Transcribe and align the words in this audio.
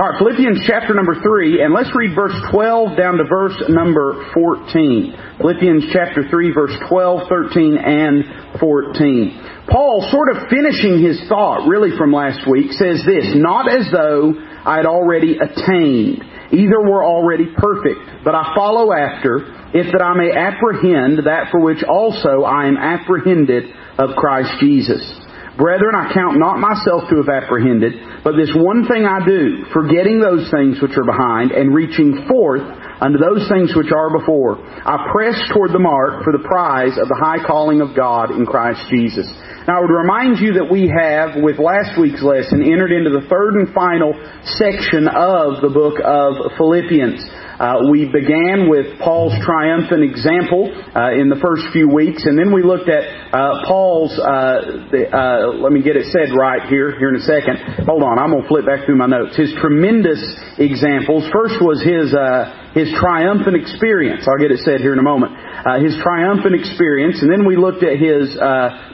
All 0.00 0.08
right, 0.08 0.16
Philippians 0.16 0.64
chapter 0.66 0.94
number 0.94 1.12
3, 1.20 1.60
and 1.60 1.74
let's 1.74 1.92
read 1.94 2.16
verse 2.16 2.32
12 2.50 2.96
down 2.96 3.18
to 3.18 3.24
verse 3.28 3.52
number 3.68 4.32
14. 4.32 5.36
Philippians 5.36 5.92
chapter 5.92 6.24
3, 6.24 6.54
verse 6.54 6.72
12, 6.88 7.28
13, 7.28 7.76
and 7.76 8.24
14. 8.58 9.68
Paul, 9.68 10.08
sort 10.10 10.32
of 10.32 10.48
finishing 10.48 11.04
his 11.04 11.20
thought 11.28 11.68
really 11.68 11.92
from 11.98 12.14
last 12.14 12.48
week, 12.48 12.72
says 12.72 13.04
this, 13.04 13.36
Not 13.36 13.68
as 13.68 13.92
though 13.92 14.32
I 14.64 14.78
had 14.78 14.86
already 14.86 15.36
attained, 15.36 16.24
either 16.48 16.80
were 16.80 17.04
already 17.04 17.52
perfect, 17.52 18.24
but 18.24 18.34
I 18.34 18.56
follow 18.56 18.96
after, 18.96 19.52
if 19.76 19.92
that 19.92 20.00
I 20.00 20.16
may 20.16 20.32
apprehend 20.32 21.28
that 21.28 21.52
for 21.52 21.60
which 21.60 21.84
also 21.84 22.48
I 22.48 22.68
am 22.68 22.78
apprehended 22.78 23.68
of 23.98 24.16
Christ 24.16 24.64
Jesus. 24.64 25.19
Brethren, 25.60 25.92
I 25.94 26.08
count 26.14 26.38
not 26.40 26.56
myself 26.56 27.04
to 27.10 27.20
have 27.20 27.28
apprehended, 27.28 28.24
but 28.24 28.32
this 28.32 28.48
one 28.56 28.88
thing 28.88 29.04
I 29.04 29.20
do, 29.20 29.66
forgetting 29.76 30.18
those 30.18 30.50
things 30.50 30.80
which 30.80 30.96
are 30.96 31.04
behind, 31.04 31.52
and 31.52 31.74
reaching 31.74 32.24
forth 32.26 32.64
unto 33.00 33.18
those 33.18 33.48
things 33.48 33.72
which 33.74 33.90
are 33.90 34.12
before, 34.12 34.60
I 34.60 35.08
press 35.12 35.36
toward 35.52 35.72
the 35.72 35.80
mark 35.80 36.22
for 36.24 36.32
the 36.32 36.44
prize 36.44 37.00
of 37.00 37.08
the 37.08 37.18
high 37.18 37.40
calling 37.44 37.80
of 37.80 37.96
God 37.96 38.30
in 38.30 38.44
Christ 38.44 38.84
Jesus. 38.92 39.26
Now 39.66 39.78
I 39.78 39.80
would 39.80 39.92
remind 39.92 40.38
you 40.38 40.60
that 40.60 40.68
we 40.68 40.88
have, 40.88 41.40
with 41.40 41.58
last 41.58 42.00
week's 42.00 42.22
lesson, 42.22 42.64
entered 42.64 42.92
into 42.92 43.10
the 43.10 43.24
third 43.28 43.56
and 43.60 43.72
final 43.72 44.12
section 44.60 45.08
of 45.08 45.64
the 45.64 45.72
book 45.72 46.00
of 46.00 46.56
Philippians. 46.56 47.24
Uh, 47.60 47.92
we 47.92 48.08
began 48.08 48.72
with 48.72 48.96
Paul's 49.04 49.36
triumphant 49.44 50.00
example 50.00 50.72
uh, 50.96 51.12
in 51.12 51.28
the 51.28 51.36
first 51.44 51.68
few 51.76 51.92
weeks, 51.92 52.24
and 52.24 52.40
then 52.40 52.56
we 52.56 52.64
looked 52.64 52.88
at 52.88 53.04
uh, 53.36 53.68
Paul's. 53.68 54.16
Uh, 54.16 54.88
the, 54.88 55.12
uh, 55.12 55.60
let 55.60 55.68
me 55.68 55.84
get 55.84 55.92
it 55.92 56.08
said 56.08 56.32
right 56.32 56.64
here. 56.72 56.96
Here 56.96 57.12
in 57.12 57.20
a 57.20 57.26
second. 57.28 57.84
Hold 57.84 58.00
on, 58.00 58.16
I'm 58.16 58.32
going 58.32 58.42
to 58.42 58.48
flip 58.48 58.64
back 58.64 58.88
through 58.88 58.96
my 58.96 59.12
notes. 59.12 59.36
His 59.36 59.52
tremendous 59.60 60.24
examples. 60.56 61.28
First 61.28 61.60
was 61.60 61.84
his 61.84 62.16
uh, 62.16 62.59
his 62.74 62.88
triumphant 62.98 63.56
experience. 63.56 64.26
I'll 64.28 64.38
get 64.38 64.52
it 64.54 64.60
said 64.62 64.80
here 64.80 64.92
in 64.92 64.98
a 64.98 65.06
moment. 65.06 65.34
his 65.82 65.98
triumphant 66.02 66.54
experience, 66.54 67.22
and 67.22 67.30
then 67.30 67.46
we 67.46 67.56
looked 67.56 67.82
at 67.82 67.98
his 67.98 68.30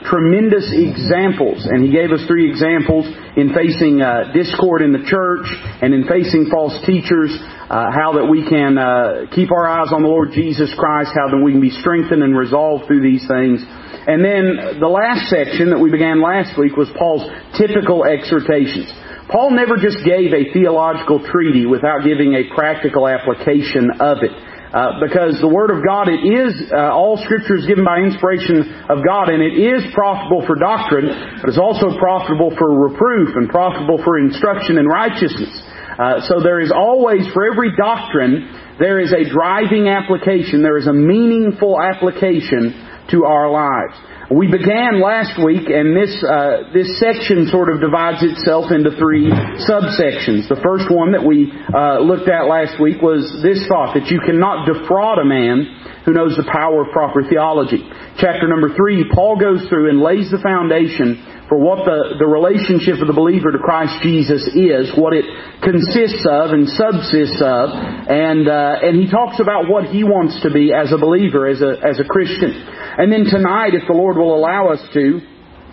tremendous 0.09 0.69
examples, 0.73 1.65
and 1.65 1.83
he 1.83 1.91
gave 1.91 2.11
us 2.11 2.25
three 2.27 2.49
examples 2.49 3.05
in 3.37 3.53
facing 3.53 4.01
discord 4.33 4.81
in 4.81 4.91
the 4.91 5.05
church 5.05 5.45
and 5.81 5.93
in 5.93 6.07
facing 6.09 6.49
false 6.49 6.73
teachers 6.85 7.31
uh, 7.67 7.91
how 7.91 8.15
that 8.15 8.23
we 8.23 8.47
can 8.47 8.79
uh, 8.79 9.27
keep 9.35 9.51
our 9.51 9.67
eyes 9.67 9.91
on 9.91 9.99
the 10.01 10.07
Lord 10.07 10.31
Jesus 10.31 10.71
Christ, 10.79 11.11
how 11.11 11.27
that 11.27 11.43
we 11.43 11.51
can 11.51 11.59
be 11.59 11.75
strengthened 11.83 12.23
and 12.23 12.31
resolved 12.31 12.87
through 12.87 13.03
these 13.03 13.27
things. 13.27 13.59
And 14.07 14.23
then 14.23 14.79
the 14.79 14.87
last 14.87 15.27
section 15.27 15.75
that 15.75 15.79
we 15.79 15.91
began 15.91 16.23
last 16.23 16.55
week 16.55 16.79
was 16.79 16.87
Paul's 16.95 17.27
typical 17.59 18.07
exhortations. 18.07 18.87
Paul 19.29 19.51
never 19.51 19.75
just 19.75 19.99
gave 20.07 20.31
a 20.31 20.53
theological 20.53 21.19
treaty 21.19 21.65
without 21.65 22.07
giving 22.07 22.33
a 22.33 22.47
practical 22.55 23.07
application 23.07 23.91
of 23.99 24.23
it. 24.23 24.31
Uh, 24.31 24.99
because 25.03 25.39
the 25.39 25.47
Word 25.47 25.71
of 25.71 25.83
God, 25.83 26.07
it 26.07 26.23
is, 26.23 26.51
uh, 26.71 26.91
all 26.91 27.15
Scripture 27.23 27.55
is 27.55 27.65
given 27.67 27.83
by 27.83 27.99
inspiration 28.03 28.67
of 28.87 28.99
God, 29.03 29.31
and 29.31 29.43
it 29.43 29.55
is 29.55 29.83
profitable 29.95 30.43
for 30.47 30.55
doctrine, 30.59 31.07
but 31.39 31.47
it's 31.47 31.59
also 31.59 31.95
profitable 31.99 32.51
for 32.55 32.67
reproof 32.87 33.35
and 33.35 33.47
profitable 33.47 33.99
for 34.03 34.19
instruction 34.19 34.77
in 34.77 34.87
righteousness. 34.87 35.55
Uh, 35.97 36.19
so 36.27 36.39
there 36.43 36.59
is 36.59 36.71
always, 36.71 37.27
for 37.31 37.47
every 37.47 37.75
doctrine, 37.75 38.47
there 38.79 38.99
is 38.99 39.11
a 39.11 39.27
driving 39.27 39.87
application, 39.87 40.61
there 40.61 40.77
is 40.77 40.87
a 40.87 40.93
meaningful 40.93 41.79
application 41.81 42.75
to 43.11 43.25
our 43.25 43.49
lives. 43.49 43.95
We 44.29 44.51
began 44.51 44.99
last 44.99 45.39
week, 45.39 45.71
and 45.71 45.95
this 45.95 46.11
uh, 46.19 46.67
this 46.75 46.99
section 46.99 47.47
sort 47.47 47.71
of 47.71 47.79
divides 47.79 48.19
itself 48.19 48.75
into 48.75 48.91
three 48.99 49.31
subsections. 49.63 50.51
The 50.51 50.59
first 50.59 50.91
one 50.91 51.15
that 51.15 51.23
we 51.23 51.47
uh, 51.71 52.03
looked 52.03 52.27
at 52.27 52.51
last 52.51 52.75
week 52.75 52.99
was 52.99 53.23
this 53.39 53.63
thought 53.71 53.95
that 53.95 54.11
you 54.11 54.19
cannot 54.19 54.67
defraud 54.67 55.23
a 55.23 55.27
man 55.27 55.63
who 56.03 56.11
knows 56.11 56.35
the 56.35 56.47
power 56.51 56.83
of 56.83 56.91
proper 56.91 57.23
theology. 57.23 57.87
Chapter 58.19 58.47
number 58.47 58.75
three, 58.75 59.07
Paul 59.15 59.39
goes 59.39 59.63
through 59.67 59.91
and 59.91 60.03
lays 60.03 60.27
the 60.31 60.43
foundation 60.43 61.19
for 61.47 61.55
what 61.55 61.87
the, 61.87 62.19
the 62.19 62.27
relationship 62.27 62.99
of 62.99 63.07
the 63.07 63.15
believer 63.15 63.55
to 63.55 63.57
Christ 63.57 64.03
Jesus 64.03 64.43
is, 64.51 64.91
what 64.99 65.15
it 65.15 65.23
consists 65.63 66.27
of 66.27 66.51
and 66.51 66.67
subsists 66.67 67.39
of, 67.39 67.71
and 67.71 68.51
uh, 68.51 68.83
and 68.83 68.99
he 68.99 69.07
talks 69.07 69.39
about 69.39 69.71
what 69.71 69.87
he 69.87 70.03
wants 70.03 70.43
to 70.43 70.51
be 70.51 70.75
as 70.75 70.91
a 70.91 70.99
believer, 70.99 71.47
as 71.47 71.63
a 71.63 71.79
as 71.79 72.03
a 72.03 72.07
Christian. 72.07 72.51
And 72.51 73.07
then 73.07 73.23
tonight, 73.31 73.71
if 73.79 73.87
the 73.87 73.95
Lord 73.95 74.19
will 74.19 74.35
allow 74.35 74.75
us 74.75 74.83
to, 74.91 75.23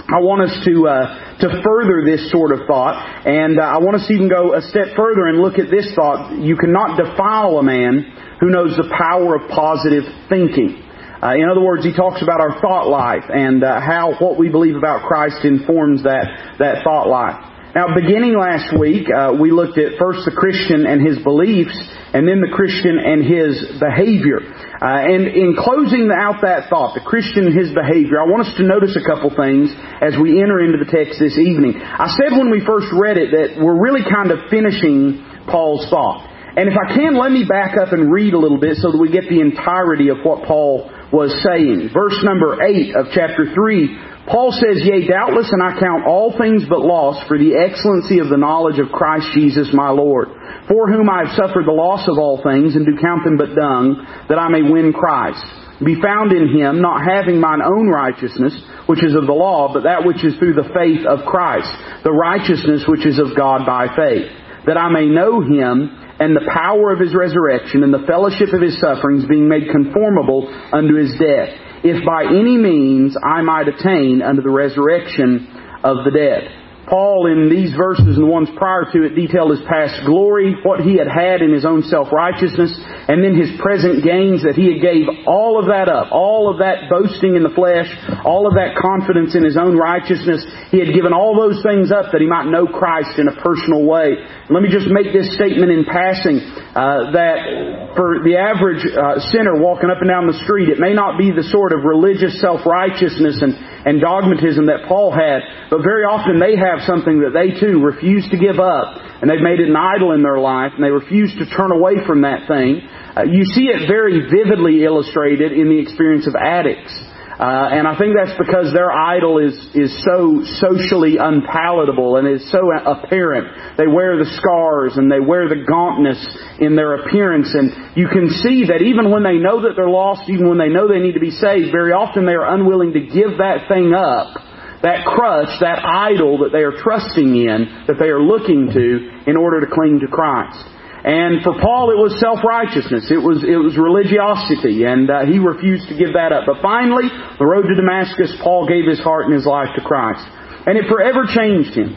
I 0.07 0.23
want 0.23 0.47
us 0.47 0.55
to 0.63 0.75
uh, 0.87 1.43
to 1.43 1.49
further 1.67 2.07
this 2.07 2.31
sort 2.31 2.55
of 2.55 2.71
thought, 2.71 2.95
and 3.27 3.59
uh, 3.59 3.67
I 3.67 3.83
want 3.83 3.99
us 3.99 4.07
even 4.15 4.31
go 4.31 4.55
a 4.55 4.63
step 4.63 4.95
further 4.95 5.27
and 5.27 5.43
look 5.43 5.59
at 5.59 5.75
this 5.75 5.91
thought. 5.99 6.39
You 6.39 6.55
cannot 6.55 7.03
defile 7.03 7.59
a 7.59 7.67
man 7.67 8.15
who 8.39 8.47
knows 8.47 8.79
the 8.79 8.87
power 8.95 9.35
of 9.35 9.51
positive 9.51 10.07
thinking. 10.31 10.84
Uh, 11.25 11.41
in 11.41 11.49
other 11.49 11.65
words, 11.65 11.83
he 11.83 11.97
talks 11.97 12.21
about 12.21 12.45
our 12.45 12.61
thought 12.61 12.85
life 12.85 13.25
and 13.33 13.65
uh, 13.65 13.81
how 13.81 14.13
what 14.21 14.37
we 14.37 14.51
believe 14.51 14.77
about 14.77 15.09
Christ 15.09 15.41
informs 15.41 16.03
that, 16.05 16.29
that 16.61 16.85
thought 16.85 17.09
life. 17.09 17.41
Now, 17.73 17.97
beginning 17.97 18.37
last 18.37 18.77
week, 18.77 19.09
uh, 19.09 19.33
we 19.33 19.51
looked 19.51 19.81
at 19.81 19.97
first 19.99 20.29
the 20.29 20.37
Christian 20.37 20.85
and 20.85 21.01
his 21.01 21.19
beliefs, 21.25 21.75
and 22.13 22.29
then 22.29 22.45
the 22.45 22.53
Christian 22.53 23.01
and 23.01 23.25
his 23.25 23.57
behavior. 23.81 24.45
Uh, 24.79 25.11
and 25.11 25.27
in 25.27 25.57
closing 25.57 26.13
out 26.13 26.45
that 26.45 26.69
thought, 26.69 26.93
the 26.93 27.03
Christian 27.03 27.49
and 27.49 27.57
his 27.57 27.73
behavior, 27.73 28.21
I 28.21 28.29
want 28.29 28.47
us 28.47 28.55
to 28.61 28.65
notice 28.69 28.95
a 28.95 29.03
couple 29.03 29.33
things 29.33 29.73
as 30.05 30.15
we 30.21 30.39
enter 30.39 30.61
into 30.61 30.77
the 30.77 30.87
text 30.87 31.19
this 31.19 31.41
evening. 31.41 31.81
I 31.81 32.13
said 32.21 32.37
when 32.37 32.53
we 32.53 32.61
first 32.63 32.93
read 32.93 33.17
it 33.17 33.33
that 33.33 33.59
we're 33.59 33.81
really 33.81 34.05
kind 34.05 34.29
of 34.29 34.45
finishing 34.53 35.25
Paul's 35.49 35.89
thought. 35.89 36.31
And 36.55 36.71
if 36.71 36.79
I 36.79 36.95
can, 36.95 37.19
let 37.19 37.35
me 37.35 37.43
back 37.43 37.75
up 37.75 37.91
and 37.91 38.13
read 38.13 38.31
a 38.31 38.39
little 38.39 38.63
bit 38.63 38.79
so 38.79 38.95
that 38.95 38.99
we 39.03 39.11
get 39.11 39.27
the 39.27 39.43
entirety 39.43 40.15
of 40.15 40.23
what 40.23 40.47
Paul 40.47 40.87
was 41.15 41.31
saying. 41.47 41.95
Verse 41.95 42.19
number 42.27 42.59
8 42.59 42.99
of 42.99 43.15
chapter 43.15 43.55
3, 43.55 44.27
Paul 44.27 44.51
says, 44.51 44.83
Yea, 44.83 45.07
doubtless, 45.07 45.47
and 45.55 45.63
I 45.63 45.79
count 45.79 46.11
all 46.11 46.35
things 46.35 46.67
but 46.67 46.83
loss 46.83 47.23
for 47.31 47.39
the 47.39 47.55
excellency 47.55 48.19
of 48.19 48.27
the 48.27 48.41
knowledge 48.41 48.83
of 48.83 48.91
Christ 48.91 49.31
Jesus 49.31 49.71
my 49.71 49.95
Lord, 49.95 50.29
for 50.67 50.91
whom 50.91 51.07
I 51.07 51.31
have 51.31 51.39
suffered 51.39 51.71
the 51.71 51.77
loss 51.77 52.09
of 52.11 52.19
all 52.19 52.43
things, 52.43 52.75
and 52.75 52.83
do 52.83 52.99
count 52.99 53.23
them 53.23 53.39
but 53.39 53.55
dung, 53.55 54.03
that 54.27 54.43
I 54.43 54.51
may 54.51 54.67
win 54.67 54.91
Christ. 54.91 55.45
Be 55.79 56.01
found 56.03 56.33
in 56.33 56.51
him, 56.51 56.83
not 56.83 57.07
having 57.07 57.39
mine 57.39 57.63
own 57.63 57.87
righteousness, 57.87 58.55
which 58.87 59.05
is 59.05 59.15
of 59.15 59.27
the 59.27 59.37
law, 59.37 59.71
but 59.71 59.85
that 59.85 60.03
which 60.03 60.25
is 60.25 60.35
through 60.39 60.55
the 60.55 60.71
faith 60.75 61.07
of 61.07 61.27
Christ, 61.31 61.71
the 62.03 62.15
righteousness 62.15 62.89
which 62.91 63.07
is 63.07 63.19
of 63.19 63.37
God 63.37 63.67
by 63.67 63.87
faith, 63.95 64.31
that 64.67 64.79
I 64.79 64.91
may 64.91 65.07
know 65.07 65.43
him 65.43 66.04
and 66.21 66.37
the 66.37 66.49
power 66.53 66.93
of 66.93 67.01
his 67.01 67.15
resurrection 67.15 67.83
and 67.83 67.93
the 67.93 68.07
fellowship 68.07 68.53
of 68.53 68.63
his 68.63 68.79
sufferings 68.81 69.27
being 69.27 69.49
made 69.49 69.71
conformable 69.71 70.47
unto 70.73 70.95
his 70.95 71.11
death, 71.19 71.51
if 71.83 72.05
by 72.07 72.25
any 72.25 72.57
means 72.57 73.17
I 73.19 73.43
might 73.43 73.69
attain 73.69 74.23
unto 74.23 74.43
the 74.43 74.51
resurrection 74.51 75.47
of 75.83 76.05
the 76.05 76.13
dead. 76.15 76.64
Paul, 76.87 77.27
in 77.33 77.49
these 77.49 77.73
verses 77.73 78.17
and 78.17 78.25
the 78.25 78.31
ones 78.31 78.49
prior 78.57 78.85
to 78.93 78.99
it, 79.05 79.17
detailed 79.17 79.57
his 79.57 79.65
past 79.65 80.05
glory, 80.05 80.55
what 80.63 80.81
he 80.81 81.01
had 81.01 81.09
had 81.09 81.41
in 81.41 81.53
his 81.53 81.65
own 81.65 81.83
self-righteousness, 81.83 82.73
and 83.09 83.25
then 83.25 83.37
his 83.37 83.53
present 83.61 84.05
gains 84.05 84.45
that 84.45 84.57
he 84.57 84.73
had 84.73 84.81
gave 84.85 85.09
all 85.25 85.57
of 85.57 85.73
that 85.73 85.89
up, 85.89 86.13
all 86.13 86.53
of 86.53 86.61
that 86.61 86.93
boasting 86.93 87.37
in 87.37 87.43
the 87.43 87.55
flesh, 87.57 87.89
all 88.25 88.45
of 88.45 88.55
that 88.61 88.77
confidence 88.77 89.33
in 89.33 89.45
his 89.45 89.57
own 89.57 89.77
righteousness. 89.77 90.45
He 90.69 90.79
had 90.79 90.93
given 90.93 91.13
all 91.13 91.33
those 91.33 91.65
things 91.65 91.89
up 91.89 92.13
that 92.13 92.21
he 92.21 92.29
might 92.29 92.53
know 92.53 92.69
Christ 92.69 93.17
in 93.17 93.29
a 93.29 93.37
personal 93.41 93.85
way. 93.89 94.21
Let 94.53 94.61
me 94.61 94.69
just 94.69 94.93
make 94.93 95.09
this 95.15 95.33
statement 95.41 95.73
in 95.73 95.89
passing, 95.89 96.45
uh, 96.77 97.17
that 97.17 97.95
for 97.97 98.21
the 98.21 98.37
average 98.37 98.85
uh, 98.85 99.25
sinner 99.33 99.57
walking 99.57 99.89
up 99.89 100.05
and 100.05 100.11
down 100.11 100.27
the 100.27 100.37
street, 100.45 100.69
it 100.69 100.83
may 100.83 100.93
not 100.93 101.17
be 101.17 101.33
the 101.33 101.49
sort 101.49 101.73
of 101.73 101.87
religious 101.87 102.37
self-righteousness 102.45 103.41
and, 103.41 103.57
and 103.89 104.05
dogmatism 104.05 104.67
that 104.67 104.85
Paul 104.85 105.15
had, 105.15 105.71
but 105.71 105.81
very 105.81 106.05
often 106.05 106.37
they 106.37 106.59
have 106.59 106.74
have 106.75 106.83
something 106.87 107.23
that 107.23 107.31
they 107.31 107.55
too 107.55 107.79
refuse 107.79 108.27
to 108.31 108.39
give 108.39 108.59
up, 108.59 108.99
and 109.23 109.31
they've 109.31 109.43
made 109.43 109.63
it 109.63 109.71
an 109.71 109.79
idol 109.79 110.13
in 110.13 110.23
their 110.23 110.39
life, 110.39 110.75
and 110.75 110.83
they 110.83 110.91
refuse 110.91 111.31
to 111.39 111.47
turn 111.55 111.71
away 111.71 112.03
from 112.07 112.27
that 112.27 112.51
thing. 112.51 112.83
Uh, 113.15 113.23
you 113.31 113.47
see 113.47 113.71
it 113.71 113.87
very 113.87 114.27
vividly 114.27 114.83
illustrated 114.83 115.53
in 115.53 115.71
the 115.71 115.79
experience 115.79 116.27
of 116.27 116.35
addicts. 116.35 116.93
Uh, 117.35 117.67
and 117.75 117.89
I 117.89 117.99
think 117.99 118.15
that's 118.15 118.39
because 118.39 118.71
their 118.71 118.93
idol 118.95 119.43
is, 119.43 119.59
is 119.75 119.91
so 120.07 120.47
socially 120.63 121.19
unpalatable 121.19 122.15
and 122.15 122.31
is 122.31 122.47
so 122.51 122.63
apparent. 122.71 123.75
They 123.77 123.91
wear 123.91 124.15
the 124.23 124.31
scars 124.39 124.95
and 124.95 125.11
they 125.11 125.19
wear 125.19 125.49
the 125.51 125.67
gauntness 125.67 126.23
in 126.61 126.77
their 126.77 126.95
appearance. 127.03 127.51
And 127.51 127.99
you 127.99 128.07
can 128.07 128.31
see 128.31 128.71
that 128.71 128.87
even 128.87 129.11
when 129.11 129.27
they 129.27 129.43
know 129.43 129.67
that 129.67 129.75
they're 129.75 129.91
lost, 129.91 130.31
even 130.31 130.47
when 130.47 130.59
they 130.59 130.71
know 130.71 130.87
they 130.87 131.03
need 131.03 131.19
to 131.19 131.25
be 131.25 131.35
saved, 131.35 131.75
very 131.75 131.91
often 131.91 132.25
they 132.25 132.39
are 132.39 132.55
unwilling 132.55 132.95
to 132.95 133.03
give 133.03 133.43
that 133.43 133.67
thing 133.67 133.91
up 133.91 134.39
that 134.83 135.05
crutch, 135.07 135.53
that 135.61 135.85
idol 135.85 136.39
that 136.45 136.51
they 136.51 136.65
are 136.65 136.77
trusting 136.77 137.37
in, 137.37 137.87
that 137.87 137.99
they 137.99 138.09
are 138.09 138.21
looking 138.21 138.71
to 138.73 139.31
in 139.31 139.37
order 139.37 139.61
to 139.61 139.69
cling 139.71 140.01
to 140.01 140.09
Christ. 140.09 140.59
And 141.05 141.45
for 141.45 141.53
Paul, 141.61 141.93
it 141.93 142.01
was 142.01 142.17
self-righteousness. 142.17 143.13
It 143.13 143.21
was, 143.21 143.45
it 143.45 143.61
was 143.61 143.77
religiosity, 143.77 144.89
and 144.89 145.05
uh, 145.05 145.29
he 145.29 145.37
refused 145.37 145.93
to 145.93 145.97
give 146.01 146.17
that 146.17 146.33
up. 146.33 146.49
But 146.49 146.65
finally, 146.65 147.13
the 147.37 147.45
road 147.45 147.69
to 147.69 147.77
Damascus, 147.77 148.33
Paul 148.41 148.65
gave 148.65 148.89
his 148.89 149.05
heart 149.05 149.29
and 149.29 149.37
his 149.37 149.45
life 149.45 149.69
to 149.77 149.85
Christ. 149.85 150.25
And 150.65 150.81
it 150.81 150.89
forever 150.89 151.29
changed 151.29 151.77
him. 151.77 151.93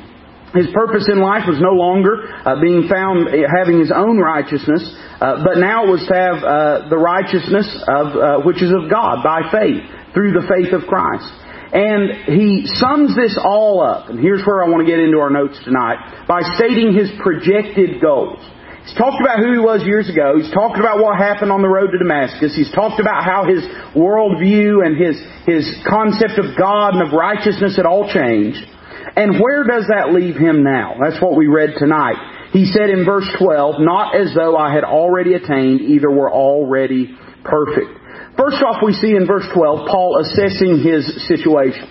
His 0.52 0.68
purpose 0.76 1.08
in 1.08 1.24
life 1.24 1.48
was 1.48 1.60
no 1.60 1.72
longer 1.76 2.20
uh, 2.24 2.60
being 2.60 2.92
found 2.92 3.32
uh, 3.32 3.48
having 3.48 3.80
his 3.80 3.96
own 3.96 4.20
righteousness, 4.20 4.84
uh, 5.24 5.44
but 5.44 5.56
now 5.56 5.88
it 5.88 5.92
was 5.92 6.04
to 6.08 6.16
have 6.16 6.40
uh, 6.40 6.88
the 6.92 7.00
righteousness 7.00 7.68
of 7.88 8.06
uh, 8.12 8.44
which 8.44 8.60
is 8.64 8.72
of 8.76 8.92
God 8.92 9.24
by 9.24 9.48
faith 9.52 9.84
through 10.12 10.36
the 10.36 10.48
faith 10.48 10.72
of 10.76 10.84
Christ. 10.88 11.28
And 11.74 12.32
he 12.32 12.64
sums 12.80 13.16
this 13.16 13.38
all 13.42 13.84
up, 13.84 14.10
and 14.10 14.20
here's 14.20 14.44
where 14.46 14.64
I 14.64 14.70
want 14.70 14.86
to 14.86 14.90
get 14.90 15.00
into 15.00 15.20
our 15.20 15.30
notes 15.30 15.60
tonight, 15.66 16.26
by 16.28 16.42
stating 16.56 16.96
his 16.96 17.12
projected 17.20 18.00
goals. 18.00 18.40
He's 18.88 18.96
talked 18.96 19.20
about 19.20 19.44
who 19.44 19.52
he 19.52 19.60
was 19.60 19.84
years 19.84 20.08
ago. 20.08 20.40
He's 20.40 20.52
talked 20.56 20.80
about 20.80 21.04
what 21.04 21.20
happened 21.20 21.52
on 21.52 21.62
the 21.62 21.68
road 21.68 21.92
to 21.92 22.00
Damascus. 22.00 22.56
He's 22.56 22.72
talked 22.72 23.02
about 23.04 23.28
how 23.28 23.44
his 23.44 23.60
worldview 23.92 24.80
and 24.80 24.96
his, 24.96 25.20
his 25.44 25.68
concept 25.84 26.40
of 26.40 26.56
God 26.56 26.96
and 26.96 27.04
of 27.04 27.12
righteousness 27.12 27.76
had 27.76 27.86
all 27.86 28.08
changed. 28.08 28.64
And 29.18 29.44
where 29.44 29.68
does 29.68 29.92
that 29.92 30.16
leave 30.16 30.38
him 30.40 30.64
now? 30.64 30.96
That's 31.04 31.22
what 31.22 31.36
we 31.36 31.48
read 31.48 31.76
tonight. 31.78 32.16
He 32.54 32.64
said 32.64 32.90
in 32.90 33.04
verse 33.04 33.28
12, 33.38 33.76
not 33.80 34.16
as 34.16 34.34
though 34.34 34.56
I 34.56 34.74
had 34.74 34.86
already 34.86 35.34
attained, 35.34 35.82
either 35.82 36.10
were 36.10 36.32
already 36.32 37.12
perfect. 37.44 37.97
First 38.38 38.62
off, 38.62 38.86
we 38.86 38.94
see 38.94 39.18
in 39.18 39.26
verse 39.26 39.50
12, 39.54 39.90
Paul 39.90 40.22
assessing 40.22 40.86
his 40.86 41.28
situation. 41.28 41.90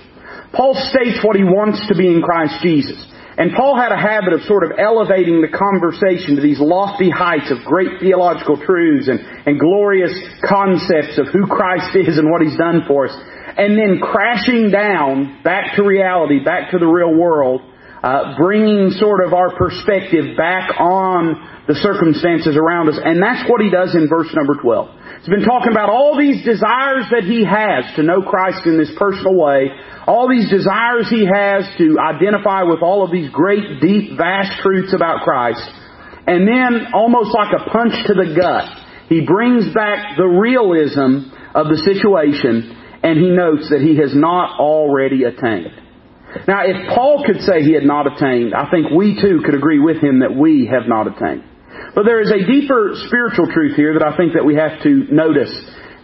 Paul 0.54 0.78
states 0.78 1.18
what 1.26 1.34
he 1.34 1.42
wants 1.42 1.82
to 1.88 1.94
be 1.98 2.06
in 2.06 2.22
Christ 2.22 2.62
Jesus. 2.62 2.96
And 3.36 3.52
Paul 3.52 3.76
had 3.76 3.92
a 3.92 4.00
habit 4.00 4.32
of 4.32 4.48
sort 4.48 4.64
of 4.64 4.78
elevating 4.78 5.42
the 5.42 5.52
conversation 5.52 6.36
to 6.36 6.42
these 6.42 6.58
lofty 6.58 7.10
heights 7.10 7.52
of 7.52 7.66
great 7.68 8.00
theological 8.00 8.56
truths 8.56 9.08
and, 9.08 9.20
and 9.20 9.60
glorious 9.60 10.14
concepts 10.40 11.18
of 11.20 11.28
who 11.28 11.44
Christ 11.44 11.92
is 11.92 12.16
and 12.16 12.30
what 12.30 12.40
He's 12.40 12.56
done 12.56 12.88
for 12.88 13.08
us. 13.08 13.14
And 13.58 13.76
then 13.76 14.00
crashing 14.00 14.70
down 14.70 15.42
back 15.44 15.76
to 15.76 15.82
reality, 15.82 16.42
back 16.42 16.70
to 16.70 16.78
the 16.78 16.86
real 16.86 17.12
world, 17.12 17.60
uh, 18.06 18.38
bringing 18.38 18.94
sort 19.02 19.26
of 19.26 19.34
our 19.34 19.50
perspective 19.58 20.38
back 20.38 20.78
on 20.78 21.42
the 21.66 21.74
circumstances 21.74 22.54
around 22.54 22.86
us. 22.86 22.94
And 23.02 23.18
that's 23.18 23.42
what 23.50 23.58
he 23.58 23.66
does 23.66 23.98
in 23.98 24.06
verse 24.06 24.30
number 24.30 24.54
12. 24.62 25.26
He's 25.26 25.34
been 25.34 25.42
talking 25.42 25.74
about 25.74 25.90
all 25.90 26.14
these 26.14 26.38
desires 26.46 27.10
that 27.10 27.26
he 27.26 27.42
has 27.42 27.82
to 27.98 28.06
know 28.06 28.22
Christ 28.22 28.62
in 28.62 28.78
this 28.78 28.94
personal 28.94 29.34
way, 29.34 29.74
all 30.06 30.30
these 30.30 30.46
desires 30.46 31.10
he 31.10 31.26
has 31.26 31.66
to 31.82 31.98
identify 31.98 32.62
with 32.62 32.78
all 32.78 33.02
of 33.02 33.10
these 33.10 33.26
great, 33.34 33.82
deep, 33.82 34.14
vast 34.16 34.62
truths 34.62 34.94
about 34.94 35.26
Christ. 35.26 35.66
And 36.30 36.46
then, 36.46 36.94
almost 36.94 37.34
like 37.34 37.50
a 37.58 37.70
punch 37.70 37.94
to 38.06 38.14
the 38.14 38.38
gut, 38.38 38.70
he 39.10 39.26
brings 39.26 39.74
back 39.74 40.14
the 40.16 40.30
realism 40.30 41.34
of 41.58 41.66
the 41.66 41.82
situation 41.82 42.70
and 43.02 43.18
he 43.18 43.34
notes 43.34 43.66
that 43.70 43.82
he 43.82 43.98
has 43.98 44.14
not 44.14 44.60
already 44.60 45.24
attained. 45.24 45.85
Now, 46.44 46.68
if 46.68 46.76
Paul 46.94 47.24
could 47.24 47.40
say 47.42 47.62
he 47.62 47.72
had 47.72 47.84
not 47.84 48.06
attained, 48.06 48.54
I 48.54 48.68
think 48.70 48.90
we 48.90 49.20
too 49.20 49.40
could 49.44 49.54
agree 49.54 49.80
with 49.80 50.02
him 50.02 50.20
that 50.20 50.36
we 50.36 50.68
have 50.70 50.88
not 50.88 51.08
attained. 51.08 51.44
But 51.94 52.04
there 52.04 52.20
is 52.20 52.30
a 52.30 52.44
deeper 52.44 52.92
spiritual 53.08 53.48
truth 53.52 53.76
here 53.76 53.96
that 53.96 54.04
I 54.04 54.16
think 54.16 54.34
that 54.34 54.44
we 54.44 54.56
have 54.56 54.82
to 54.82 54.90
notice 55.12 55.52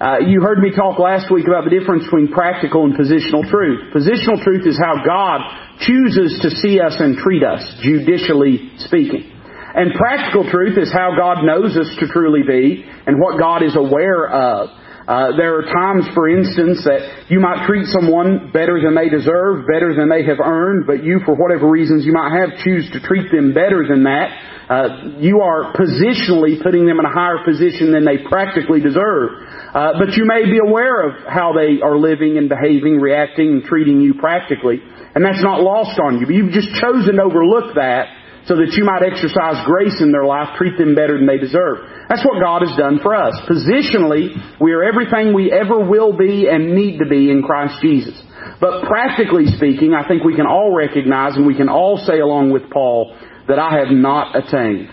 uh, 0.03 0.19
you 0.19 0.43
heard 0.43 0.59
me 0.59 0.75
talk 0.75 0.99
last 0.99 1.31
week 1.31 1.47
about 1.47 1.63
the 1.63 1.71
difference 1.71 2.03
between 2.11 2.27
practical 2.27 2.83
and 2.83 2.99
positional 2.99 3.47
truth. 3.47 3.95
Positional 3.95 4.35
truth 4.43 4.67
is 4.67 4.75
how 4.75 4.99
God 5.07 5.47
chooses 5.79 6.43
to 6.43 6.51
see 6.59 6.83
us 6.83 6.99
and 6.99 7.15
treat 7.23 7.47
us, 7.47 7.63
judicially 7.87 8.75
speaking. 8.83 9.31
And 9.31 9.95
practical 9.95 10.51
truth 10.51 10.75
is 10.77 10.91
how 10.91 11.15
God 11.15 11.47
knows 11.47 11.79
us 11.79 11.87
to 12.01 12.09
truly 12.11 12.43
be 12.43 12.83
and 12.83 13.23
what 13.23 13.39
God 13.39 13.63
is 13.63 13.77
aware 13.79 14.27
of. 14.27 14.75
Uh, 15.13 15.37
there 15.37 15.61
are 15.61 15.69
times, 15.69 16.09
for 16.17 16.25
instance, 16.25 16.81
that 16.89 17.29
you 17.29 17.37
might 17.37 17.69
treat 17.69 17.85
someone 17.93 18.49
better 18.49 18.81
than 18.81 18.97
they 18.97 19.13
deserve, 19.13 19.69
better 19.69 19.93
than 19.93 20.09
they 20.09 20.25
have 20.25 20.41
earned, 20.41 20.89
but 20.89 21.05
you, 21.05 21.21
for 21.29 21.37
whatever 21.37 21.69
reasons 21.69 22.09
you 22.09 22.17
might 22.17 22.33
have, 22.33 22.57
choose 22.65 22.89
to 22.97 22.99
treat 23.05 23.29
them 23.29 23.53
better 23.53 23.85
than 23.85 24.09
that. 24.09 24.33
Uh, 24.73 25.21
you 25.21 25.45
are 25.45 25.77
positionally 25.77 26.57
putting 26.65 26.89
them 26.89 26.97
in 26.97 27.05
a 27.05 27.13
higher 27.13 27.45
position 27.45 27.93
than 27.93 28.09
they 28.09 28.25
practically 28.25 28.81
deserve. 28.81 29.37
Uh, 29.77 30.01
but 30.01 30.17
you 30.17 30.25
may 30.25 30.49
be 30.49 30.57
aware 30.57 31.05
of 31.05 31.29
how 31.29 31.53
they 31.53 31.85
are 31.85 32.01
living 32.01 32.41
and 32.41 32.49
behaving, 32.49 32.97
reacting, 32.97 33.61
and 33.61 33.65
treating 33.69 34.01
you 34.01 34.17
practically. 34.17 34.81
And 35.13 35.21
that's 35.21 35.45
not 35.45 35.61
lost 35.61 36.01
on 36.01 36.21
you. 36.21 36.25
But 36.25 36.41
you've 36.41 36.57
just 36.57 36.73
chosen 36.81 37.21
to 37.21 37.29
overlook 37.29 37.77
that 37.77 38.09
so 38.47 38.57
that 38.57 38.75
you 38.75 38.85
might 38.85 39.03
exercise 39.07 39.63
grace 39.67 40.01
in 40.01 40.11
their 40.11 40.25
life, 40.25 40.59
treat 40.59 40.77
them 40.77 40.95
better 40.95 41.17
than 41.17 41.27
they 41.27 41.39
deserve. 41.39 41.79
That's 42.09 42.25
what 42.25 42.43
God 42.43 42.63
has 42.67 42.77
done 42.77 42.99
for 42.99 43.15
us. 43.15 43.39
Positionally, 43.47 44.35
we 44.61 44.73
are 44.73 44.83
everything 44.83 45.33
we 45.33 45.53
ever 45.53 45.79
will 45.79 46.17
be 46.17 46.49
and 46.51 46.75
need 46.75 46.99
to 46.99 47.07
be 47.07 47.31
in 47.31 47.43
Christ 47.43 47.79
Jesus. 47.81 48.21
But 48.61 48.85
practically 48.85 49.47
speaking, 49.57 49.95
I 49.95 50.07
think 50.07 50.25
we 50.25 50.35
can 50.35 50.47
all 50.47 50.75
recognize 50.75 51.37
and 51.37 51.47
we 51.47 51.57
can 51.57 51.69
all 51.69 51.99
say 51.99 52.19
along 52.19 52.51
with 52.51 52.71
Paul 52.71 53.17
that 53.47 53.59
I 53.59 53.79
have 53.79 53.91
not 53.91 54.35
attained. 54.35 54.91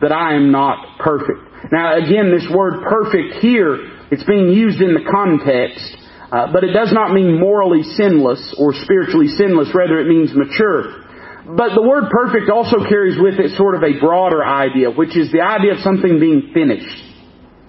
That 0.00 0.12
I 0.12 0.34
am 0.34 0.50
not 0.50 0.98
perfect. 0.98 1.72
Now 1.72 1.98
again, 1.98 2.30
this 2.30 2.46
word 2.50 2.82
perfect 2.82 3.42
here 3.42 3.98
it's 4.10 4.24
being 4.24 4.48
used 4.48 4.80
in 4.80 4.94
the 4.94 5.04
context, 5.04 5.84
uh, 6.32 6.48
but 6.52 6.64
it 6.64 6.72
does 6.72 6.92
not 6.92 7.12
mean 7.12 7.38
morally 7.38 7.82
sinless 7.82 8.40
or 8.56 8.72
spiritually 8.72 9.28
sinless. 9.28 9.68
Rather, 9.74 10.00
it 10.00 10.08
means 10.08 10.32
mature. 10.32 11.04
But 11.48 11.72
the 11.72 11.80
word 11.80 12.12
perfect 12.12 12.52
also 12.52 12.84
carries 12.84 13.16
with 13.16 13.40
it 13.40 13.56
sort 13.56 13.74
of 13.74 13.82
a 13.82 13.96
broader 13.98 14.44
idea, 14.44 14.90
which 14.92 15.16
is 15.16 15.32
the 15.32 15.40
idea 15.40 15.72
of 15.72 15.80
something 15.80 16.20
being 16.20 16.52
finished. 16.52 17.08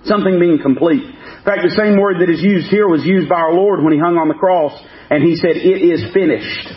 Something 0.03 0.39
being 0.39 0.59
complete. 0.59 1.03
In 1.03 1.45
fact, 1.47 1.63
the 1.63 1.75
same 1.79 1.95
word 1.95 2.19
that 2.19 2.27
is 2.27 2.43
used 2.43 2.67
here 2.67 2.91
was 2.91 3.07
used 3.07 3.31
by 3.31 3.39
our 3.39 3.55
Lord 3.55 3.79
when 3.79 3.95
He 3.95 3.99
hung 3.99 4.19
on 4.19 4.27
the 4.27 4.35
cross, 4.35 4.75
and 5.09 5.23
He 5.23 5.39
said, 5.39 5.55
It 5.55 5.79
is 5.79 6.11
finished. 6.11 6.67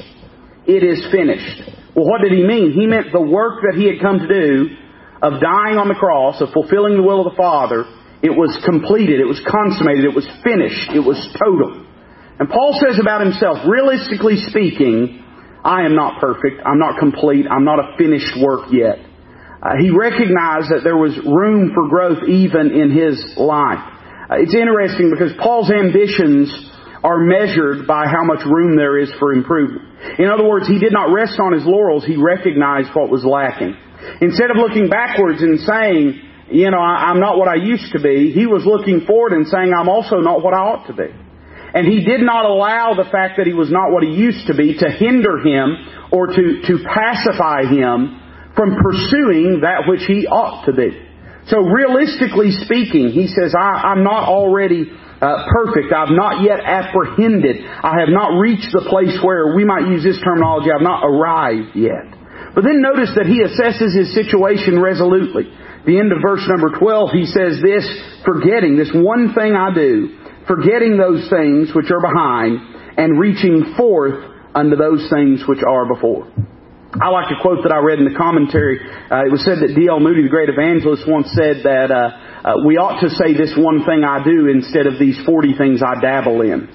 It 0.66 0.87
is 0.87 1.02
finished. 1.10 1.66
Well, 1.99 2.06
what 2.06 2.22
did 2.22 2.31
He 2.31 2.46
mean? 2.46 2.70
He 2.70 2.87
meant 2.87 3.10
the 3.10 3.20
work 3.20 3.66
that 3.66 3.75
He 3.75 3.90
had 3.90 3.98
come 3.98 4.22
to 4.22 4.31
do 4.31 4.78
of 5.22 5.43
dying 5.43 5.78
on 5.78 5.87
the 5.87 5.98
cross, 5.98 6.43
of 6.43 6.50
fulfilling 6.50 6.98
the 6.98 7.02
will 7.02 7.26
of 7.26 7.31
the 7.31 7.38
Father, 7.38 7.87
it 8.22 8.31
was 8.31 8.55
completed. 8.62 9.19
It 9.19 9.26
was 9.26 9.43
consummated. 9.43 10.06
It 10.06 10.14
was 10.14 10.26
finished. 10.46 10.94
It 10.94 11.02
was 11.02 11.19
total. 11.34 11.82
And 12.38 12.46
Paul 12.50 12.78
says 12.78 12.98
about 13.02 13.22
himself, 13.22 13.66
realistically 13.66 14.38
speaking, 14.50 15.21
I 15.64 15.87
am 15.87 15.94
not 15.94 16.20
perfect. 16.20 16.62
I'm 16.67 16.79
not 16.79 16.99
complete. 16.99 17.47
I'm 17.49 17.64
not 17.64 17.79
a 17.79 17.97
finished 17.97 18.35
work 18.43 18.70
yet. 18.70 18.99
Uh, 19.62 19.79
he 19.79 19.91
recognized 19.94 20.75
that 20.75 20.82
there 20.82 20.99
was 20.99 21.14
room 21.23 21.70
for 21.70 21.87
growth 21.87 22.26
even 22.26 22.75
in 22.75 22.91
his 22.91 23.14
life. 23.38 23.79
Uh, 24.26 24.43
it's 24.43 24.55
interesting 24.55 25.14
because 25.14 25.31
Paul's 25.38 25.70
ambitions 25.70 26.50
are 27.05 27.19
measured 27.19 27.87
by 27.87 28.06
how 28.06 28.26
much 28.26 28.43
room 28.47 28.75
there 28.75 28.99
is 28.99 29.11
for 29.19 29.32
improvement. 29.32 29.87
In 30.19 30.26
other 30.26 30.47
words, 30.47 30.67
he 30.67 30.79
did 30.79 30.93
not 30.93 31.14
rest 31.14 31.38
on 31.38 31.53
his 31.53 31.62
laurels. 31.62 32.05
He 32.05 32.19
recognized 32.19 32.91
what 32.94 33.11
was 33.11 33.23
lacking. 33.23 33.79
Instead 34.20 34.50
of 34.50 34.58
looking 34.58 34.91
backwards 34.91 35.43
and 35.43 35.58
saying, 35.62 36.19
you 36.50 36.70
know, 36.70 36.79
I, 36.82 37.11
I'm 37.11 37.20
not 37.20 37.39
what 37.39 37.46
I 37.46 37.55
used 37.55 37.93
to 37.93 38.01
be. 38.03 38.32
He 38.34 38.46
was 38.46 38.67
looking 38.67 39.06
forward 39.06 39.32
and 39.32 39.46
saying, 39.46 39.70
I'm 39.70 39.89
also 39.89 40.17
not 40.19 40.43
what 40.43 40.55
I 40.55 40.58
ought 40.58 40.86
to 40.86 40.94
be. 40.94 41.10
And 41.74 41.86
he 41.86 42.05
did 42.05 42.20
not 42.20 42.44
allow 42.44 42.94
the 42.94 43.08
fact 43.08 43.38
that 43.38 43.46
he 43.46 43.55
was 43.55 43.70
not 43.70 43.91
what 43.91 44.02
he 44.02 44.12
used 44.12 44.46
to 44.48 44.55
be 44.55 44.76
to 44.76 44.88
hinder 44.91 45.41
him 45.41 45.76
or 46.12 46.29
to, 46.29 46.44
to 46.69 46.74
pacify 46.84 47.64
him 47.64 48.20
from 48.55 48.76
pursuing 48.76 49.64
that 49.64 49.88
which 49.88 50.05
he 50.05 50.29
ought 50.29 50.67
to 50.67 50.72
be. 50.72 50.93
So 51.48 51.58
realistically 51.58 52.52
speaking, 52.62 53.10
he 53.10 53.26
says, 53.26 53.56
I, 53.56 53.96
am 53.96 54.05
not 54.05 54.29
already 54.29 54.84
uh, 54.93 55.48
perfect. 55.48 55.91
I've 55.91 56.12
not 56.12 56.44
yet 56.44 56.60
apprehended. 56.60 57.64
I 57.64 58.05
have 58.05 58.12
not 58.12 58.38
reached 58.38 58.70
the 58.70 58.84
place 58.86 59.17
where 59.24 59.56
we 59.56 59.64
might 59.64 59.88
use 59.88 60.05
this 60.05 60.20
terminology, 60.22 60.70
I've 60.70 60.84
not 60.84 61.02
arrived 61.02 61.74
yet. 61.74 62.05
But 62.55 62.69
then 62.69 62.84
notice 62.84 63.10
that 63.17 63.24
he 63.24 63.41
assesses 63.41 63.96
his 63.96 64.12
situation 64.14 64.79
resolutely 64.79 65.48
the 65.84 65.98
end 65.98 66.12
of 66.14 66.22
verse 66.22 66.46
number 66.46 66.79
12, 66.79 67.10
he 67.10 67.26
says 67.26 67.58
this, 67.58 67.82
forgetting, 68.24 68.79
this 68.79 68.94
one 68.94 69.34
thing 69.34 69.58
I 69.58 69.74
do, 69.74 70.14
forgetting 70.46 70.96
those 70.96 71.29
things 71.31 71.75
which 71.75 71.91
are 71.91 72.01
behind, 72.01 72.61
and 72.96 73.19
reaching 73.19 73.75
forth 73.77 74.32
unto 74.55 74.77
those 74.77 75.08
things 75.08 75.43
which 75.49 75.63
are 75.67 75.87
before. 75.87 76.29
I 76.93 77.08
like 77.08 77.32
a 77.32 77.41
quote 77.41 77.65
that 77.65 77.72
I 77.72 77.81
read 77.81 78.05
in 78.05 78.05
the 78.05 78.13
commentary. 78.13 78.77
Uh, 78.77 79.25
it 79.25 79.32
was 79.32 79.41
said 79.49 79.65
that 79.65 79.72
D.L. 79.72 79.96
Moody, 79.96 80.29
the 80.29 80.29
great 80.29 80.53
evangelist, 80.53 81.08
once 81.08 81.32
said 81.32 81.65
that 81.65 81.89
uh, 81.89 81.96
uh, 82.44 82.69
we 82.69 82.77
ought 82.77 83.01
to 83.01 83.08
say 83.08 83.32
this 83.32 83.56
one 83.56 83.81
thing 83.89 84.05
I 84.05 84.20
do 84.20 84.53
instead 84.53 84.84
of 84.84 85.01
these 85.01 85.17
40 85.25 85.56
things 85.56 85.81
I 85.81 85.96
dabble 86.05 86.44
in. 86.44 86.69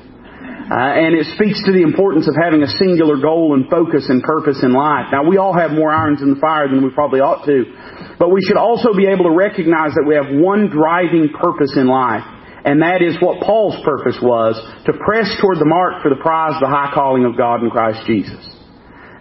Uh, 0.67 0.73
and 0.73 1.13
it 1.13 1.29
speaks 1.37 1.61
to 1.63 1.71
the 1.71 1.85
importance 1.85 2.25
of 2.25 2.33
having 2.33 2.65
a 2.65 2.71
singular 2.81 3.21
goal 3.21 3.53
and 3.53 3.69
focus 3.69 4.09
and 4.09 4.25
purpose 4.25 4.59
in 4.65 4.73
life. 4.73 5.13
Now, 5.13 5.23
we 5.23 5.37
all 5.37 5.53
have 5.53 5.71
more 5.71 5.93
irons 5.93 6.19
in 6.25 6.33
the 6.33 6.41
fire 6.41 6.67
than 6.67 6.81
we 6.81 6.89
probably 6.91 7.21
ought 7.21 7.45
to. 7.45 7.63
But 8.17 8.33
we 8.33 8.41
should 8.41 8.57
also 8.57 8.97
be 8.97 9.05
able 9.05 9.29
to 9.29 9.35
recognize 9.37 9.93
that 9.95 10.03
we 10.03 10.17
have 10.17 10.27
one 10.33 10.67
driving 10.73 11.29
purpose 11.29 11.77
in 11.77 11.87
life. 11.87 12.25
And 12.65 12.81
that 12.81 13.01
is 13.01 13.15
what 13.21 13.41
Paul's 13.41 13.77
purpose 13.85 14.17
was, 14.21 14.57
to 14.85 14.93
press 14.93 15.29
toward 15.41 15.59
the 15.59 15.69
mark 15.69 16.01
for 16.01 16.09
the 16.09 16.21
prize 16.21 16.55
of 16.55 16.61
the 16.61 16.73
high 16.73 16.91
calling 16.93 17.25
of 17.25 17.37
God 17.37 17.63
in 17.63 17.69
Christ 17.69 18.05
Jesus. 18.07 18.43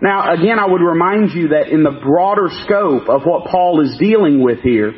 Now, 0.03 0.33
again, 0.33 0.59
I 0.59 0.67
would 0.67 0.83
remind 0.83 1.33
you 1.33 1.57
that 1.57 1.69
in 1.69 1.83
the 1.83 2.01
broader 2.05 2.49
scope 2.65 3.09
of 3.09 3.25
what 3.25 3.49
Paul 3.49 3.81
is 3.81 3.97
dealing 3.99 4.43
with 4.43 4.61
here, 4.61 4.93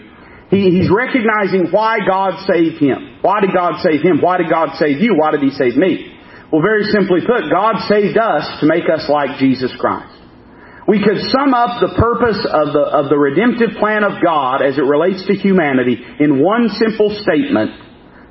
he, 0.50 0.70
he's 0.70 0.90
recognizing 0.90 1.70
why 1.70 1.98
God 2.06 2.40
saved 2.48 2.80
him. 2.82 3.20
Why 3.20 3.40
did 3.40 3.52
God 3.52 3.82
save 3.82 4.00
him? 4.02 4.20
Why 4.20 4.38
did 4.38 4.50
God 4.50 4.74
save 4.78 4.98
you? 4.98 5.14
Why 5.14 5.30
did 5.30 5.42
he 5.42 5.50
save 5.50 5.76
me? 5.76 6.18
Well, 6.50 6.62
very 6.62 6.84
simply 6.84 7.20
put, 7.20 7.52
God 7.52 7.84
saved 7.86 8.16
us 8.16 8.60
to 8.60 8.66
make 8.66 8.88
us 8.88 9.04
like 9.08 9.38
Jesus 9.38 9.70
Christ. 9.78 10.16
We 10.88 11.04
could 11.04 11.20
sum 11.20 11.52
up 11.52 11.84
the 11.84 11.92
purpose 12.00 12.40
of 12.48 12.72
the, 12.72 12.80
of 12.80 13.12
the 13.12 13.20
redemptive 13.20 13.76
plan 13.76 14.02
of 14.02 14.24
God 14.24 14.64
as 14.64 14.80
it 14.80 14.88
relates 14.88 15.20
to 15.28 15.36
humanity 15.36 16.00
in 16.18 16.42
one 16.42 16.72
simple 16.80 17.12
statement 17.20 17.76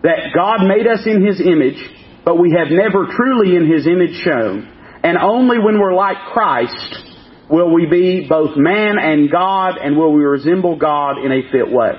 that 0.03 0.33
God 0.35 0.67
made 0.67 0.87
us 0.87 1.05
in 1.05 1.25
His 1.25 1.41
image, 1.41 1.79
but 2.25 2.39
we 2.39 2.55
have 2.57 2.67
never 2.69 3.07
truly 3.15 3.55
in 3.55 3.71
His 3.71 3.87
image 3.87 4.21
shown. 4.23 4.67
And 5.03 5.17
only 5.17 5.57
when 5.59 5.79
we're 5.79 5.95
like 5.95 6.17
Christ 6.33 7.07
will 7.49 7.73
we 7.73 7.85
be 7.85 8.27
both 8.27 8.57
man 8.57 8.97
and 8.99 9.31
God 9.31 9.77
and 9.77 9.95
will 9.95 10.13
we 10.13 10.23
resemble 10.23 10.77
God 10.77 11.23
in 11.23 11.31
a 11.31 11.41
fit 11.51 11.71
way. 11.71 11.93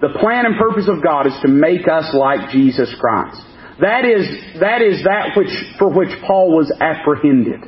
The 0.00 0.14
plan 0.20 0.46
and 0.46 0.56
purpose 0.56 0.88
of 0.88 1.02
God 1.02 1.26
is 1.26 1.34
to 1.42 1.48
make 1.48 1.88
us 1.88 2.14
like 2.14 2.50
Jesus 2.50 2.94
Christ. 3.00 3.42
That 3.80 4.04
is, 4.04 4.26
that 4.60 4.82
is 4.82 5.02
that 5.04 5.36
which, 5.36 5.50
for 5.78 5.90
which 5.90 6.10
Paul 6.26 6.54
was 6.56 6.70
apprehended. 6.80 7.62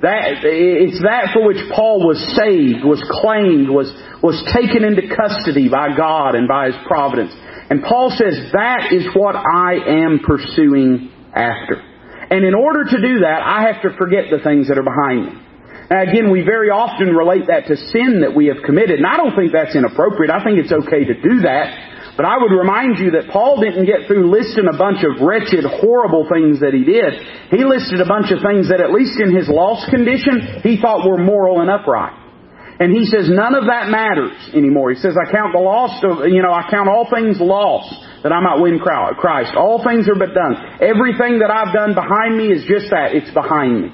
That, 0.00 0.44
it's 0.44 1.02
that 1.02 1.34
for 1.34 1.44
which 1.46 1.60
Paul 1.74 2.06
was 2.06 2.20
saved, 2.36 2.84
was 2.84 3.02
claimed, 3.20 3.68
was, 3.68 3.90
was 4.22 4.38
taken 4.54 4.84
into 4.84 5.10
custody 5.10 5.68
by 5.68 5.96
God 5.96 6.36
and 6.36 6.46
by 6.46 6.70
His 6.70 6.78
providence. 6.86 7.34
And 7.70 7.82
Paul 7.82 8.10
says, 8.10 8.52
that 8.52 8.92
is 8.92 9.06
what 9.14 9.36
I 9.36 9.76
am 10.04 10.20
pursuing 10.24 11.12
after. 11.34 11.84
And 12.30 12.44
in 12.44 12.54
order 12.54 12.84
to 12.84 12.98
do 13.00 13.20
that, 13.20 13.40
I 13.44 13.72
have 13.72 13.82
to 13.82 13.96
forget 13.96 14.28
the 14.30 14.40
things 14.40 14.68
that 14.68 14.78
are 14.78 14.84
behind 14.84 15.26
me. 15.26 15.32
Now 15.90 16.04
again, 16.04 16.30
we 16.30 16.44
very 16.44 16.68
often 16.68 17.08
relate 17.16 17.48
that 17.48 17.64
to 17.72 17.76
sin 17.76 18.20
that 18.20 18.36
we 18.36 18.52
have 18.52 18.60
committed, 18.60 19.00
and 19.00 19.08
I 19.08 19.16
don't 19.16 19.32
think 19.32 19.56
that's 19.56 19.72
inappropriate. 19.72 20.28
I 20.28 20.44
think 20.44 20.60
it's 20.60 20.72
okay 20.72 21.08
to 21.08 21.16
do 21.16 21.48
that. 21.48 22.12
But 22.16 22.26
I 22.26 22.36
would 22.36 22.52
remind 22.52 22.98
you 22.98 23.16
that 23.16 23.32
Paul 23.32 23.62
didn't 23.62 23.86
get 23.86 24.04
through 24.10 24.28
listing 24.28 24.66
a 24.68 24.76
bunch 24.76 25.06
of 25.06 25.22
wretched, 25.24 25.64
horrible 25.64 26.28
things 26.28 26.60
that 26.60 26.74
he 26.74 26.84
did. 26.84 27.14
He 27.48 27.64
listed 27.64 28.02
a 28.02 28.08
bunch 28.10 28.34
of 28.34 28.42
things 28.44 28.68
that 28.68 28.82
at 28.82 28.92
least 28.92 29.16
in 29.22 29.32
his 29.32 29.48
lost 29.48 29.88
condition, 29.88 30.60
he 30.60 30.76
thought 30.82 31.08
were 31.08 31.16
moral 31.16 31.62
and 31.62 31.70
upright. 31.70 32.27
And 32.78 32.94
he 32.94 33.06
says 33.10 33.26
none 33.26 33.58
of 33.58 33.66
that 33.66 33.90
matters 33.90 34.38
anymore. 34.54 34.94
He 34.94 35.02
says, 35.02 35.18
I 35.18 35.26
count 35.34 35.50
the 35.50 35.62
lost 35.62 35.98
of, 36.06 36.30
you 36.30 36.42
know, 36.42 36.54
I 36.54 36.70
count 36.70 36.86
all 36.86 37.10
things 37.10 37.42
lost 37.42 37.90
that 38.22 38.30
I 38.30 38.38
might 38.38 38.62
win 38.62 38.78
Christ. 38.78 39.58
All 39.58 39.82
things 39.82 40.06
are 40.06 40.14
but 40.14 40.30
done. 40.30 40.78
Everything 40.78 41.42
that 41.42 41.50
I've 41.50 41.74
done 41.74 41.98
behind 41.98 42.38
me 42.38 42.54
is 42.54 42.62
just 42.70 42.94
that. 42.94 43.18
It's 43.18 43.30
behind 43.34 43.82
me. 43.82 43.88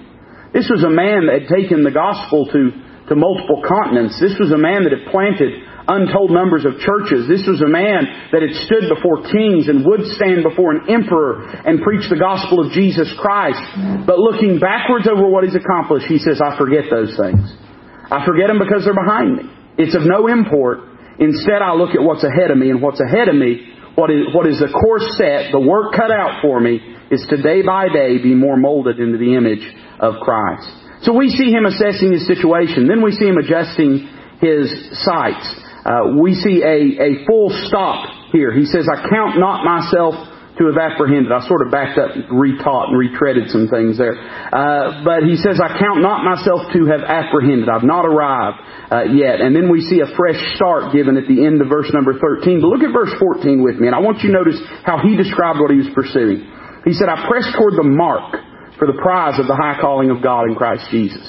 This 0.52 0.68
was 0.68 0.84
a 0.84 0.92
man 0.92 1.26
that 1.26 1.44
had 1.44 1.48
taken 1.48 1.80
the 1.80 1.96
gospel 1.96 2.44
to, 2.52 2.60
to 3.08 3.14
multiple 3.16 3.64
continents. 3.64 4.20
This 4.20 4.36
was 4.36 4.52
a 4.52 4.60
man 4.60 4.84
that 4.84 4.92
had 4.92 5.08
planted 5.08 5.64
untold 5.88 6.32
numbers 6.32 6.64
of 6.64 6.80
churches. 6.80 7.28
This 7.28 7.44
was 7.44 7.60
a 7.60 7.68
man 7.68 8.08
that 8.32 8.40
had 8.40 8.56
stood 8.64 8.88
before 8.88 9.24
kings 9.28 9.68
and 9.68 9.84
would 9.84 10.04
stand 10.16 10.44
before 10.44 10.72
an 10.72 10.88
emperor 10.88 11.44
and 11.64 11.84
preach 11.84 12.08
the 12.08 12.20
gospel 12.20 12.64
of 12.64 12.72
Jesus 12.72 13.12
Christ. 13.20 13.60
But 14.08 14.16
looking 14.20 14.60
backwards 14.60 15.08
over 15.08 15.28
what 15.28 15.44
he's 15.44 15.56
accomplished, 15.56 16.08
he 16.08 16.20
says, 16.20 16.40
I 16.40 16.56
forget 16.56 16.88
those 16.88 17.12
things. 17.16 17.63
I 18.10 18.24
forget 18.26 18.48
them 18.48 18.58
because 18.58 18.84
they're 18.84 18.96
behind 18.96 19.36
me. 19.36 19.44
It's 19.78 19.94
of 19.94 20.02
no 20.02 20.28
import. 20.28 20.80
Instead, 21.18 21.62
I 21.62 21.74
look 21.74 21.94
at 21.94 22.02
what's 22.02 22.24
ahead 22.24 22.50
of 22.50 22.58
me, 22.58 22.70
and 22.70 22.82
what's 22.82 23.00
ahead 23.00 23.28
of 23.28 23.34
me, 23.34 23.70
what 23.94 24.10
is, 24.10 24.34
what 24.34 24.46
is 24.46 24.58
the 24.58 24.68
course 24.68 25.06
set, 25.16 25.52
the 25.52 25.60
work 25.60 25.94
cut 25.94 26.10
out 26.10 26.42
for 26.42 26.60
me, 26.60 26.82
is 27.10 27.24
to 27.30 27.40
day 27.40 27.62
by 27.62 27.88
day 27.88 28.18
be 28.18 28.34
more 28.34 28.56
molded 28.56 28.98
into 28.98 29.18
the 29.18 29.34
image 29.34 29.62
of 30.00 30.18
Christ. 30.20 30.66
So 31.02 31.14
we 31.14 31.28
see 31.30 31.52
him 31.52 31.66
assessing 31.66 32.12
his 32.12 32.26
situation. 32.26 32.88
Then 32.88 33.02
we 33.02 33.12
see 33.12 33.26
him 33.26 33.38
adjusting 33.38 34.08
his 34.40 34.72
sights 35.04 35.46
uh, 35.84 36.16
we 36.16 36.32
see 36.32 36.64
a, 36.64 36.96
a 36.96 37.10
full 37.26 37.52
stop 37.68 38.32
here. 38.32 38.52
He 38.52 38.64
says, 38.64 38.88
I 38.88 39.04
count 39.04 39.36
not 39.36 39.64
myself 39.64 40.16
to 40.58 40.70
have 40.70 40.78
apprehended. 40.78 41.32
I 41.34 41.42
sort 41.50 41.66
of 41.66 41.74
backed 41.74 41.98
up, 41.98 42.14
retaught, 42.30 42.94
and 42.94 42.96
retreaded 42.98 43.50
some 43.50 43.66
things 43.66 43.98
there. 43.98 44.14
Uh, 44.14 45.02
but 45.02 45.26
he 45.26 45.34
says, 45.34 45.58
I 45.58 45.74
count 45.78 45.98
not 45.98 46.22
myself 46.22 46.70
to 46.70 46.86
have 46.94 47.02
apprehended. 47.02 47.66
I've 47.66 47.82
not 47.82 48.06
arrived 48.06 48.62
uh, 48.90 49.10
yet. 49.10 49.42
And 49.42 49.50
then 49.50 49.66
we 49.66 49.82
see 49.82 49.98
a 49.98 50.10
fresh 50.14 50.38
start 50.54 50.94
given 50.94 51.18
at 51.18 51.26
the 51.26 51.42
end 51.42 51.58
of 51.58 51.66
verse 51.66 51.90
number 51.90 52.14
13. 52.14 52.62
But 52.62 52.70
look 52.70 52.86
at 52.86 52.94
verse 52.94 53.10
14 53.18 53.66
with 53.66 53.82
me, 53.82 53.90
and 53.90 53.96
I 53.96 54.00
want 54.00 54.22
you 54.22 54.30
to 54.30 54.36
notice 54.38 54.60
how 54.86 55.02
he 55.02 55.18
described 55.18 55.58
what 55.58 55.74
he 55.74 55.82
was 55.82 55.90
pursuing. 55.90 56.46
He 56.86 56.94
said, 56.94 57.10
I 57.10 57.26
press 57.26 57.50
toward 57.58 57.74
the 57.74 57.86
mark 57.86 58.38
for 58.78 58.86
the 58.86 58.98
prize 58.98 59.40
of 59.42 59.46
the 59.50 59.56
high 59.58 59.80
calling 59.80 60.10
of 60.10 60.22
God 60.22 60.46
in 60.46 60.54
Christ 60.54 60.86
Jesus. 60.90 61.22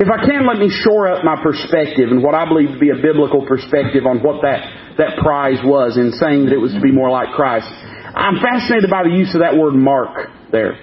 If 0.00 0.08
I 0.08 0.24
can, 0.24 0.48
let 0.48 0.56
me 0.56 0.72
shore 0.72 1.12
up 1.12 1.24
my 1.24 1.36
perspective 1.44 2.08
and 2.08 2.24
what 2.24 2.32
I 2.32 2.48
believe 2.48 2.72
to 2.72 2.80
be 2.80 2.88
a 2.88 2.96
biblical 2.96 3.44
perspective 3.44 4.08
on 4.08 4.24
what 4.24 4.40
that, 4.40 4.96
that 4.96 5.20
prize 5.20 5.60
was 5.60 6.00
in 6.00 6.16
saying 6.16 6.48
that 6.48 6.56
it 6.56 6.62
was 6.62 6.72
to 6.72 6.80
be 6.80 6.88
more 6.88 7.12
like 7.12 7.36
Christ. 7.36 7.68
I'm 8.14 8.42
fascinated 8.42 8.90
by 8.90 9.04
the 9.04 9.14
use 9.14 9.34
of 9.34 9.40
that 9.40 9.56
word 9.56 9.74
mark 9.74 10.30
there. 10.50 10.78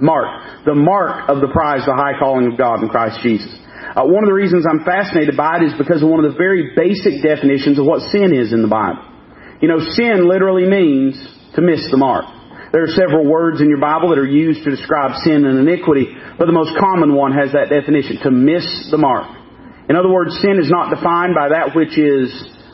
Mark. 0.00 0.64
The 0.64 0.74
mark 0.74 1.28
of 1.28 1.40
the 1.40 1.48
prize, 1.48 1.84
the 1.84 1.94
high 1.94 2.18
calling 2.18 2.52
of 2.52 2.58
God 2.58 2.82
in 2.82 2.88
Christ 2.88 3.20
Jesus. 3.22 3.52
Uh, 3.90 4.04
one 4.06 4.22
of 4.24 4.28
the 4.28 4.36
reasons 4.36 4.64
I'm 4.68 4.84
fascinated 4.84 5.36
by 5.36 5.58
it 5.58 5.72
is 5.72 5.74
because 5.76 6.02
of 6.02 6.08
one 6.08 6.24
of 6.24 6.30
the 6.30 6.38
very 6.38 6.76
basic 6.76 7.24
definitions 7.24 7.78
of 7.78 7.84
what 7.84 8.06
sin 8.12 8.32
is 8.32 8.52
in 8.52 8.62
the 8.62 8.70
Bible. 8.70 9.02
You 9.60 9.68
know, 9.68 9.80
sin 9.80 10.28
literally 10.28 10.68
means 10.68 11.18
to 11.56 11.60
miss 11.60 11.84
the 11.90 11.96
mark. 11.96 12.24
There 12.72 12.84
are 12.84 12.94
several 12.94 13.26
words 13.26 13.60
in 13.60 13.68
your 13.68 13.80
Bible 13.80 14.10
that 14.10 14.18
are 14.18 14.28
used 14.28 14.62
to 14.64 14.70
describe 14.70 15.16
sin 15.26 15.44
and 15.44 15.58
iniquity, 15.58 16.06
but 16.38 16.46
the 16.46 16.54
most 16.54 16.78
common 16.78 17.14
one 17.14 17.32
has 17.32 17.52
that 17.52 17.68
definition, 17.68 18.22
to 18.22 18.30
miss 18.30 18.64
the 18.90 18.96
mark. 18.96 19.26
In 19.88 19.96
other 19.96 20.08
words, 20.08 20.38
sin 20.40 20.56
is 20.60 20.70
not 20.70 20.94
defined 20.94 21.34
by 21.34 21.50
that 21.50 21.74
which 21.74 21.98
is 21.98 22.30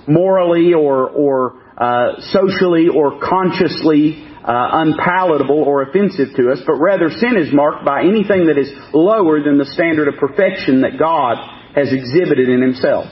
morally 0.06 0.74
or, 0.74 1.08
or 1.08 1.65
uh, 1.76 2.20
socially 2.32 2.88
or 2.88 3.20
consciously 3.20 4.24
uh, 4.46 4.86
unpalatable 4.86 5.62
or 5.62 5.82
offensive 5.82 6.32
to 6.36 6.50
us, 6.50 6.60
but 6.66 6.78
rather 6.78 7.10
sin 7.10 7.36
is 7.36 7.52
marked 7.52 7.84
by 7.84 8.00
anything 8.00 8.46
that 8.46 8.56
is 8.56 8.70
lower 8.94 9.42
than 9.42 9.58
the 9.58 9.66
standard 9.66 10.08
of 10.08 10.14
perfection 10.16 10.82
that 10.82 10.98
God 10.98 11.36
has 11.74 11.92
exhibited 11.92 12.48
in 12.48 12.62
Himself. 12.62 13.10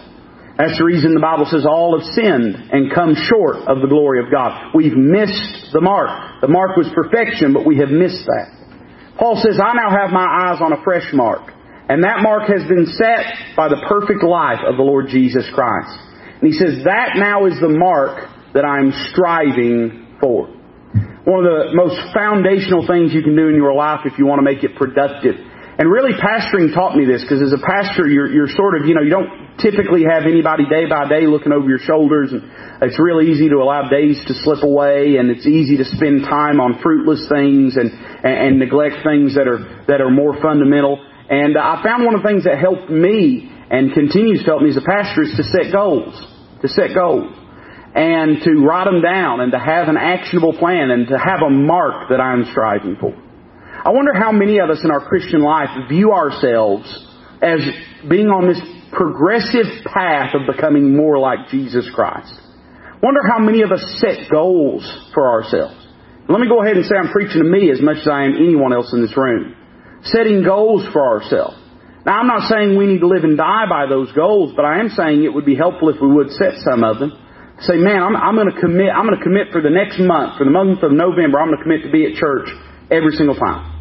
That's 0.57 0.79
the 0.79 0.87
reason 0.87 1.13
the 1.13 1.21
Bible 1.21 1.51
says 1.51 1.67
all 1.67 1.99
have 1.99 2.07
sinned 2.15 2.55
and 2.71 2.95
come 2.95 3.19
short 3.19 3.67
of 3.67 3.83
the 3.83 3.91
glory 3.91 4.23
of 4.23 4.31
God. 4.31 4.71
We've 4.71 4.95
missed 4.95 5.75
the 5.75 5.83
mark. 5.83 6.41
The 6.41 6.49
mark 6.49 6.79
was 6.79 6.87
perfection, 6.95 7.53
but 7.53 7.67
we 7.67 7.83
have 7.83 7.91
missed 7.91 8.23
that. 8.23 8.55
Paul 9.19 9.35
says, 9.43 9.59
I 9.59 9.75
now 9.75 9.91
have 9.91 10.15
my 10.15 10.23
eyes 10.25 10.63
on 10.63 10.73
a 10.73 10.83
fresh 10.87 11.11
mark. 11.13 11.51
And 11.91 12.05
that 12.05 12.23
mark 12.23 12.49
has 12.49 12.63
been 12.71 12.87
set 12.87 13.59
by 13.59 13.69
the 13.69 13.83
perfect 13.91 14.23
life 14.23 14.63
of 14.65 14.79
the 14.79 14.87
Lord 14.87 15.11
Jesus 15.11 15.45
Christ. 15.53 15.93
And 16.39 16.47
he 16.47 16.55
says, 16.55 16.87
that 16.87 17.19
now 17.19 17.47
is 17.47 17.59
the 17.61 17.69
mark 17.69 18.31
that 18.55 18.65
I'm 18.65 18.93
striving 19.13 20.17
for. 20.21 20.47
One 21.27 21.45
of 21.45 21.47
the 21.47 21.75
most 21.75 21.99
foundational 22.15 22.87
things 22.87 23.13
you 23.13 23.23
can 23.23 23.37
do 23.37 23.49
in 23.49 23.55
your 23.55 23.75
life 23.75 24.01
if 24.05 24.19
you 24.19 24.27
want 24.27 24.39
to 24.39 24.45
make 24.45 24.63
it 24.63 24.77
productive 24.77 25.37
and 25.77 25.91
really 25.91 26.15
pastoring 26.15 26.73
taught 26.73 26.95
me 26.95 27.05
this 27.05 27.23
because 27.23 27.43
as 27.43 27.53
a 27.53 27.59
pastor, 27.59 28.07
you're, 28.07 28.31
you're 28.31 28.49
sort 28.49 28.79
of, 28.79 28.87
you 28.87 28.95
know, 28.95 29.03
you 29.03 29.11
don't 29.11 29.59
typically 29.59 30.07
have 30.07 30.23
anybody 30.23 30.71
day 30.71 30.87
by 30.87 31.09
day 31.09 31.27
looking 31.27 31.51
over 31.51 31.67
your 31.67 31.83
shoulders 31.83 32.31
and 32.31 32.47
it's 32.83 32.99
really 32.99 33.31
easy 33.31 33.49
to 33.49 33.57
allow 33.57 33.89
days 33.89 34.23
to 34.27 34.35
slip 34.47 34.63
away 34.63 35.17
and 35.19 35.31
it's 35.31 35.47
easy 35.47 35.77
to 35.79 35.85
spend 35.85 36.23
time 36.31 36.61
on 36.61 36.79
fruitless 36.79 37.27
things 37.27 37.75
and, 37.75 37.91
and, 37.91 38.35
and 38.35 38.59
neglect 38.59 39.03
things 39.03 39.35
that 39.35 39.49
are, 39.51 39.83
that 39.89 40.01
are 40.01 40.11
more 40.11 40.39
fundamental. 40.41 41.03
And 41.29 41.59
I 41.59 41.83
found 41.83 42.05
one 42.05 42.15
of 42.15 42.23
the 42.23 42.29
things 42.29 42.45
that 42.45 42.59
helped 42.59 42.91
me 42.91 43.51
and 43.71 43.93
continues 43.93 44.47
to 44.47 44.55
help 44.55 44.63
me 44.63 44.71
as 44.71 44.79
a 44.79 44.87
pastor 44.87 45.23
is 45.23 45.35
to 45.35 45.43
set 45.43 45.73
goals. 45.73 46.15
To 46.63 46.69
set 46.69 46.95
goals. 46.95 47.35
And 47.95 48.43
to 48.43 48.51
write 48.67 48.87
them 48.87 49.01
down 49.01 49.41
and 49.41 49.53
to 49.53 49.59
have 49.59 49.89
an 49.89 49.97
actionable 49.97 50.53
plan 50.59 50.91
and 50.91 51.07
to 51.09 51.17
have 51.17 51.43
a 51.47 51.51
mark 51.51 52.11
that 52.11 52.21
I'm 52.21 52.45
striving 52.51 52.97
for. 52.99 53.15
I 53.85 53.91
wonder 53.91 54.13
how 54.15 54.33
many 54.33 54.59
of 54.59 54.71
us 54.71 54.81
in 54.83 54.91
our 54.91 55.07
Christian 55.07 55.43
life 55.43 55.69
view 55.89 56.13
ourselves 56.13 56.89
as 57.41 57.61
being 58.09 58.29
on 58.29 58.49
this 58.49 58.61
progressive 58.91 59.85
path 59.85 60.35
of 60.35 60.47
becoming 60.47 60.97
more 60.97 61.19
like 61.19 61.51
Jesus 61.51 61.89
Christ. 61.95 62.33
Wonder 63.03 63.21
how 63.31 63.39
many 63.39 63.63
of 63.63 63.71
us 63.71 63.85
set 64.01 64.31
goals 64.31 64.83
for 65.13 65.29
ourselves. 65.29 65.77
Let 66.29 66.41
me 66.41 66.49
go 66.49 66.63
ahead 66.63 66.77
and 66.77 66.87
say 66.87 66.97
I'm 66.97 67.13
preaching 67.13 67.43
to 67.43 67.49
me 67.49 67.71
as 67.71 67.83
much 67.83 67.99
as 67.99 68.09
I 68.09 68.25
am 68.25 68.37
anyone 68.37 68.73
else 68.73 68.93
in 68.95 69.03
this 69.03 69.15
room. 69.17 69.55
Setting 70.05 70.43
goals 70.43 70.89
for 70.93 71.05
ourselves. 71.05 71.59
Now 72.07 72.21
I'm 72.21 72.27
not 72.27 72.49
saying 72.49 72.79
we 72.79 72.87
need 72.87 73.01
to 73.01 73.09
live 73.09 73.25
and 73.25 73.37
die 73.37 73.69
by 73.69 73.87
those 73.87 74.11
goals, 74.13 74.53
but 74.57 74.65
I 74.65 74.81
am 74.81 74.89
saying 74.89 75.23
it 75.23 75.33
would 75.35 75.45
be 75.45 75.57
helpful 75.57 75.91
if 75.91 76.01
we 76.01 76.09
would 76.09 76.31
set 76.31 76.55
some 76.65 76.83
of 76.83 76.99
them. 76.99 77.13
Say, 77.61 77.79
man, 77.79 78.03
I'm, 78.03 78.17
I'm 78.17 78.35
going 78.35 78.51
to 78.51 78.59
commit. 78.59 78.91
I'm 78.91 79.07
going 79.07 79.19
to 79.19 79.23
commit 79.23 79.55
for 79.55 79.63
the 79.63 79.71
next 79.71 79.99
month, 80.01 80.39
for 80.39 80.45
the 80.45 80.51
month 80.51 80.83
of 80.83 80.91
November. 80.91 81.39
I'm 81.39 81.55
going 81.55 81.59
to 81.59 81.63
commit 81.63 81.87
to 81.87 81.93
be 81.93 82.07
at 82.07 82.19
church 82.19 82.51
every 82.91 83.15
single 83.15 83.39
time. 83.39 83.75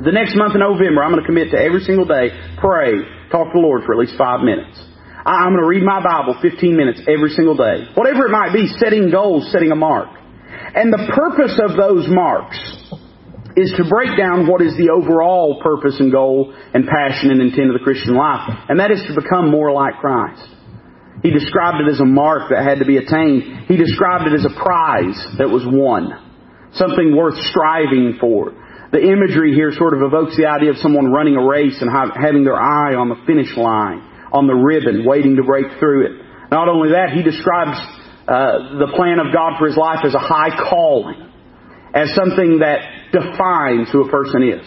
The 0.00 0.14
next 0.14 0.38
month 0.38 0.54
in 0.54 0.62
November, 0.62 1.02
I'm 1.02 1.10
going 1.10 1.22
to 1.22 1.28
commit 1.28 1.50
to 1.50 1.58
every 1.58 1.82
single 1.82 2.06
day, 2.06 2.30
pray, 2.62 2.96
talk 3.34 3.50
to 3.50 3.54
the 3.54 3.60
Lord 3.60 3.82
for 3.82 3.92
at 3.92 3.98
least 3.98 4.14
five 4.16 4.40
minutes. 4.40 4.78
I'm 5.26 5.52
going 5.52 5.60
to 5.60 5.68
read 5.68 5.82
my 5.82 6.00
Bible 6.00 6.38
15 6.40 6.72
minutes 6.72 7.02
every 7.04 7.34
single 7.34 7.58
day. 7.58 7.90
Whatever 7.92 8.30
it 8.30 8.32
might 8.32 8.54
be, 8.54 8.70
setting 8.78 9.10
goals, 9.10 9.50
setting 9.52 9.72
a 9.72 9.76
mark. 9.76 10.08
And 10.48 10.92
the 10.92 11.10
purpose 11.12 11.58
of 11.58 11.76
those 11.76 12.06
marks 12.08 12.56
is 13.58 13.74
to 13.76 13.84
break 13.90 14.16
down 14.16 14.46
what 14.46 14.62
is 14.62 14.78
the 14.78 14.94
overall 14.94 15.60
purpose 15.60 15.98
and 15.98 16.12
goal 16.12 16.54
and 16.72 16.86
passion 16.86 17.34
and 17.34 17.42
intent 17.42 17.68
of 17.68 17.74
the 17.74 17.84
Christian 17.84 18.14
life. 18.14 18.48
And 18.70 18.78
that 18.78 18.90
is 18.90 19.02
to 19.10 19.18
become 19.18 19.50
more 19.50 19.72
like 19.72 19.98
Christ. 19.98 20.46
He 21.22 21.30
described 21.30 21.82
it 21.82 21.90
as 21.90 22.00
a 22.00 22.06
mark 22.06 22.50
that 22.50 22.62
had 22.62 22.78
to 22.78 22.86
be 22.86 22.96
attained. 22.96 23.66
He 23.66 23.76
described 23.76 24.30
it 24.30 24.34
as 24.34 24.46
a 24.46 24.54
prize 24.54 25.18
that 25.38 25.50
was 25.50 25.66
won. 25.66 26.14
Something 26.74 27.16
worth 27.16 27.34
striving 27.50 28.18
for. 28.20 28.54
The 28.92 29.02
imagery 29.02 29.52
here 29.52 29.72
sort 29.72 29.92
of 29.92 30.02
evokes 30.02 30.36
the 30.36 30.46
idea 30.46 30.70
of 30.70 30.78
someone 30.78 31.10
running 31.10 31.36
a 31.36 31.44
race 31.44 31.76
and 31.82 31.90
having 31.90 32.44
their 32.44 32.56
eye 32.56 32.94
on 32.94 33.08
the 33.08 33.20
finish 33.26 33.52
line, 33.56 34.00
on 34.32 34.46
the 34.46 34.54
ribbon, 34.54 35.04
waiting 35.04 35.36
to 35.36 35.42
break 35.42 35.66
through 35.78 36.06
it. 36.06 36.12
Not 36.50 36.68
only 36.68 36.96
that, 36.96 37.12
he 37.12 37.22
describes 37.22 37.76
uh, 38.24 38.78
the 38.78 38.92
plan 38.94 39.18
of 39.20 39.34
God 39.34 39.58
for 39.58 39.66
his 39.66 39.76
life 39.76 40.04
as 40.04 40.14
a 40.14 40.22
high 40.22 40.56
calling, 40.70 41.20
as 41.92 42.14
something 42.14 42.60
that 42.60 43.12
defines 43.12 43.90
who 43.90 44.06
a 44.06 44.10
person 44.10 44.42
is. 44.44 44.64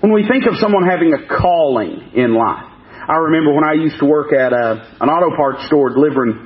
When 0.00 0.12
we 0.12 0.28
think 0.28 0.46
of 0.46 0.54
someone 0.60 0.86
having 0.86 1.14
a 1.14 1.26
calling 1.26 2.12
in 2.14 2.34
life, 2.34 2.73
I 3.04 3.28
remember 3.28 3.52
when 3.52 3.64
I 3.64 3.76
used 3.76 4.00
to 4.00 4.06
work 4.06 4.32
at 4.32 4.56
a, 4.56 4.80
uh, 4.80 5.04
an 5.04 5.12
auto 5.12 5.36
parts 5.36 5.66
store 5.68 5.92
delivering 5.92 6.40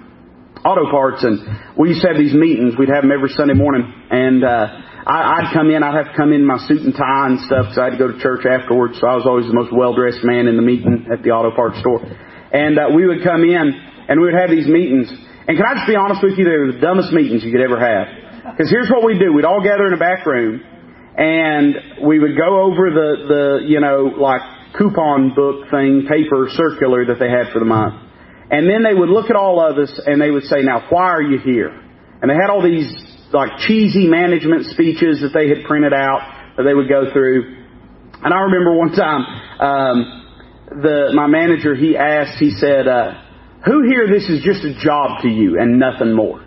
auto 0.67 0.91
parts, 0.91 1.23
and 1.23 1.39
we 1.79 1.95
used 1.95 2.03
to 2.03 2.11
have 2.11 2.19
these 2.19 2.35
meetings. 2.35 2.75
We'd 2.75 2.91
have 2.91 3.07
them 3.07 3.15
every 3.15 3.31
Sunday 3.31 3.55
morning, 3.55 3.87
and 3.87 4.43
uh, 4.43 4.67
I, 5.07 5.39
I'd 5.39 5.55
come 5.55 5.71
in. 5.71 5.87
I'd 5.87 5.95
have 5.95 6.11
to 6.11 6.17
come 6.19 6.35
in 6.35 6.43
my 6.43 6.59
suit 6.67 6.83
and 6.83 6.91
tie 6.91 7.31
and 7.31 7.39
stuff 7.47 7.71
because 7.71 7.79
I 7.79 7.85
had 7.87 7.95
to 7.95 8.03
go 8.03 8.11
to 8.11 8.19
church 8.19 8.43
afterwards. 8.43 8.99
So 8.99 9.07
I 9.07 9.15
was 9.15 9.23
always 9.23 9.47
the 9.47 9.55
most 9.55 9.71
well 9.71 9.95
dressed 9.95 10.27
man 10.27 10.51
in 10.51 10.59
the 10.59 10.67
meeting 10.67 11.07
at 11.15 11.23
the 11.23 11.31
auto 11.31 11.55
parts 11.55 11.79
store. 11.79 12.03
And 12.03 12.75
uh, 12.75 12.91
we 12.91 13.07
would 13.07 13.23
come 13.23 13.47
in, 13.47 13.79
and 14.11 14.19
we 14.19 14.27
would 14.27 14.39
have 14.39 14.51
these 14.51 14.67
meetings. 14.67 15.15
And 15.15 15.55
can 15.55 15.63
I 15.63 15.79
just 15.79 15.87
be 15.87 15.95
honest 15.95 16.27
with 16.27 16.35
you? 16.35 16.43
They 16.43 16.59
were 16.59 16.75
the 16.75 16.83
dumbest 16.83 17.15
meetings 17.15 17.47
you 17.47 17.55
could 17.55 17.63
ever 17.63 17.79
have. 17.79 18.59
Because 18.59 18.67
here's 18.67 18.91
what 18.91 19.07
we 19.07 19.15
do: 19.15 19.31
we'd 19.31 19.47
all 19.47 19.63
gather 19.63 19.87
in 19.87 19.95
a 19.95 20.03
back 20.03 20.27
room, 20.27 20.59
and 21.15 22.03
we 22.03 22.19
would 22.19 22.35
go 22.35 22.67
over 22.67 22.91
the 22.91 23.11
the 23.31 23.43
you 23.63 23.79
know 23.79 24.11
like 24.19 24.58
coupon 24.79 25.35
book 25.35 25.69
thing, 25.71 26.07
paper 26.09 26.47
circular 26.55 27.05
that 27.07 27.19
they 27.19 27.29
had 27.29 27.53
for 27.53 27.59
the 27.59 27.67
month. 27.67 28.09
And 28.51 28.71
then 28.71 28.83
they 28.83 28.95
would 28.95 29.11
look 29.11 29.29
at 29.29 29.37
all 29.37 29.61
of 29.61 29.77
us 29.77 29.93
and 30.07 30.23
they 30.23 30.31
would 30.31 30.45
say, 30.45 30.63
now 30.63 30.87
why 30.89 31.11
are 31.11 31.23
you 31.23 31.39
here? 31.39 31.69
And 31.69 32.31
they 32.31 32.35
had 32.35 32.49
all 32.49 32.63
these 32.63 32.89
like 33.33 33.59
cheesy 33.67 34.09
management 34.09 34.67
speeches 34.67 35.21
that 35.21 35.35
they 35.35 35.49
had 35.49 35.67
printed 35.67 35.93
out 35.93 36.55
that 36.57 36.63
they 36.63 36.73
would 36.73 36.89
go 36.89 37.13
through. 37.13 37.57
And 38.23 38.33
I 38.33 38.39
remember 38.49 38.75
one 38.75 38.93
time, 38.93 39.23
um, 39.61 40.15
the, 40.83 41.13
my 41.15 41.27
manager, 41.27 41.75
he 41.75 41.97
asked, 41.97 42.39
he 42.39 42.51
said, 42.51 42.89
uh, 42.89 43.21
who 43.65 43.83
here 43.89 44.09
this 44.09 44.29
is 44.29 44.43
just 44.43 44.65
a 44.65 44.75
job 44.83 45.23
to 45.23 45.29
you 45.29 45.59
and 45.61 45.79
nothing 45.79 46.15
more? 46.15 46.41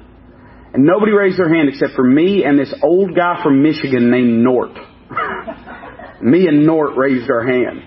And 0.74 0.86
nobody 0.86 1.12
raised 1.12 1.38
their 1.38 1.54
hand 1.54 1.70
except 1.70 1.94
for 1.94 2.04
me 2.04 2.44
and 2.46 2.58
this 2.58 2.74
old 2.82 3.16
guy 3.16 3.42
from 3.44 3.62
Michigan 3.62 4.10
named 4.10 4.44
Nort. 4.44 4.72
Me 6.24 6.48
and 6.48 6.66
Nort 6.66 6.98
raised 6.98 7.30
our 7.30 7.44
hand. 7.44 7.82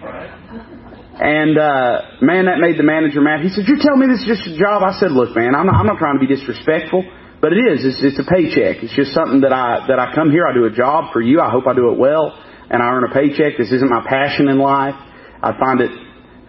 And 1.15 1.55
uh, 1.55 2.19
man, 2.21 2.51
that 2.51 2.59
made 2.59 2.75
the 2.75 2.83
manager 2.83 3.23
mad. 3.23 3.47
He 3.47 3.49
said, 3.49 3.71
"You 3.71 3.79
tell 3.79 3.95
me 3.95 4.11
this 4.11 4.27
is 4.27 4.31
just 4.35 4.51
a 4.51 4.59
job?" 4.59 4.83
I 4.83 4.99
said, 4.99 5.15
"Look, 5.15 5.37
man, 5.39 5.55
I'm 5.55 5.67
not, 5.71 5.79
I'm 5.79 5.87
not 5.87 5.99
trying 6.03 6.19
to 6.19 6.23
be 6.27 6.27
disrespectful, 6.27 7.07
but 7.39 7.55
it 7.55 7.63
is. 7.71 7.87
It's, 7.87 8.03
it's 8.03 8.19
a 8.19 8.27
paycheck. 8.27 8.83
It's 8.83 8.95
just 8.99 9.15
something 9.15 9.47
that 9.47 9.55
I 9.55 9.87
that 9.87 10.03
I 10.03 10.11
come 10.11 10.35
here. 10.35 10.43
I 10.43 10.53
do 10.53 10.67
a 10.67 10.75
job 10.75 11.15
for 11.15 11.23
you. 11.23 11.39
I 11.39 11.55
hope 11.55 11.71
I 11.71 11.75
do 11.75 11.95
it 11.95 11.99
well, 12.03 12.35
and 12.67 12.83
I 12.83 12.87
earn 12.91 13.07
a 13.07 13.15
paycheck. 13.15 13.55
This 13.55 13.71
isn't 13.71 13.87
my 13.87 14.03
passion 14.03 14.51
in 14.51 14.59
life. 14.59 14.99
I 15.39 15.55
find 15.55 15.79
it 15.79 15.95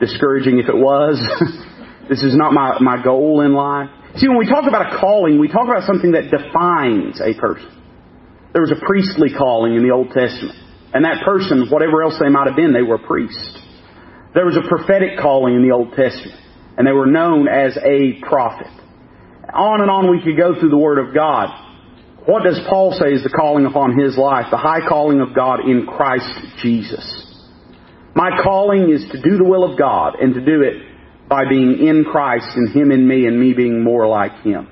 discouraging 0.02 0.58
if 0.58 0.66
it 0.66 0.78
was. 0.78 1.22
this 2.10 2.26
is 2.26 2.34
not 2.34 2.50
my 2.50 2.82
my 2.82 2.98
goal 3.06 3.46
in 3.46 3.54
life. 3.54 3.94
See, 4.18 4.28
when 4.28 4.42
we 4.42 4.50
talk 4.50 4.66
about 4.66 4.90
a 4.90 4.98
calling, 4.98 5.38
we 5.38 5.48
talk 5.48 5.70
about 5.70 5.86
something 5.86 6.18
that 6.18 6.34
defines 6.34 7.22
a 7.22 7.38
person. 7.38 7.70
There 8.54 8.66
was 8.66 8.74
a 8.74 8.82
priestly 8.82 9.30
calling 9.38 9.76
in 9.76 9.86
the 9.86 9.94
Old 9.94 10.10
Testament. 10.10 10.65
And 10.96 11.04
that 11.04 11.26
person, 11.26 11.68
whatever 11.70 12.02
else 12.04 12.16
they 12.24 12.30
might 12.30 12.48
have 12.48 12.56
been, 12.56 12.72
they 12.72 12.82
were 12.82 12.96
a 12.96 13.06
priest. 13.06 13.60
There 14.34 14.46
was 14.46 14.56
a 14.56 14.66
prophetic 14.66 15.20
calling 15.20 15.54
in 15.54 15.62
the 15.62 15.76
Old 15.76 15.92
Testament, 15.92 16.40
and 16.78 16.88
they 16.88 16.94
were 16.94 17.06
known 17.06 17.50
as 17.50 17.76
a 17.76 18.24
prophet. 18.24 18.72
On 19.54 19.82
and 19.82 19.92
on 19.92 20.10
we 20.10 20.24
could 20.24 20.38
go 20.38 20.58
through 20.58 20.70
the 20.70 20.78
Word 20.78 21.06
of 21.06 21.14
God. 21.14 21.52
What 22.26 22.44
does 22.44 22.62
Paul 22.70 22.96
say 22.98 23.12
is 23.12 23.24
the 23.24 23.30
calling 23.30 23.66
upon 23.66 24.00
his 24.00 24.18
life? 24.18 24.46
The 24.50 24.58
high 24.58 24.88
calling 24.88 25.20
of 25.20 25.36
God 25.36 25.68
in 25.68 25.86
Christ 25.86 26.32
Jesus. 26.64 27.04
My 28.16 28.32
calling 28.42 28.90
is 28.90 29.04
to 29.12 29.22
do 29.22 29.38
the 29.38 29.44
will 29.44 29.70
of 29.70 29.78
God 29.78 30.16
and 30.16 30.34
to 30.34 30.40
do 30.40 30.62
it 30.62 30.82
by 31.28 31.44
being 31.50 31.86
in 31.86 32.06
Christ 32.06 32.48
and 32.56 32.74
Him 32.74 32.92
in 32.92 33.06
me 33.06 33.28
and 33.28 33.38
me 33.38 33.52
being 33.52 33.84
more 33.84 34.08
like 34.08 34.32
Him. 34.44 34.70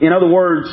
In 0.00 0.12
other 0.12 0.28
words, 0.28 0.68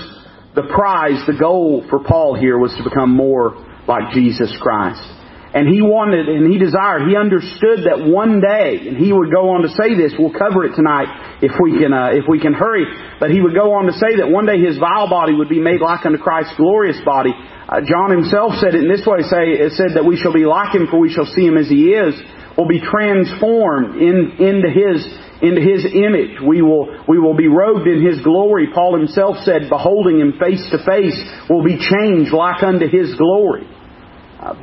the 0.53 0.61
prize, 0.63 1.25
the 1.25 1.37
goal 1.39 1.85
for 1.89 2.03
Paul 2.03 2.35
here 2.35 2.59
was 2.59 2.71
to 2.77 2.83
become 2.83 3.09
more 3.09 3.65
like 3.89 4.13
Jesus 4.13 4.53
Christ. 4.61 5.01
And 5.49 5.65
he 5.65 5.81
wanted 5.81 6.29
and 6.29 6.45
he 6.45 6.61
desired, 6.61 7.09
he 7.09 7.17
understood 7.17 7.89
that 7.89 8.05
one 8.05 8.37
day, 8.37 8.85
and 8.85 8.93
he 8.93 9.09
would 9.09 9.33
go 9.33 9.57
on 9.57 9.65
to 9.65 9.69
say 9.73 9.97
this, 9.97 10.13
we'll 10.13 10.29
cover 10.29 10.61
it 10.69 10.77
tonight 10.77 11.41
if 11.41 11.57
we 11.57 11.73
can, 11.81 11.89
uh, 11.89 12.13
if 12.13 12.29
we 12.29 12.37
can 12.37 12.53
hurry, 12.53 12.85
but 13.17 13.33
he 13.33 13.41
would 13.41 13.57
go 13.57 13.73
on 13.73 13.89
to 13.89 13.95
say 13.97 14.21
that 14.21 14.29
one 14.29 14.45
day 14.45 14.61
his 14.61 14.77
vile 14.77 15.09
body 15.09 15.33
would 15.33 15.49
be 15.49 15.57
made 15.57 15.81
like 15.81 16.05
unto 16.05 16.21
Christ's 16.21 16.53
glorious 16.53 17.01
body. 17.01 17.33
Uh, 17.33 17.81
John 17.81 18.13
himself 18.13 18.61
said 18.61 18.77
it 18.77 18.85
in 18.85 18.89
this 18.93 19.01
way, 19.09 19.25
say, 19.25 19.57
it 19.57 19.73
said 19.73 19.97
that 19.97 20.05
we 20.05 20.21
shall 20.21 20.37
be 20.37 20.45
like 20.45 20.77
him 20.77 20.85
for 20.85 21.01
we 21.01 21.09
shall 21.09 21.25
see 21.25 21.49
him 21.49 21.57
as 21.57 21.65
he 21.65 21.97
is, 21.97 22.13
will 22.53 22.69
be 22.69 22.77
transformed 22.77 23.97
in, 23.97 24.37
into 24.37 24.69
his 24.69 25.01
into 25.41 25.61
His 25.61 25.87
image. 25.87 26.35
We 26.43 26.61
will, 26.61 26.91
we 27.07 27.17
will 27.17 27.35
be 27.35 27.47
robed 27.47 27.87
in 27.87 28.03
His 28.03 28.19
glory. 28.19 28.67
Paul 28.75 28.99
himself 28.99 29.37
said, 29.43 29.69
beholding 29.69 30.19
Him 30.19 30.33
face 30.35 30.59
to 30.71 30.83
face, 30.83 31.15
will 31.49 31.63
be 31.63 31.79
changed 31.79 32.33
like 32.33 32.61
unto 32.61 32.87
His 32.91 33.15
glory. 33.15 33.63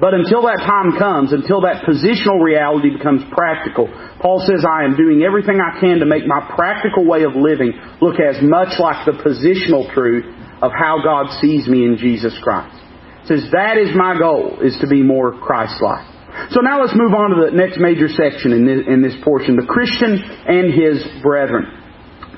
But 0.01 0.15
until 0.15 0.43
that 0.51 0.59
time 0.67 0.99
comes, 0.99 1.33
until 1.33 1.63
that 1.63 1.87
positional 1.87 2.43
reality 2.43 2.91
becomes 2.91 3.23
practical, 3.31 3.87
Paul 4.19 4.43
says, 4.43 4.67
I 4.67 4.83
am 4.83 4.97
doing 4.97 5.23
everything 5.23 5.61
I 5.63 5.79
can 5.79 6.01
to 6.01 6.07
make 6.07 6.27
my 6.27 6.43
practical 6.57 7.07
way 7.07 7.23
of 7.23 7.37
living 7.37 7.71
look 8.01 8.19
as 8.19 8.43
much 8.43 8.79
like 8.83 9.07
the 9.07 9.15
positional 9.23 9.87
truth 9.95 10.27
of 10.63 10.73
how 10.73 11.05
God 11.05 11.39
sees 11.41 11.69
me 11.69 11.85
in 11.85 11.99
Jesus 11.99 12.35
Christ. 12.43 12.75
He 13.23 13.29
says, 13.29 13.47
that 13.53 13.79
is 13.79 13.95
my 13.95 14.19
goal, 14.19 14.59
is 14.63 14.77
to 14.81 14.87
be 14.87 15.03
more 15.03 15.39
Christ-like. 15.39 16.51
So 16.51 16.61
now 16.61 16.81
let's 16.81 16.95
move 16.95 17.15
on 17.15 17.31
to 17.33 17.51
the 17.51 17.57
next 17.57 17.79
major 17.79 18.09
section 18.09 18.53
in 18.53 18.67
this, 18.67 18.85
in 18.87 19.03
this 19.03 19.17
portion, 19.25 19.57
the 19.57 19.67
Christian 19.67 20.21
and 20.21 20.69
his 20.73 21.01
brethren. 21.23 21.65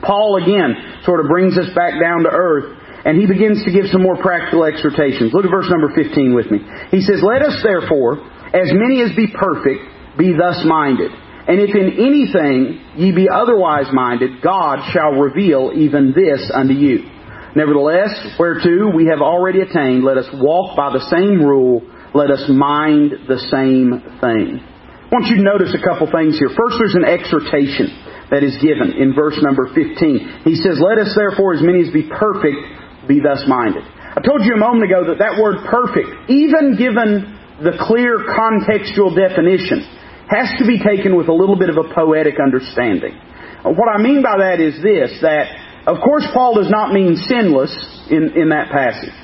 Paul 0.02 0.38
again 0.38 1.02
sort 1.02 1.18
of 1.20 1.26
brings 1.26 1.58
us 1.58 1.74
back 1.74 1.98
down 1.98 2.22
to 2.22 2.30
earth 2.30 2.77
and 3.04 3.18
he 3.18 3.26
begins 3.26 3.64
to 3.64 3.70
give 3.70 3.86
some 3.90 4.02
more 4.02 4.16
practical 4.16 4.64
exhortations. 4.64 5.32
Look 5.32 5.44
at 5.44 5.50
verse 5.50 5.70
number 5.70 5.94
15 5.94 6.34
with 6.34 6.50
me. 6.50 6.58
He 6.90 7.00
says, 7.00 7.22
Let 7.22 7.42
us 7.42 7.62
therefore, 7.62 8.18
as 8.50 8.70
many 8.74 9.02
as 9.02 9.14
be 9.14 9.28
perfect, 9.30 10.18
be 10.18 10.34
thus 10.34 10.62
minded. 10.64 11.12
And 11.48 11.60
if 11.60 11.72
in 11.72 11.96
anything 11.96 13.00
ye 13.00 13.12
be 13.12 13.28
otherwise 13.32 13.88
minded, 13.92 14.42
God 14.42 14.84
shall 14.92 15.16
reveal 15.16 15.72
even 15.74 16.12
this 16.12 16.50
unto 16.52 16.74
you. 16.74 17.08
Nevertheless, 17.56 18.36
whereto 18.38 18.92
we 18.94 19.06
have 19.06 19.22
already 19.22 19.62
attained, 19.62 20.04
let 20.04 20.18
us 20.18 20.28
walk 20.34 20.76
by 20.76 20.92
the 20.92 21.08
same 21.08 21.40
rule, 21.40 21.80
let 22.12 22.30
us 22.30 22.44
mind 22.48 23.26
the 23.26 23.40
same 23.48 23.96
thing. 24.20 24.60
I 24.60 25.08
want 25.08 25.32
you 25.32 25.40
to 25.40 25.42
notice 25.42 25.72
a 25.72 25.80
couple 25.80 26.04
things 26.12 26.36
here. 26.36 26.52
First, 26.52 26.76
there's 26.76 26.98
an 27.00 27.08
exhortation 27.08 27.88
that 28.28 28.44
is 28.44 28.60
given 28.60 29.00
in 29.00 29.16
verse 29.16 29.40
number 29.40 29.72
15. 29.72 30.44
He 30.44 30.54
says, 30.60 30.76
Let 30.84 31.00
us 31.00 31.16
therefore, 31.16 31.56
as 31.56 31.64
many 31.64 31.80
as 31.80 31.88
be 31.88 32.04
perfect, 32.04 32.60
be 33.08 33.20
thus 33.20 33.42
minded. 33.48 33.82
I 33.82 34.20
told 34.20 34.44
you 34.44 34.52
a 34.54 34.60
moment 34.60 34.84
ago 34.84 35.08
that 35.08 35.18
that 35.18 35.40
word 35.40 35.64
perfect, 35.64 36.30
even 36.30 36.76
given 36.76 37.24
the 37.64 37.74
clear 37.80 38.20
contextual 38.28 39.16
definition, 39.16 39.82
has 40.28 40.52
to 40.60 40.68
be 40.68 40.78
taken 40.78 41.16
with 41.16 41.28
a 41.28 41.32
little 41.32 41.56
bit 41.56 41.72
of 41.72 41.80
a 41.80 41.88
poetic 41.88 42.36
understanding. 42.36 43.16
What 43.64 43.88
I 43.88 43.98
mean 43.98 44.22
by 44.22 44.38
that 44.38 44.60
is 44.60 44.76
this, 44.84 45.18
that 45.24 45.48
of 45.88 46.04
course 46.04 46.28
Paul 46.32 46.54
does 46.60 46.70
not 46.70 46.92
mean 46.92 47.16
sinless 47.16 47.72
in, 48.12 48.36
in 48.36 48.52
that 48.52 48.70
passage. 48.70 49.16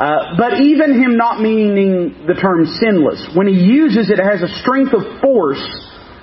Uh, 0.00 0.34
but 0.36 0.60
even 0.60 0.96
him 0.96 1.16
not 1.16 1.40
meaning 1.40 2.26
the 2.26 2.34
term 2.34 2.64
sinless, 2.80 3.36
when 3.36 3.46
he 3.46 3.54
uses 3.54 4.10
it, 4.10 4.18
it 4.18 4.24
has 4.24 4.42
a 4.42 4.48
strength 4.60 4.92
of 4.92 5.20
force 5.20 5.60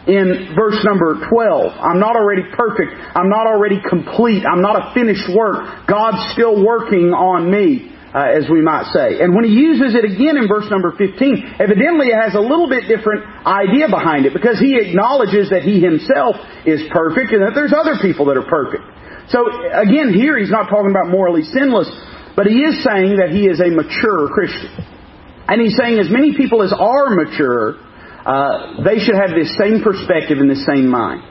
in 0.07 0.55
verse 0.55 0.79
number 0.87 1.19
12. 1.27 1.73
I'm 1.75 1.99
not 1.99 2.15
already 2.15 2.47
perfect. 2.55 2.95
I'm 3.13 3.29
not 3.29 3.45
already 3.45 3.83
complete. 3.83 4.47
I'm 4.47 4.63
not 4.63 4.79
a 4.79 4.93
finished 4.95 5.27
work. 5.35 5.87
God's 5.87 6.31
still 6.31 6.63
working 6.63 7.11
on 7.11 7.51
me. 7.51 7.93
Uh, 8.07 8.23
as 8.39 8.47
we 8.49 8.63
might 8.63 8.87
say. 8.95 9.19
And 9.19 9.35
when 9.35 9.43
he 9.43 9.51
uses 9.51 9.91
it 9.93 10.07
again 10.07 10.39
in 10.39 10.47
verse 10.47 10.65
number 10.71 10.95
15, 10.95 11.59
evidently 11.59 12.07
it 12.07 12.15
has 12.15 12.33
a 12.33 12.41
little 12.41 12.71
bit 12.71 12.87
different 12.87 13.27
idea 13.45 13.91
behind 13.91 14.25
it 14.25 14.31
because 14.31 14.57
he 14.57 14.79
acknowledges 14.79 15.51
that 15.51 15.67
he 15.67 15.83
himself 15.83 16.39
is 16.63 16.87
perfect 16.89 17.35
and 17.35 17.43
that 17.43 17.51
there's 17.51 17.75
other 17.75 17.99
people 17.99 18.31
that 18.31 18.39
are 18.39 18.47
perfect. 18.47 18.81
So 19.27 19.43
again, 19.75 20.15
here 20.15 20.39
he's 20.39 20.49
not 20.49 20.71
talking 20.71 20.89
about 20.89 21.11
morally 21.11 21.43
sinless, 21.51 21.91
but 22.33 22.47
he 22.47 22.63
is 22.63 22.79
saying 22.79 23.19
that 23.19 23.35
he 23.35 23.43
is 23.43 23.59
a 23.59 23.69
mature 23.75 24.31
Christian. 24.31 24.71
And 25.51 25.59
he's 25.59 25.75
saying 25.75 25.99
as 25.99 26.07
many 26.07 26.31
people 26.31 26.63
as 26.63 26.71
are 26.71 27.11
mature 27.11 27.75
uh, 28.27 28.83
they 28.83 28.99
should 28.99 29.15
have 29.15 29.31
this 29.31 29.55
same 29.55 29.79
perspective 29.79 30.37
and 30.43 30.51
this 30.51 30.67
same 30.67 30.91
mind. 30.91 31.23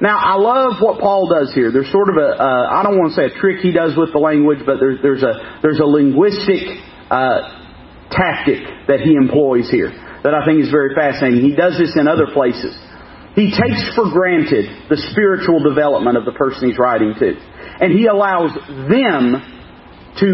Now, 0.00 0.16
I 0.16 0.34
love 0.34 0.80
what 0.80 0.98
Paul 0.98 1.28
does 1.28 1.52
here. 1.54 1.70
There's 1.70 1.92
sort 1.92 2.08
of 2.08 2.16
a 2.16 2.40
uh, 2.40 2.74
I 2.74 2.82
don't 2.82 2.96
want 2.96 3.12
to 3.12 3.16
say 3.20 3.26
a 3.28 3.34
trick 3.38 3.60
he 3.60 3.70
does 3.70 3.94
with 3.94 4.10
the 4.10 4.18
language, 4.18 4.64
but 4.64 4.80
there's, 4.80 4.98
there's, 5.04 5.22
a, 5.22 5.60
there's 5.60 5.78
a 5.78 5.86
linguistic 5.86 6.64
uh, 7.06 7.62
tactic 8.10 8.64
that 8.88 9.04
he 9.04 9.14
employs 9.14 9.70
here 9.70 9.92
that 10.24 10.32
I 10.32 10.42
think 10.48 10.64
is 10.64 10.70
very 10.70 10.96
fascinating. 10.96 11.44
He 11.44 11.54
does 11.54 11.78
this 11.78 11.94
in 11.94 12.08
other 12.08 12.32
places. 12.32 12.72
He 13.34 13.52
takes 13.52 13.94
for 13.94 14.10
granted 14.10 14.88
the 14.88 14.96
spiritual 15.12 15.62
development 15.62 16.16
of 16.16 16.24
the 16.24 16.32
person 16.32 16.68
he's 16.68 16.78
writing 16.78 17.14
to. 17.18 17.28
And 17.80 17.92
he 17.92 18.06
allows 18.06 18.56
them 18.88 19.40
to, 20.18 20.28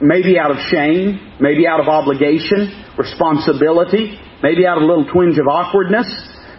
maybe 0.00 0.38
out 0.38 0.50
of 0.50 0.58
shame, 0.70 1.40
maybe 1.40 1.66
out 1.66 1.80
of 1.80 1.88
obligation, 1.88 2.70
responsibility, 2.96 4.18
maybe 4.42 4.66
out 4.66 4.78
of 4.78 4.84
a 4.84 4.86
little 4.86 5.06
twinge 5.10 5.38
of 5.38 5.46
awkwardness, 5.46 6.06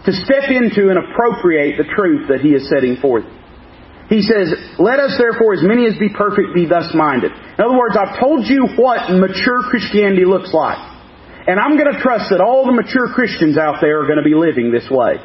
to 0.06 0.12
step 0.26 0.50
into 0.50 0.90
and 0.90 0.98
appropriate 0.98 1.78
the 1.78 1.88
truth 1.96 2.30
that 2.30 2.40
he 2.40 2.56
is 2.56 2.70
setting 2.70 2.98
forth. 2.98 3.26
He 4.10 4.26
says, 4.26 4.50
Let 4.82 4.98
us 4.98 5.14
therefore, 5.22 5.54
as 5.54 5.62
many 5.62 5.86
as 5.86 5.94
be 6.02 6.10
perfect, 6.10 6.56
be 6.56 6.66
thus 6.66 6.90
minded. 6.98 7.32
In 7.32 7.62
other 7.62 7.78
words, 7.78 7.94
I've 7.94 8.18
told 8.18 8.48
you 8.48 8.66
what 8.76 9.14
mature 9.14 9.62
Christianity 9.70 10.26
looks 10.26 10.50
like. 10.50 10.82
And 11.46 11.60
I'm 11.60 11.78
going 11.78 11.94
to 11.94 12.02
trust 12.02 12.34
that 12.34 12.42
all 12.42 12.66
the 12.66 12.74
mature 12.74 13.14
Christians 13.14 13.58
out 13.58 13.82
there 13.82 14.02
are 14.02 14.08
going 14.10 14.22
to 14.22 14.26
be 14.26 14.36
living 14.36 14.74
this 14.74 14.90
way. 14.90 15.22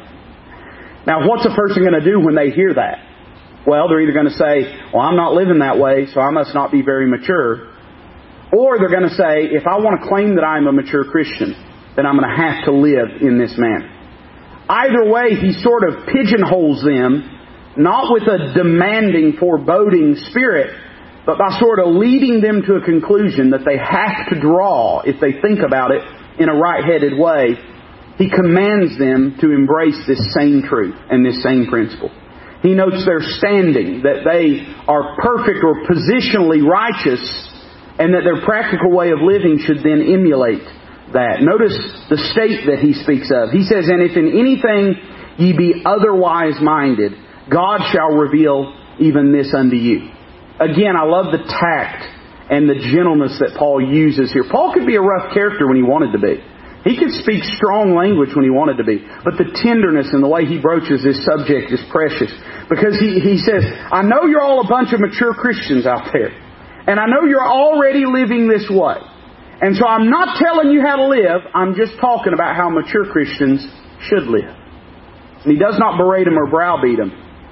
Now, 1.05 1.27
what's 1.27 1.45
a 1.45 1.53
person 1.53 1.85
going 1.85 1.97
to 1.97 2.05
do 2.05 2.21
when 2.21 2.33
they 2.33 2.49
hear 2.49 2.73
that? 2.73 3.01
Well, 3.65 3.89
they're 3.89 4.01
either 4.01 4.13
going 4.13 4.29
to 4.29 4.37
say, 4.37 4.69
Well, 4.93 5.01
I'm 5.01 5.17
not 5.17 5.33
living 5.33 5.59
that 5.59 5.81
way, 5.81 6.05
so 6.13 6.21
I 6.21 6.29
must 6.29 6.53
not 6.53 6.71
be 6.71 6.85
very 6.85 7.09
mature. 7.09 7.73
Or 8.53 8.77
they're 8.77 8.93
going 8.93 9.09
to 9.09 9.17
say, 9.17 9.49
If 9.49 9.65
I 9.65 9.81
want 9.81 10.01
to 10.01 10.07
claim 10.07 10.37
that 10.37 10.45
I'm 10.45 10.69
a 10.69 10.71
mature 10.71 11.09
Christian, 11.09 11.57
then 11.95 12.05
I'm 12.05 12.17
going 12.17 12.29
to 12.29 12.35
have 12.35 12.65
to 12.65 12.71
live 12.71 13.21
in 13.21 13.39
this 13.39 13.55
manner. 13.57 13.91
Either 14.67 15.09
way, 15.09 15.35
he 15.35 15.53
sort 15.61 15.87
of 15.87 16.07
pigeonholes 16.07 16.83
them 16.83 17.31
not 17.77 18.11
with 18.11 18.23
a 18.23 18.53
demanding, 18.53 19.35
foreboding 19.39 20.15
spirit, 20.29 20.71
but 21.25 21.37
by 21.37 21.59
sort 21.59 21.79
of 21.79 21.95
leading 21.95 22.41
them 22.41 22.61
to 22.63 22.75
a 22.75 22.81
conclusion 22.81 23.51
that 23.51 23.65
they 23.65 23.77
have 23.77 24.29
to 24.29 24.39
draw 24.39 25.01
if 25.01 25.19
they 25.19 25.41
think 25.41 25.59
about 25.59 25.91
it 25.91 26.01
in 26.39 26.49
a 26.49 26.55
right-headed 26.55 27.17
way. 27.17 27.55
He 28.17 28.29
commands 28.29 28.97
them 28.97 29.37
to 29.41 29.51
embrace 29.51 29.99
this 30.07 30.21
same 30.33 30.63
truth 30.63 30.95
and 31.09 31.25
this 31.25 31.43
same 31.43 31.67
principle. 31.67 32.11
He 32.63 32.73
notes 32.73 33.03
their 33.05 33.19
standing, 33.21 34.01
that 34.03 34.23
they 34.23 34.63
are 34.87 35.19
perfect 35.19 35.59
or 35.61 35.83
positionally 35.83 36.63
righteous, 36.63 37.21
and 37.99 38.13
that 38.15 38.23
their 38.23 38.41
practical 38.45 38.91
way 38.95 39.11
of 39.11 39.19
living 39.19 39.59
should 39.59 39.83
then 39.83 40.01
emulate 40.01 40.63
that. 41.13 41.41
Notice 41.41 41.75
the 42.09 42.17
state 42.33 42.65
that 42.65 42.79
he 42.81 42.93
speaks 42.93 43.29
of. 43.29 43.51
He 43.51 43.63
says, 43.67 43.89
And 43.89 44.01
if 44.01 44.17
in 44.17 44.33
anything 44.33 44.97
ye 45.37 45.53
be 45.53 45.83
otherwise 45.85 46.57
minded, 46.61 47.13
God 47.51 47.85
shall 47.93 48.15
reveal 48.15 48.73
even 48.99 49.31
this 49.31 49.53
unto 49.53 49.75
you. 49.75 50.09
Again, 50.59 50.95
I 50.95 51.03
love 51.03 51.35
the 51.35 51.43
tact 51.43 52.07
and 52.49 52.69
the 52.69 52.79
gentleness 52.79 53.37
that 53.41 53.57
Paul 53.57 53.83
uses 53.83 54.31
here. 54.31 54.45
Paul 54.49 54.73
could 54.73 54.87
be 54.87 54.95
a 54.95 55.03
rough 55.03 55.33
character 55.33 55.67
when 55.67 55.75
he 55.75 55.83
wanted 55.83 56.13
to 56.13 56.21
be. 56.21 56.41
He 56.85 56.93
could 57.01 57.09
speak 57.25 57.41
strong 57.57 57.97
language 57.97 58.29
when 58.37 58.45
he 58.45 58.53
wanted 58.53 58.77
to 58.77 58.85
be. 58.85 59.01
But 59.25 59.41
the 59.41 59.49
tenderness 59.57 60.13
and 60.13 60.21
the 60.21 60.29
way 60.29 60.45
he 60.45 60.61
broaches 60.61 61.01
this 61.01 61.17
subject 61.25 61.73
is 61.73 61.81
precious. 61.89 62.29
Because 62.69 62.93
he, 63.01 63.17
he 63.17 63.41
says, 63.41 63.65
I 63.89 64.05
know 64.05 64.29
you're 64.29 64.45
all 64.45 64.61
a 64.61 64.69
bunch 64.69 64.93
of 64.93 65.01
mature 65.01 65.33
Christians 65.33 65.89
out 65.89 66.13
there. 66.13 66.29
And 66.85 67.01
I 67.01 67.09
know 67.09 67.25
you're 67.25 67.41
already 67.41 68.05
living 68.05 68.45
this 68.45 68.69
way. 68.69 69.01
And 69.61 69.75
so 69.75 69.87
I'm 69.87 70.09
not 70.09 70.37
telling 70.37 70.71
you 70.71 70.81
how 70.81 70.97
to 70.97 71.07
live. 71.07 71.41
I'm 71.53 71.75
just 71.75 71.99
talking 71.99 72.33
about 72.33 72.55
how 72.55 72.69
mature 72.69 73.05
Christians 73.07 73.65
should 74.09 74.27
live. 74.27 74.51
And 75.43 75.53
he 75.53 75.59
does 75.59 75.77
not 75.79 75.97
berate 75.97 76.25
them 76.25 76.37
or 76.37 76.49
browbeat 76.49 76.97
them. 76.97 77.11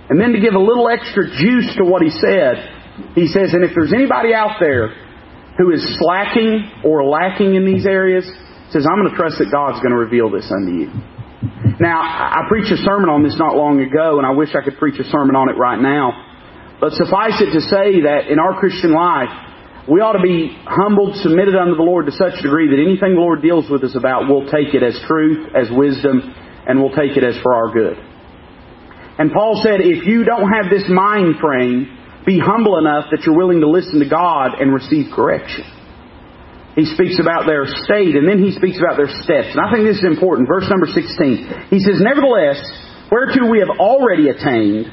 And 0.10 0.20
then 0.20 0.34
to 0.34 0.42
give 0.42 0.54
a 0.54 0.60
little 0.60 0.89
extra 0.89 1.24
juice 1.30 1.76
to 1.78 1.86
what 1.86 2.02
he 2.02 2.10
said, 2.10 3.16
he 3.16 3.28
says, 3.28 3.54
and 3.54 3.63
if 3.63 3.72
there's 3.74 3.94
anybody 3.94 4.34
out 4.34 4.58
there 4.60 4.92
who 5.58 5.72
is 5.72 5.82
slacking 5.98 6.84
or 6.84 7.06
lacking 7.06 7.56
in 7.56 7.66
these 7.66 7.86
areas, 7.86 8.26
says, 8.72 8.86
I'm 8.89 9.00
going 9.00 9.10
to 9.10 9.16
trust 9.16 9.38
that 9.39 9.50
God's 9.54 9.80
going 9.80 9.94
to 9.94 10.02
reveal 10.02 10.30
this 10.30 10.50
unto 10.52 10.74
you. 10.74 10.89
Now, 11.80 12.02
I 12.02 12.46
preached 12.50 12.72
a 12.72 12.78
sermon 12.78 13.10
on 13.10 13.24
this 13.24 13.36
not 13.38 13.56
long 13.56 13.80
ago, 13.80 14.18
and 14.18 14.26
I 14.28 14.32
wish 14.32 14.56
I 14.56 14.63
could 14.63 14.78
preach 14.78 15.00
a 15.00 15.08
sermon 15.08 15.36
on 15.36 15.50
it 15.50 15.58
right 15.58 15.80
now. 15.80 16.12
But 16.82 16.94
suffice 16.94 17.39
it 17.39 17.54
to 17.54 17.62
say 17.62 18.04
that 18.10 18.28
in 18.28 18.39
our 18.39 18.60
Christian 18.60 18.92
life, 18.92 19.32
we 19.89 20.00
ought 20.00 20.15
to 20.15 20.24
be 20.24 20.56
humbled, 20.63 21.19
submitted 21.19 21.56
unto 21.60 21.76
the 21.76 21.84
Lord 21.84 22.08
to 22.08 22.15
such 22.15 22.39
a 22.39 22.43
degree 22.43 22.72
that 22.72 22.80
anything 22.80 23.19
the 23.19 23.24
Lord 23.24 23.43
deals 23.43 23.67
with 23.67 23.84
us 23.84 23.96
about, 24.00 24.32
we'll 24.32 24.48
take 24.48 24.72
it 24.72 24.80
as 24.80 24.96
truth, 25.08 25.52
as 25.52 25.67
wisdom, 25.67 26.24
and 26.67 26.80
we'll 26.80 26.96
take 26.96 27.19
it 27.19 27.24
as 27.24 27.36
for 27.43 27.52
our 27.52 27.67
good. 27.76 28.00
And 29.19 29.32
Paul 29.36 29.60
said, 29.60 29.84
if 29.84 30.08
you 30.08 30.24
don't 30.24 30.48
have 30.48 30.72
this 30.72 30.88
mind 30.88 31.36
frame, 31.43 31.91
be 32.26 32.39
humble 32.39 32.80
enough 32.80 33.12
that 33.12 33.28
you're 33.28 33.36
willing 33.36 33.60
to 33.60 33.69
listen 33.69 34.00
to 34.00 34.08
God 34.08 34.56
and 34.56 34.74
receive 34.74 35.12
correction. 35.12 35.67
He 36.80 36.88
speaks 36.88 37.19
about 37.19 37.46
their 37.46 37.67
state 37.67 38.15
and 38.15 38.26
then 38.26 38.41
he 38.41 38.56
speaks 38.56 38.80
about 38.80 38.96
their 38.98 39.12
steps. 39.22 39.54
And 39.54 39.62
I 39.62 39.69
think 39.69 39.86
this 39.86 40.00
is 40.00 40.08
important. 40.08 40.48
Verse 40.48 40.65
number 40.72 40.88
16. 40.88 41.69
He 41.69 41.80
says, 41.84 42.02
Nevertheless, 42.02 42.58
whereto 43.12 43.46
we 43.52 43.60
have 43.60 43.78
already 43.78 44.32
attained, 44.32 44.88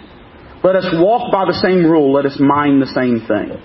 let 0.66 0.76
us 0.76 0.84
walk 0.98 1.32
by 1.32 1.46
the 1.46 1.56
same 1.62 1.86
rule, 1.86 2.12
let 2.12 2.26
us 2.26 2.36
mind 2.36 2.82
the 2.82 2.92
same 2.92 3.24
thing. 3.24 3.56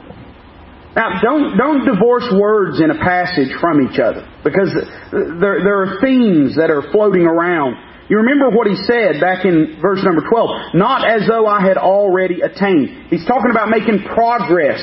Now, 0.95 1.19
don't, 1.21 1.57
don't 1.57 1.83
divorce 1.83 2.31
words 2.31 2.79
in 2.79 2.89
a 2.89 2.95
passage 2.95 3.51
from 3.59 3.83
each 3.83 3.99
other 3.99 4.23
because 4.43 4.71
there, 5.11 5.59
there 5.59 5.83
are 5.83 5.99
themes 5.99 6.55
that 6.55 6.71
are 6.71 6.89
floating 6.91 7.27
around. 7.27 7.75
You 8.07 8.17
remember 8.23 8.49
what 8.49 8.67
he 8.67 8.75
said 8.87 9.19
back 9.19 9.43
in 9.43 9.79
verse 9.81 9.99
number 10.03 10.23
12. 10.23 10.73
Not 10.73 11.03
as 11.03 11.27
though 11.27 11.47
I 11.47 11.59
had 11.67 11.75
already 11.77 12.39
attained. 12.41 13.09
He's 13.09 13.25
talking 13.25 13.51
about 13.51 13.67
making 13.67 14.07
progress 14.13 14.79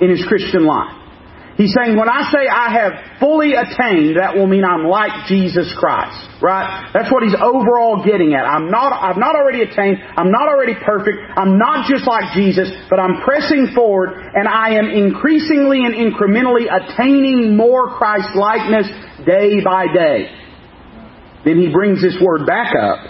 in 0.00 0.10
his 0.10 0.22
Christian 0.28 0.66
life. 0.66 1.05
He's 1.56 1.72
saying, 1.72 1.96
when 1.96 2.08
I 2.08 2.28
say 2.28 2.44
I 2.44 2.68
have 2.68 2.92
fully 3.18 3.56
attained, 3.56 4.20
that 4.20 4.36
will 4.36 4.46
mean 4.46 4.60
I'm 4.60 4.84
like 4.84 5.24
Jesus 5.24 5.72
Christ. 5.80 6.12
Right? 6.44 6.92
That's 6.92 7.08
what 7.08 7.24
he's 7.24 7.32
overall 7.32 8.04
getting 8.04 8.36
at. 8.36 8.44
I'm 8.44 8.68
not, 8.68 8.92
I've 8.92 9.16
not 9.16 9.32
already 9.32 9.64
attained. 9.64 9.96
I'm 10.04 10.28
not 10.28 10.52
already 10.52 10.76
perfect. 10.76 11.16
I'm 11.32 11.56
not 11.56 11.88
just 11.88 12.04
like 12.04 12.36
Jesus, 12.36 12.68
but 12.92 13.00
I'm 13.00 13.24
pressing 13.24 13.72
forward 13.74 14.12
and 14.12 14.44
I 14.46 14.76
am 14.76 14.92
increasingly 14.92 15.80
and 15.80 15.96
incrementally 15.96 16.68
attaining 16.68 17.56
more 17.56 17.88
Christ 17.96 18.36
likeness 18.36 18.92
day 19.24 19.64
by 19.64 19.88
day. 19.88 20.28
Then 21.48 21.56
he 21.56 21.72
brings 21.72 22.02
this 22.02 22.20
word 22.20 22.44
back 22.44 22.76
up. 22.76 23.00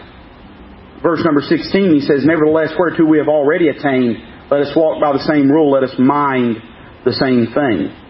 Verse 1.03 1.21
number 1.25 1.43
16, 1.43 1.67
he 1.95 2.01
says, 2.01 2.23
Nevertheless, 2.23 2.71
whereto 2.79 3.05
we 3.05 3.19
have 3.19 3.29
already 3.29 3.69
attained, 3.69 4.23
let 4.51 4.63
us 4.63 4.71
walk 4.77 5.01
by 5.03 5.13
the 5.13 5.25
same 5.27 5.51
rule, 5.51 5.73
let 5.73 5.83
us 5.83 5.95
mind 5.99 6.63
the 7.05 7.13
same 7.13 7.51
thing. 7.53 8.06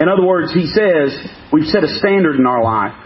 In 0.00 0.08
other 0.08 0.24
words, 0.24 0.52
he 0.52 0.66
says, 0.66 1.12
we've 1.52 1.68
set 1.68 1.84
a 1.84 1.98
standard 2.00 2.36
in 2.36 2.46
our 2.46 2.64
life. 2.64 2.96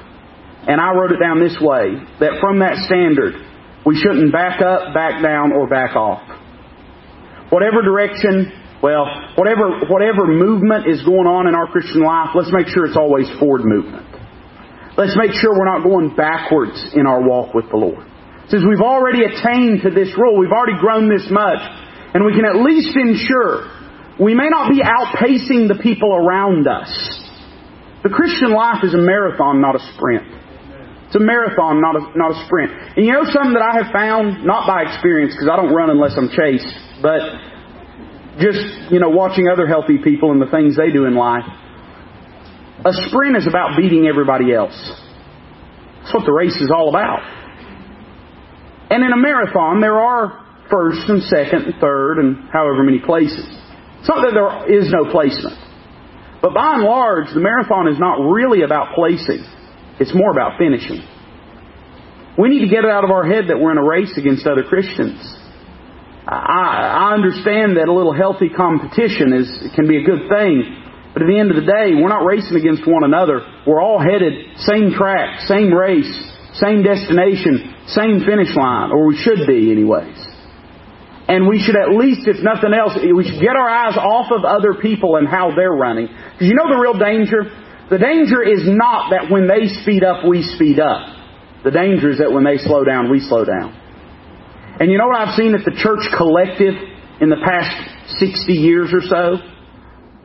And 0.66 0.80
I 0.80 0.94
wrote 0.94 1.10
it 1.10 1.18
down 1.18 1.42
this 1.42 1.58
way, 1.60 1.98
that 2.22 2.38
from 2.40 2.60
that 2.60 2.78
standard, 2.86 3.34
we 3.84 3.98
shouldn't 3.98 4.32
back 4.32 4.62
up, 4.62 4.94
back 4.94 5.20
down, 5.20 5.52
or 5.52 5.66
back 5.66 5.96
off. 5.96 6.22
Whatever 7.50 7.82
direction, 7.82 8.48
well, 8.80 9.04
whatever, 9.36 9.90
whatever 9.90 10.24
movement 10.24 10.88
is 10.88 11.02
going 11.02 11.28
on 11.28 11.50
in 11.50 11.54
our 11.54 11.66
Christian 11.66 12.00
life, 12.00 12.30
let's 12.32 12.54
make 12.54 12.70
sure 12.72 12.86
it's 12.86 12.96
always 12.96 13.28
forward 13.42 13.66
movement. 13.66 14.06
Let's 14.96 15.18
make 15.18 15.34
sure 15.34 15.50
we're 15.52 15.68
not 15.68 15.82
going 15.82 16.14
backwards 16.14 16.78
in 16.94 17.04
our 17.04 17.20
walk 17.20 17.52
with 17.52 17.68
the 17.68 17.76
Lord. 17.76 18.06
Since 18.48 18.62
we've 18.62 18.84
already 18.84 19.26
attained 19.26 19.82
to 19.82 19.90
this 19.90 20.14
rule, 20.16 20.38
we've 20.38 20.54
already 20.54 20.78
grown 20.78 21.10
this 21.10 21.26
much, 21.28 21.58
and 22.14 22.24
we 22.24 22.32
can 22.32 22.46
at 22.46 22.56
least 22.62 22.94
ensure 22.94 23.68
we 24.20 24.34
may 24.34 24.48
not 24.48 24.70
be 24.70 24.80
outpacing 24.80 25.66
the 25.68 25.78
people 25.82 26.14
around 26.14 26.68
us. 26.68 26.90
The 28.02 28.10
Christian 28.10 28.52
life 28.52 28.84
is 28.84 28.94
a 28.94 29.00
marathon, 29.00 29.60
not 29.60 29.74
a 29.74 29.82
sprint. 29.94 30.28
It's 31.06 31.16
a 31.16 31.24
marathon, 31.24 31.80
not 31.80 31.96
a, 31.96 32.02
not 32.18 32.30
a 32.30 32.44
sprint. 32.46 32.70
And 32.96 33.06
you 33.06 33.12
know 33.12 33.24
something 33.24 33.54
that 33.54 33.62
I 33.64 33.82
have 33.82 33.92
found, 33.92 34.44
not 34.44 34.66
by 34.66 34.82
experience, 34.82 35.34
because 35.34 35.48
I 35.48 35.56
don't 35.56 35.74
run 35.74 35.90
unless 35.90 36.14
I'm 36.16 36.28
chased, 36.28 36.68
but 37.02 37.22
just, 38.38 38.92
you 38.92 38.98
know, 38.98 39.10
watching 39.10 39.48
other 39.48 39.66
healthy 39.66 39.98
people 39.98 40.32
and 40.32 40.40
the 40.42 40.50
things 40.50 40.76
they 40.76 40.90
do 40.90 41.06
in 41.06 41.14
life. 41.14 41.46
A 42.84 42.92
sprint 43.08 43.36
is 43.36 43.46
about 43.46 43.76
beating 43.76 44.06
everybody 44.06 44.52
else. 44.52 44.76
That's 46.02 46.14
what 46.14 46.26
the 46.26 46.32
race 46.32 46.56
is 46.60 46.70
all 46.70 46.90
about. 46.90 47.22
And 48.90 49.02
in 49.02 49.12
a 49.12 49.16
marathon, 49.16 49.80
there 49.80 49.98
are 49.98 50.44
first 50.70 51.08
and 51.08 51.22
second 51.22 51.62
and 51.62 51.74
third 51.80 52.18
and 52.18 52.50
however 52.50 52.82
many 52.82 52.98
places. 52.98 53.63
It's 54.04 54.12
not 54.12 54.20
that 54.20 54.36
there 54.36 54.68
is 54.68 54.92
no 54.92 55.08
placement. 55.08 55.56
But 56.44 56.52
by 56.52 56.76
and 56.76 56.84
large, 56.84 57.32
the 57.32 57.40
marathon 57.40 57.88
is 57.88 57.96
not 57.96 58.20
really 58.20 58.60
about 58.60 58.92
placing. 58.92 59.40
It's 59.96 60.12
more 60.12 60.28
about 60.28 60.60
finishing. 60.60 61.00
We 62.36 62.52
need 62.52 62.60
to 62.60 62.68
get 62.68 62.84
it 62.84 62.92
out 62.92 63.08
of 63.08 63.08
our 63.08 63.24
head 63.24 63.48
that 63.48 63.56
we're 63.56 63.72
in 63.72 63.80
a 63.80 63.88
race 63.88 64.12
against 64.20 64.44
other 64.44 64.60
Christians. 64.60 65.16
I, 66.28 67.08
I 67.08 67.16
understand 67.16 67.80
that 67.80 67.88
a 67.88 67.96
little 67.96 68.12
healthy 68.12 68.52
competition 68.52 69.32
is 69.32 69.48
can 69.72 69.88
be 69.88 69.96
a 69.96 70.04
good 70.04 70.28
thing, 70.28 70.68
but 71.16 71.24
at 71.24 71.28
the 71.32 71.40
end 71.40 71.48
of 71.48 71.56
the 71.56 71.64
day, 71.64 71.96
we're 71.96 72.12
not 72.12 72.28
racing 72.28 72.60
against 72.60 72.84
one 72.84 73.08
another. 73.08 73.40
We're 73.64 73.80
all 73.80 73.96
headed 73.96 74.60
same 74.68 74.92
track, 74.92 75.48
same 75.48 75.72
race, 75.72 76.12
same 76.60 76.84
destination, 76.84 77.88
same 77.88 78.20
finish 78.20 78.52
line, 78.52 78.92
or 78.92 79.08
we 79.08 79.16
should 79.16 79.48
be 79.48 79.72
anyways. 79.72 80.23
And 81.26 81.48
we 81.48 81.58
should 81.58 81.76
at 81.76 81.88
least, 81.96 82.28
if 82.28 82.44
nothing 82.44 82.74
else, 82.76 82.92
we 83.00 83.24
should 83.24 83.40
get 83.40 83.56
our 83.56 83.68
eyes 83.68 83.96
off 83.96 84.30
of 84.30 84.44
other 84.44 84.76
people 84.80 85.16
and 85.16 85.26
how 85.26 85.56
they're 85.56 85.72
running. 85.72 86.06
Because 86.06 86.48
you 86.48 86.54
know 86.54 86.68
the 86.68 86.80
real 86.80 86.98
danger? 87.00 87.48
The 87.88 87.96
danger 87.96 88.44
is 88.44 88.68
not 88.68 89.10
that 89.10 89.32
when 89.32 89.48
they 89.48 89.72
speed 89.80 90.04
up, 90.04 90.24
we 90.28 90.42
speed 90.42 90.80
up. 90.80 91.16
The 91.64 91.70
danger 91.70 92.10
is 92.10 92.18
that 92.18 92.30
when 92.30 92.44
they 92.44 92.58
slow 92.58 92.84
down, 92.84 93.10
we 93.10 93.20
slow 93.20 93.44
down. 93.44 93.72
And 94.80 94.92
you 94.92 94.98
know 94.98 95.06
what 95.06 95.16
I've 95.16 95.36
seen 95.36 95.54
at 95.54 95.64
the 95.64 95.72
church 95.72 96.04
collective 96.12 96.74
in 97.20 97.30
the 97.30 97.40
past 97.40 97.72
60 98.20 98.52
years 98.52 98.92
or 98.92 99.00
so? 99.00 99.40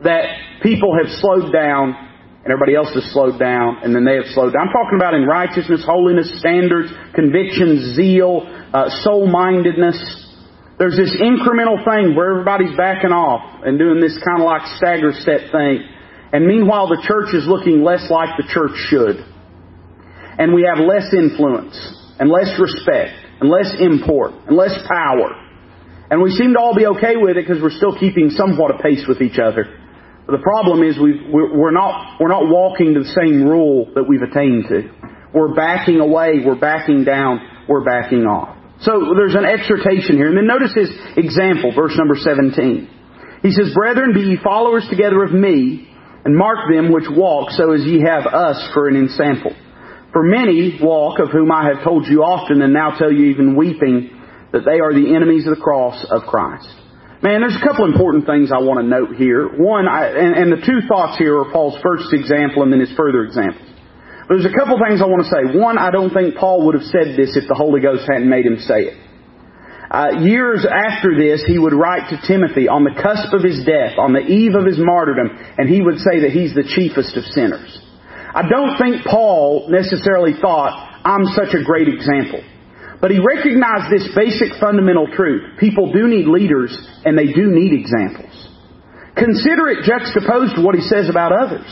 That 0.04 0.36
people 0.62 0.92
have 1.00 1.08
slowed 1.20 1.52
down 1.52 1.96
and 2.42 2.52
everybody 2.52 2.74
else 2.74 2.88
has 2.94 3.04
slowed 3.12 3.38
down, 3.38 3.84
and 3.84 3.94
then 3.94 4.04
they 4.06 4.16
have 4.16 4.24
slowed 4.32 4.54
down. 4.54 4.64
I'm 4.64 4.72
talking 4.72 4.96
about 4.96 5.12
in 5.12 5.28
righteousness, 5.28 5.84
holiness, 5.84 6.40
standards, 6.40 6.88
convictions, 7.14 7.94
zeal, 7.96 8.48
uh, 8.72 8.88
soul-mindedness. 9.04 10.29
There's 10.80 10.96
this 10.96 11.12
incremental 11.20 11.84
thing 11.84 12.16
where 12.16 12.32
everybody's 12.32 12.72
backing 12.72 13.12
off 13.12 13.60
and 13.68 13.76
doing 13.76 14.00
this 14.00 14.16
kind 14.24 14.40
of 14.40 14.48
like 14.48 14.64
stagger 14.80 15.12
step 15.12 15.52
thing. 15.52 15.84
And 16.32 16.48
meanwhile, 16.48 16.88
the 16.88 17.04
church 17.04 17.36
is 17.36 17.44
looking 17.44 17.84
less 17.84 18.08
like 18.08 18.40
the 18.40 18.48
church 18.48 18.72
should. 18.88 19.20
And 20.40 20.56
we 20.56 20.64
have 20.64 20.80
less 20.80 21.12
influence, 21.12 21.76
and 22.16 22.32
less 22.32 22.56
respect, 22.56 23.12
and 23.44 23.52
less 23.52 23.76
import, 23.76 24.32
and 24.48 24.56
less 24.56 24.72
power. 24.88 25.36
And 26.08 26.24
we 26.24 26.32
seem 26.32 26.56
to 26.56 26.58
all 26.58 26.72
be 26.72 26.88
okay 26.96 27.20
with 27.20 27.36
it 27.36 27.44
because 27.44 27.60
we're 27.60 27.76
still 27.76 27.92
keeping 27.92 28.32
somewhat 28.32 28.72
of 28.72 28.80
pace 28.80 29.04
with 29.04 29.20
each 29.20 29.36
other. 29.36 29.68
But 30.24 30.32
the 30.32 30.42
problem 30.42 30.80
is 30.80 30.96
we 30.96 31.28
we're 31.28 31.76
not, 31.76 32.16
we're 32.16 32.32
not 32.32 32.48
walking 32.48 32.94
to 32.94 33.04
the 33.04 33.12
same 33.12 33.44
rule 33.44 33.92
that 33.92 34.08
we've 34.08 34.24
attained 34.24 34.64
to. 34.72 34.88
We're 35.36 35.52
backing 35.52 36.00
away, 36.00 36.40
we're 36.40 36.58
backing 36.58 37.04
down, 37.04 37.68
we're 37.68 37.84
backing 37.84 38.24
off. 38.24 38.59
So 38.80 39.12
there's 39.16 39.34
an 39.34 39.44
exhortation 39.44 40.16
here. 40.16 40.28
And 40.28 40.36
then 40.36 40.46
notice 40.46 40.72
his 40.74 40.90
example, 41.16 41.72
verse 41.74 41.92
number 41.96 42.16
17. 42.16 42.88
He 43.42 43.52
says, 43.52 43.72
Brethren, 43.74 44.12
be 44.14 44.20
ye 44.20 44.38
followers 44.42 44.86
together 44.88 45.22
of 45.22 45.32
me, 45.32 45.88
and 46.24 46.36
mark 46.36 46.68
them 46.70 46.92
which 46.92 47.08
walk 47.08 47.50
so 47.52 47.72
as 47.72 47.82
ye 47.84 48.00
have 48.00 48.26
us 48.26 48.70
for 48.72 48.88
an 48.88 48.96
ensample. 48.96 49.56
For 50.12 50.22
many 50.22 50.78
walk, 50.82 51.20
of 51.20 51.30
whom 51.30 51.52
I 51.52 51.70
have 51.72 51.84
told 51.84 52.06
you 52.06 52.22
often, 52.22 52.60
and 52.62 52.72
now 52.72 52.98
tell 52.98 53.12
you 53.12 53.26
even 53.30 53.56
weeping, 53.56 54.10
that 54.52 54.64
they 54.64 54.80
are 54.80 54.92
the 54.92 55.14
enemies 55.14 55.46
of 55.46 55.56
the 55.56 55.62
cross 55.62 56.04
of 56.10 56.22
Christ. 56.26 56.68
Man, 57.22 57.40
there's 57.42 57.56
a 57.56 57.66
couple 57.66 57.84
important 57.84 58.26
things 58.26 58.50
I 58.50 58.64
want 58.64 58.80
to 58.80 58.86
note 58.86 59.14
here. 59.16 59.46
One, 59.46 59.86
I, 59.86 60.08
and, 60.08 60.34
and 60.34 60.52
the 60.52 60.64
two 60.64 60.88
thoughts 60.88 61.18
here 61.18 61.38
are 61.38 61.52
Paul's 61.52 61.78
first 61.82 62.12
example 62.12 62.62
and 62.62 62.72
then 62.72 62.80
his 62.80 62.92
further 62.96 63.24
examples. 63.24 63.68
There's 64.30 64.46
a 64.46 64.54
couple 64.54 64.78
things 64.78 65.02
I 65.02 65.10
want 65.10 65.26
to 65.26 65.30
say. 65.34 65.58
One, 65.58 65.74
I 65.74 65.90
don't 65.90 66.14
think 66.14 66.38
Paul 66.38 66.70
would 66.70 66.78
have 66.78 66.86
said 66.86 67.18
this 67.18 67.34
if 67.34 67.50
the 67.50 67.58
Holy 67.58 67.82
Ghost 67.82 68.06
hadn't 68.06 68.30
made 68.30 68.46
him 68.46 68.62
say 68.62 68.94
it. 68.94 68.96
Uh, 69.90 70.22
years 70.22 70.62
after 70.62 71.18
this, 71.18 71.42
he 71.42 71.58
would 71.58 71.74
write 71.74 72.14
to 72.14 72.16
Timothy 72.22 72.70
on 72.70 72.86
the 72.86 72.94
cusp 72.94 73.34
of 73.34 73.42
his 73.42 73.66
death, 73.66 73.98
on 73.98 74.14
the 74.14 74.22
eve 74.22 74.54
of 74.54 74.62
his 74.62 74.78
martyrdom, 74.78 75.34
and 75.34 75.66
he 75.66 75.82
would 75.82 75.98
say 75.98 76.22
that 76.22 76.30
he's 76.30 76.54
the 76.54 76.62
chiefest 76.62 77.18
of 77.18 77.26
sinners. 77.34 77.74
I 78.30 78.46
don't 78.46 78.78
think 78.78 79.02
Paul 79.02 79.66
necessarily 79.66 80.38
thought, 80.38 80.78
I'm 81.02 81.26
such 81.34 81.50
a 81.58 81.66
great 81.66 81.90
example. 81.90 82.46
But 83.02 83.10
he 83.10 83.18
recognized 83.18 83.90
this 83.90 84.14
basic 84.14 84.54
fundamental 84.62 85.10
truth. 85.10 85.58
People 85.58 85.90
do 85.90 86.06
need 86.06 86.30
leaders, 86.30 86.70
and 87.02 87.18
they 87.18 87.34
do 87.34 87.50
need 87.50 87.74
examples. 87.74 88.30
Consider 89.18 89.74
it 89.74 89.82
juxtaposed 89.82 90.54
to 90.54 90.62
what 90.62 90.78
he 90.78 90.86
says 90.86 91.10
about 91.10 91.34
others. 91.34 91.66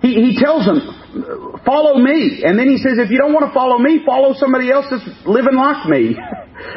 He, 0.00 0.16
he 0.16 0.40
tells 0.40 0.64
them, 0.64 1.60
follow 1.64 2.00
me. 2.00 2.40
And 2.44 2.56
then 2.56 2.68
he 2.72 2.80
says, 2.80 2.96
if 2.96 3.10
you 3.12 3.18
don't 3.20 3.36
want 3.36 3.44
to 3.44 3.52
follow 3.52 3.76
me, 3.76 4.00
follow 4.06 4.32
somebody 4.32 4.72
else 4.72 4.86
that's 4.88 5.04
living 5.28 5.56
like 5.60 5.84
me. 5.92 6.16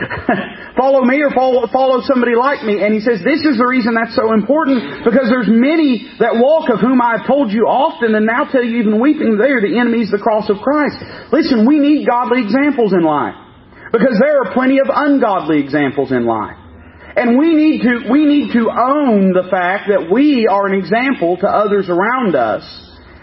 follow 0.80 1.08
me 1.08 1.24
or 1.24 1.32
follow, 1.32 1.68
follow 1.72 2.04
somebody 2.04 2.36
like 2.36 2.68
me. 2.68 2.84
And 2.84 2.92
he 2.92 3.00
says, 3.00 3.24
this 3.24 3.48
is 3.48 3.56
the 3.56 3.68
reason 3.68 3.96
that's 3.96 4.16
so 4.16 4.36
important 4.36 5.08
because 5.08 5.32
there's 5.32 5.48
many 5.48 6.04
that 6.20 6.36
walk 6.36 6.68
of 6.68 6.84
whom 6.84 7.00
I 7.00 7.20
have 7.20 7.28
told 7.28 7.52
you 7.56 7.64
often 7.64 8.12
and 8.12 8.26
now 8.28 8.44
tell 8.50 8.64
you 8.64 8.84
even 8.84 9.00
weeping, 9.00 9.40
they 9.40 9.56
are 9.56 9.64
the 9.64 9.80
enemies 9.80 10.12
of 10.12 10.20
the 10.20 10.24
cross 10.24 10.52
of 10.52 10.60
Christ. 10.60 11.00
Listen, 11.32 11.64
we 11.64 11.80
need 11.80 12.04
godly 12.04 12.44
examples 12.44 12.92
in 12.92 13.08
life 13.08 13.40
because 13.96 14.20
there 14.20 14.44
are 14.44 14.52
plenty 14.52 14.84
of 14.84 14.92
ungodly 14.92 15.64
examples 15.64 16.12
in 16.12 16.26
life. 16.26 16.60
And 17.16 17.38
we 17.38 17.54
need 17.54 17.86
to, 17.86 18.10
we 18.10 18.26
need 18.26 18.52
to 18.58 18.74
own 18.74 19.32
the 19.32 19.48
fact 19.52 19.88
that 19.94 20.10
we 20.10 20.48
are 20.50 20.66
an 20.66 20.74
example 20.74 21.38
to 21.38 21.48
others 21.48 21.88
around 21.88 22.36
us 22.36 22.66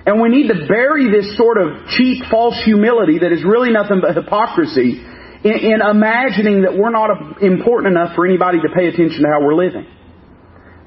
and 0.06 0.20
we 0.20 0.28
need 0.28 0.48
to 0.48 0.66
bury 0.66 1.10
this 1.10 1.36
sort 1.36 1.58
of 1.58 1.88
cheap, 1.96 2.24
false 2.30 2.56
humility 2.64 3.18
that 3.20 3.32
is 3.32 3.44
really 3.44 3.70
nothing 3.70 4.00
but 4.00 4.16
hypocrisy 4.16 4.96
in, 5.44 5.56
in 5.60 5.78
imagining 5.80 6.62
that 6.62 6.76
we're 6.76 6.90
not 6.90 7.42
important 7.42 7.96
enough 7.96 8.16
for 8.16 8.26
anybody 8.26 8.58
to 8.60 8.68
pay 8.74 8.88
attention 8.88 9.22
to 9.22 9.28
how 9.28 9.44
we're 9.44 9.54
living. 9.54 9.86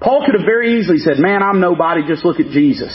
Paul 0.02 0.26
could 0.26 0.36
have 0.36 0.46
very 0.46 0.80
easily 0.80 0.98
said, 0.98 1.18
man, 1.20 1.42
I'm 1.42 1.62
nobody, 1.62 2.02
just 2.08 2.26
look 2.26 2.40
at 2.40 2.50
Jesus. 2.52 2.92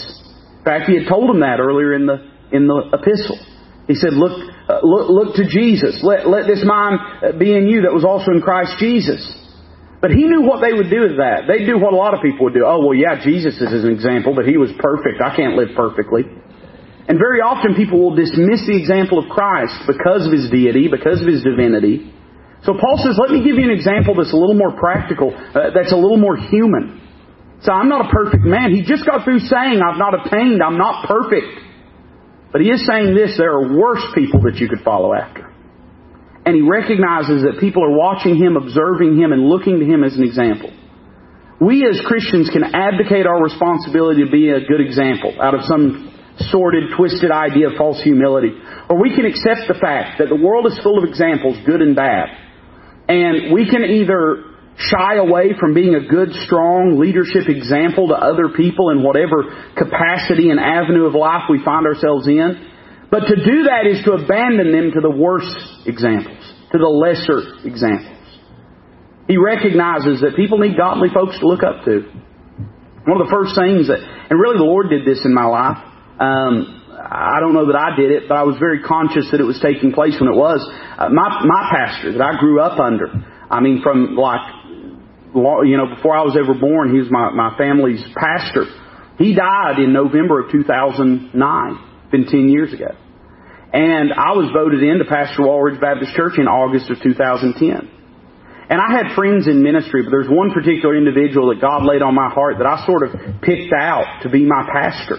In 0.58 0.64
fact, 0.64 0.90
he 0.90 0.98
had 0.98 1.08
told 1.08 1.30
him 1.30 1.40
that 1.40 1.60
earlier 1.60 1.94
in 1.94 2.06
the, 2.06 2.18
in 2.52 2.66
the 2.66 2.90
epistle. 2.92 3.38
He 3.86 3.94
said, 3.94 4.12
look, 4.12 4.36
uh, 4.68 4.80
look, 4.82 5.08
look 5.08 5.36
to 5.36 5.48
Jesus. 5.48 6.00
Let, 6.02 6.28
let 6.28 6.46
this 6.46 6.60
mind 6.66 7.38
be 7.38 7.54
in 7.56 7.66
you 7.66 7.82
that 7.88 7.94
was 7.94 8.04
also 8.04 8.32
in 8.32 8.42
Christ 8.42 8.76
Jesus. 8.78 9.24
But 10.00 10.14
he 10.14 10.30
knew 10.30 10.46
what 10.46 10.62
they 10.62 10.70
would 10.70 10.90
do 10.90 11.10
with 11.10 11.18
that. 11.18 11.50
They'd 11.50 11.66
do 11.66 11.74
what 11.74 11.92
a 11.92 11.98
lot 11.98 12.14
of 12.14 12.22
people 12.22 12.46
would 12.46 12.54
do. 12.54 12.62
Oh, 12.62 12.86
well, 12.86 12.94
yeah, 12.94 13.18
Jesus 13.18 13.58
is 13.58 13.82
an 13.82 13.90
example, 13.90 14.30
but 14.30 14.46
he 14.46 14.54
was 14.54 14.70
perfect. 14.78 15.18
I 15.18 15.34
can't 15.34 15.58
live 15.58 15.74
perfectly. 15.74 16.22
And 17.08 17.18
very 17.18 17.42
often 17.42 17.74
people 17.74 17.98
will 17.98 18.14
dismiss 18.14 18.62
the 18.68 18.78
example 18.78 19.18
of 19.18 19.26
Christ 19.26 19.74
because 19.90 20.22
of 20.22 20.30
his 20.30 20.46
deity, 20.54 20.86
because 20.86 21.18
of 21.18 21.26
his 21.26 21.42
divinity. 21.42 22.14
So 22.62 22.78
Paul 22.78 23.00
says, 23.02 23.18
let 23.18 23.34
me 23.34 23.42
give 23.42 23.58
you 23.58 23.66
an 23.66 23.74
example 23.74 24.14
that's 24.14 24.30
a 24.30 24.38
little 24.38 24.54
more 24.54 24.76
practical, 24.78 25.34
uh, 25.34 25.74
that's 25.74 25.90
a 25.90 25.98
little 25.98 26.20
more 26.20 26.36
human. 26.36 27.02
So 27.66 27.72
I'm 27.72 27.88
not 27.88 28.06
a 28.06 28.10
perfect 28.14 28.44
man. 28.44 28.70
He 28.70 28.86
just 28.86 29.02
got 29.02 29.24
through 29.24 29.40
saying, 29.40 29.82
I've 29.82 29.98
not 29.98 30.14
attained, 30.14 30.62
I'm 30.62 30.78
not 30.78 31.08
perfect. 31.08 31.48
But 32.52 32.60
he 32.60 32.70
is 32.70 32.86
saying 32.86 33.14
this, 33.18 33.34
there 33.34 33.50
are 33.50 33.74
worse 33.74 34.04
people 34.14 34.42
that 34.46 34.62
you 34.62 34.68
could 34.68 34.84
follow 34.84 35.12
after 35.14 35.47
and 36.48 36.56
he 36.56 36.64
recognizes 36.64 37.44
that 37.44 37.60
people 37.60 37.84
are 37.84 37.92
watching 37.92 38.40
him, 38.40 38.56
observing 38.56 39.20
him, 39.20 39.36
and 39.36 39.52
looking 39.52 39.80
to 39.80 39.84
him 39.84 40.00
as 40.00 40.16
an 40.16 40.24
example. 40.24 40.72
We 41.60 41.84
as 41.84 42.00
Christians 42.08 42.48
can 42.48 42.64
abdicate 42.64 43.28
our 43.28 43.36
responsibility 43.36 44.24
to 44.24 44.32
be 44.32 44.48
a 44.48 44.64
good 44.64 44.80
example 44.80 45.36
out 45.36 45.52
of 45.52 45.68
some 45.68 46.08
sordid, 46.48 46.96
twisted 46.96 47.28
idea 47.30 47.68
of 47.68 47.76
false 47.76 48.00
humility. 48.00 48.56
Or 48.88 48.96
we 48.96 49.12
can 49.12 49.28
accept 49.28 49.68
the 49.68 49.76
fact 49.76 50.24
that 50.24 50.32
the 50.32 50.40
world 50.40 50.64
is 50.64 50.80
full 50.80 50.96
of 50.96 51.04
examples, 51.04 51.60
good 51.68 51.82
and 51.84 51.92
bad. 51.92 52.32
And 53.12 53.52
we 53.52 53.68
can 53.68 53.84
either 53.84 54.48
shy 54.80 55.20
away 55.20 55.52
from 55.60 55.74
being 55.74 56.00
a 56.00 56.08
good, 56.08 56.32
strong 56.48 56.96
leadership 56.96 57.44
example 57.44 58.08
to 58.08 58.16
other 58.16 58.56
people 58.56 58.88
in 58.88 59.04
whatever 59.04 59.52
capacity 59.76 60.48
and 60.48 60.56
avenue 60.56 61.04
of 61.04 61.12
life 61.12 61.44
we 61.50 61.60
find 61.60 61.84
ourselves 61.84 62.24
in, 62.24 62.56
but 63.10 63.20
to 63.20 63.36
do 63.36 63.64
that 63.64 63.88
is 63.88 64.04
to 64.04 64.12
abandon 64.12 64.72
them 64.72 64.92
to 64.92 65.00
the 65.00 65.10
worst 65.10 65.86
examples, 65.86 66.44
to 66.72 66.78
the 66.78 66.88
lesser 66.88 67.64
examples. 67.64 68.16
He 69.28 69.36
recognizes 69.36 70.20
that 70.20 70.36
people 70.36 70.58
need 70.58 70.76
godly 70.76 71.08
folks 71.12 71.38
to 71.40 71.46
look 71.46 71.62
up 71.62 71.84
to. 71.84 72.04
One 73.08 73.20
of 73.20 73.24
the 73.24 73.32
first 73.32 73.56
things 73.56 73.88
that, 73.88 74.00
and 74.00 74.36
really 74.36 74.60
the 74.60 74.68
Lord 74.68 74.92
did 74.92 75.08
this 75.08 75.24
in 75.24 75.32
my 75.32 75.44
life. 75.44 75.80
Um, 76.20 76.78
I 76.92 77.40
don't 77.40 77.54
know 77.54 77.72
that 77.72 77.76
I 77.76 77.96
did 77.96 78.10
it, 78.10 78.28
but 78.28 78.36
I 78.36 78.44
was 78.44 78.56
very 78.60 78.82
conscious 78.82 79.28
that 79.32 79.40
it 79.40 79.48
was 79.48 79.60
taking 79.64 79.92
place 79.92 80.16
when 80.20 80.28
it 80.28 80.36
was. 80.36 80.60
Uh, 80.98 81.08
my 81.08 81.44
my 81.46 81.62
pastor 81.72 82.12
that 82.12 82.20
I 82.20 82.36
grew 82.40 82.60
up 82.60 82.78
under. 82.78 83.08
I 83.48 83.60
mean, 83.60 83.80
from 83.80 84.16
like 84.16 84.44
you 85.64 85.76
know 85.80 85.94
before 85.94 86.16
I 86.16 86.24
was 86.24 86.36
ever 86.36 86.52
born, 86.52 86.92
he 86.92 86.98
was 87.00 87.08
my 87.08 87.30
my 87.32 87.56
family's 87.56 88.04
pastor. 88.12 88.68
He 89.16 89.32
died 89.32 89.78
in 89.78 89.92
November 89.92 90.44
of 90.44 90.52
2009 90.52 91.32
been 92.10 92.26
10 92.26 92.48
years 92.48 92.72
ago. 92.72 92.94
And 93.72 94.12
I 94.16 94.32
was 94.32 94.48
voted 94.52 94.82
into 94.82 95.04
Pastor 95.04 95.44
Walridge 95.44 95.80
Baptist 95.80 96.16
Church 96.16 96.38
in 96.38 96.48
August 96.48 96.88
of 96.90 97.00
2010. 97.02 97.98
And 98.68 98.80
I 98.80 98.92
had 98.92 99.16
friends 99.16 99.48
in 99.48 99.62
ministry, 99.64 100.04
but 100.04 100.10
there's 100.10 100.28
one 100.28 100.52
particular 100.52 100.96
individual 100.96 101.48
that 101.52 101.60
God 101.60 101.84
laid 101.84 102.00
on 102.04 102.14
my 102.14 102.28
heart 102.28 102.60
that 102.60 102.68
I 102.68 102.84
sort 102.84 103.00
of 103.04 103.40
picked 103.40 103.72
out 103.72 104.24
to 104.24 104.28
be 104.28 104.44
my 104.44 104.64
pastor. 104.68 105.16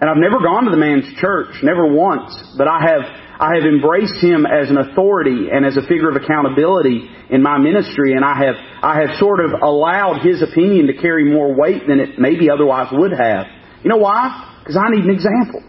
And 0.00 0.08
I've 0.08 0.20
never 0.20 0.40
gone 0.40 0.64
to 0.64 0.72
the 0.72 0.80
man's 0.80 1.08
church, 1.20 1.60
never 1.62 1.88
once, 1.88 2.32
but 2.56 2.68
I 2.68 2.84
have, 2.84 3.04
I 3.40 3.56
have 3.56 3.64
embraced 3.64 4.20
him 4.20 4.44
as 4.44 4.68
an 4.68 4.76
authority 4.76 5.48
and 5.52 5.64
as 5.64 5.76
a 5.76 5.84
figure 5.88 6.08
of 6.08 6.16
accountability 6.16 7.08
in 7.28 7.40
my 7.40 7.56
ministry, 7.56 8.12
and 8.12 8.24
I 8.24 8.36
have, 8.44 8.56
I 8.84 9.00
have 9.00 9.16
sort 9.16 9.40
of 9.40 9.56
allowed 9.60 10.20
his 10.20 10.44
opinion 10.44 10.88
to 10.88 10.96
carry 11.00 11.24
more 11.24 11.56
weight 11.56 11.88
than 11.88 12.00
it 12.00 12.18
maybe 12.18 12.48
otherwise 12.48 12.88
would 12.92 13.12
have. 13.12 13.48
You 13.84 13.88
know 13.88 14.00
why? 14.00 14.60
Because 14.60 14.76
I 14.76 14.88
need 14.92 15.04
an 15.04 15.12
example. 15.16 15.64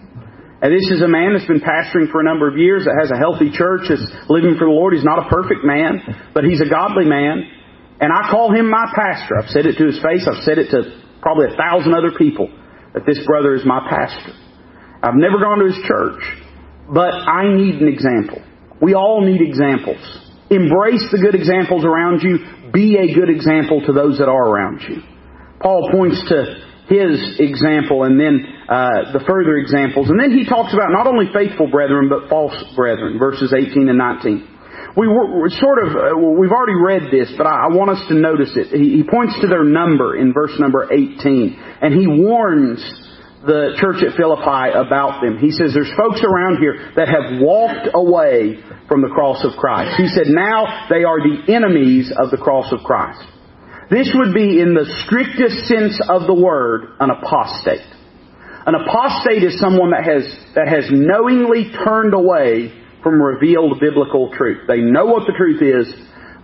And 0.58 0.74
this 0.74 0.90
is 0.90 1.06
a 1.06 1.08
man 1.08 1.38
that's 1.38 1.46
been 1.46 1.62
pastoring 1.62 2.10
for 2.10 2.20
a 2.20 2.26
number 2.26 2.50
of 2.50 2.58
years, 2.58 2.86
that 2.86 2.98
has 2.98 3.14
a 3.14 3.18
healthy 3.18 3.54
church, 3.54 3.94
that's 3.94 4.02
living 4.26 4.58
for 4.58 4.66
the 4.66 4.74
Lord. 4.74 4.98
He's 4.98 5.06
not 5.06 5.22
a 5.22 5.30
perfect 5.30 5.62
man, 5.62 6.02
but 6.34 6.44
he's 6.44 6.62
a 6.62 6.70
godly 6.70 7.06
man. 7.06 7.46
And 8.02 8.10
I 8.10 8.30
call 8.30 8.50
him 8.50 8.70
my 8.70 8.90
pastor. 8.90 9.38
I've 9.38 9.54
said 9.54 9.70
it 9.70 9.78
to 9.78 9.86
his 9.86 10.02
face. 10.02 10.26
I've 10.26 10.42
said 10.42 10.58
it 10.58 10.74
to 10.74 10.98
probably 11.22 11.54
a 11.54 11.58
thousand 11.58 11.94
other 11.94 12.18
people 12.18 12.50
that 12.94 13.06
this 13.06 13.22
brother 13.26 13.54
is 13.54 13.66
my 13.66 13.86
pastor. 13.86 14.34
I've 15.02 15.18
never 15.18 15.38
gone 15.38 15.62
to 15.62 15.70
his 15.70 15.82
church, 15.86 16.26
but 16.90 17.14
I 17.14 17.54
need 17.54 17.78
an 17.78 17.88
example. 17.88 18.42
We 18.82 18.98
all 18.98 19.22
need 19.22 19.42
examples. 19.42 20.02
Embrace 20.50 21.06
the 21.14 21.22
good 21.22 21.36
examples 21.36 21.86
around 21.86 22.26
you. 22.26 22.72
Be 22.74 22.98
a 22.98 23.14
good 23.14 23.30
example 23.30 23.86
to 23.86 23.94
those 23.94 24.18
that 24.18 24.30
are 24.30 24.48
around 24.50 24.82
you. 24.90 25.06
Paul 25.62 25.90
points 25.92 26.18
to 26.30 26.66
his 26.90 27.38
example 27.38 28.04
and 28.04 28.20
then 28.20 28.57
uh, 28.68 29.16
the 29.16 29.24
further 29.24 29.56
examples. 29.56 30.10
And 30.12 30.20
then 30.20 30.36
he 30.36 30.44
talks 30.44 30.74
about 30.76 30.92
not 30.92 31.08
only 31.08 31.32
faithful 31.32 31.72
brethren, 31.72 32.12
but 32.12 32.28
false 32.28 32.56
brethren, 32.76 33.18
verses 33.18 33.56
18 33.56 33.88
and 33.88 33.98
19. 33.98 34.58
We 34.98 35.08
were, 35.08 35.48
sort 35.50 35.86
of, 35.86 35.90
uh, 35.96 36.18
we've 36.18 36.52
already 36.52 36.76
read 36.76 37.14
this, 37.14 37.32
but 37.38 37.46
I, 37.46 37.70
want 37.70 37.92
us 37.92 38.02
to 38.10 38.16
notice 38.16 38.52
it. 38.58 38.74
He, 38.74 38.98
he 38.98 39.04
points 39.04 39.40
to 39.42 39.48
their 39.48 39.64
number 39.64 40.18
in 40.18 40.34
verse 40.34 40.52
number 40.60 40.92
18, 40.92 41.80
and 41.82 41.94
he 41.94 42.08
warns 42.08 42.82
the 43.46 43.78
church 43.80 44.04
at 44.04 44.18
Philippi 44.18 44.74
about 44.74 45.22
them. 45.22 45.38
He 45.38 45.52
says 45.52 45.72
there's 45.72 45.94
folks 45.96 46.20
around 46.26 46.58
here 46.58 46.92
that 46.98 47.08
have 47.08 47.40
walked 47.40 47.94
away 47.94 48.60
from 48.90 49.02
the 49.02 49.14
cross 49.14 49.46
of 49.46 49.54
Christ. 49.56 49.96
He 50.02 50.10
said 50.10 50.28
now 50.28 50.88
they 50.90 51.06
are 51.06 51.22
the 51.22 51.54
enemies 51.54 52.12
of 52.12 52.32
the 52.32 52.38
cross 52.38 52.74
of 52.74 52.84
Christ. 52.84 53.22
This 53.90 54.12
would 54.16 54.34
be 54.34 54.60
in 54.60 54.74
the 54.74 54.90
strictest 55.06 55.70
sense 55.70 55.96
of 56.10 56.28
the 56.28 56.34
word 56.34 56.98
an 57.00 57.10
apostate. 57.12 57.86
An 58.68 58.76
apostate 58.76 59.48
is 59.48 59.58
someone 59.64 59.96
that 59.96 60.04
has, 60.04 60.28
that 60.60 60.68
has 60.68 60.92
knowingly 60.92 61.72
turned 61.72 62.14
away 62.14 62.76
from 63.02 63.16
revealed 63.16 63.80
biblical 63.80 64.30
truth. 64.36 64.68
They 64.68 64.84
know 64.84 65.08
what 65.08 65.24
the 65.24 65.32
truth 65.32 65.64
is, 65.64 65.88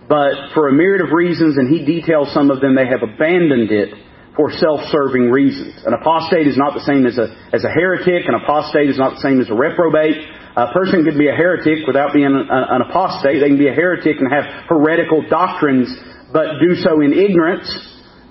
but 0.07 0.55
for 0.55 0.69
a 0.69 0.73
myriad 0.73 1.03
of 1.03 1.11
reasons, 1.11 1.59
and 1.59 1.67
he 1.67 1.83
details 1.83 2.31
some 2.31 2.49
of 2.49 2.61
them, 2.63 2.79
they 2.79 2.87
have 2.87 3.03
abandoned 3.03 3.71
it 3.75 3.91
for 4.39 4.55
self-serving 4.55 5.35
reasons. 5.35 5.83
An 5.85 5.91
apostate 5.91 6.47
is 6.47 6.55
not 6.55 6.73
the 6.73 6.87
same 6.87 7.05
as 7.05 7.19
a, 7.19 7.27
as 7.51 7.67
a 7.67 7.69
heretic. 7.69 8.23
An 8.23 8.39
apostate 8.39 8.89
is 8.89 8.97
not 8.97 9.19
the 9.19 9.21
same 9.21 9.43
as 9.43 9.51
a 9.51 9.53
reprobate. 9.53 10.23
A 10.55 10.71
person 10.71 11.03
could 11.03 11.19
be 11.19 11.27
a 11.27 11.35
heretic 11.35 11.85
without 11.85 12.13
being 12.13 12.31
an, 12.31 12.47
an 12.49 12.81
apostate. 12.87 13.43
They 13.43 13.51
can 13.51 13.59
be 13.59 13.67
a 13.67 13.75
heretic 13.75 14.15
and 14.15 14.31
have 14.31 14.63
heretical 14.71 15.27
doctrines, 15.27 15.91
but 16.31 16.63
do 16.63 16.79
so 16.79 17.01
in 17.01 17.11
ignorance. 17.11 17.67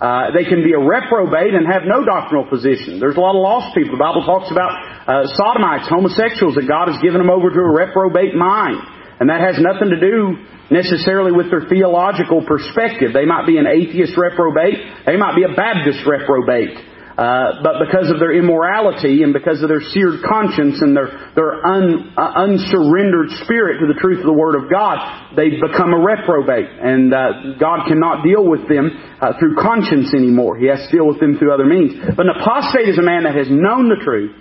Uh, 0.03 0.35
they 0.35 0.43
can 0.43 0.67
be 0.67 0.75
a 0.75 0.83
reprobate 0.83 1.55
and 1.55 1.63
have 1.63 1.87
no 1.87 2.03
doctrinal 2.03 2.43
position. 2.51 2.99
There's 2.99 3.15
a 3.15 3.23
lot 3.23 3.39
of 3.39 3.43
lost 3.47 3.71
people. 3.71 3.95
The 3.95 4.03
Bible 4.03 4.27
talks 4.27 4.51
about 4.51 4.75
uh, 5.07 5.31
sodomites, 5.39 5.87
homosexuals, 5.87 6.59
that 6.59 6.67
God 6.67 6.91
has 6.91 6.99
given 6.99 7.23
them 7.23 7.31
over 7.31 7.55
to 7.55 7.61
a 7.63 7.71
reprobate 7.71 8.35
mind. 8.35 8.83
And 9.23 9.31
that 9.31 9.39
has 9.39 9.63
nothing 9.63 9.95
to 9.95 10.01
do 10.03 10.43
necessarily 10.75 11.31
with 11.31 11.55
their 11.55 11.71
theological 11.71 12.43
perspective. 12.43 13.15
They 13.15 13.31
might 13.31 13.47
be 13.47 13.63
an 13.63 13.71
atheist 13.71 14.19
reprobate. 14.19 15.07
They 15.07 15.15
might 15.15 15.39
be 15.39 15.47
a 15.47 15.55
Baptist 15.55 16.03
reprobate. 16.03 16.75
Uh, 17.23 17.63
but 17.63 17.79
because 17.79 18.11
of 18.11 18.19
their 18.19 18.35
immorality 18.35 19.23
and 19.23 19.31
because 19.31 19.63
of 19.63 19.71
their 19.71 19.85
seared 19.95 20.19
conscience 20.27 20.83
and 20.83 20.91
their, 20.91 21.31
their 21.39 21.63
un, 21.63 22.11
uh, 22.19 22.43
unsurrendered 22.43 23.31
spirit 23.47 23.79
to 23.79 23.87
the 23.87 23.95
truth 24.03 24.19
of 24.19 24.27
the 24.27 24.35
Word 24.35 24.59
of 24.59 24.67
God, 24.67 24.99
they 25.39 25.55
become 25.55 25.95
a 25.95 26.03
reprobate. 26.03 26.67
And 26.67 27.15
uh, 27.15 27.63
God 27.63 27.87
cannot 27.87 28.27
deal 28.27 28.43
with 28.43 28.67
them 28.67 28.91
uh, 29.23 29.39
through 29.39 29.55
conscience 29.55 30.11
anymore. 30.11 30.59
He 30.59 30.67
has 30.67 30.83
to 30.83 30.91
deal 30.91 31.07
with 31.07 31.23
them 31.23 31.39
through 31.39 31.55
other 31.55 31.63
means. 31.63 31.95
But 31.95 32.27
an 32.27 32.35
apostate 32.43 32.91
is 32.91 32.99
a 32.99 33.07
man 33.07 33.23
that 33.23 33.39
has 33.39 33.47
known 33.47 33.87
the 33.87 34.03
truth, 34.03 34.35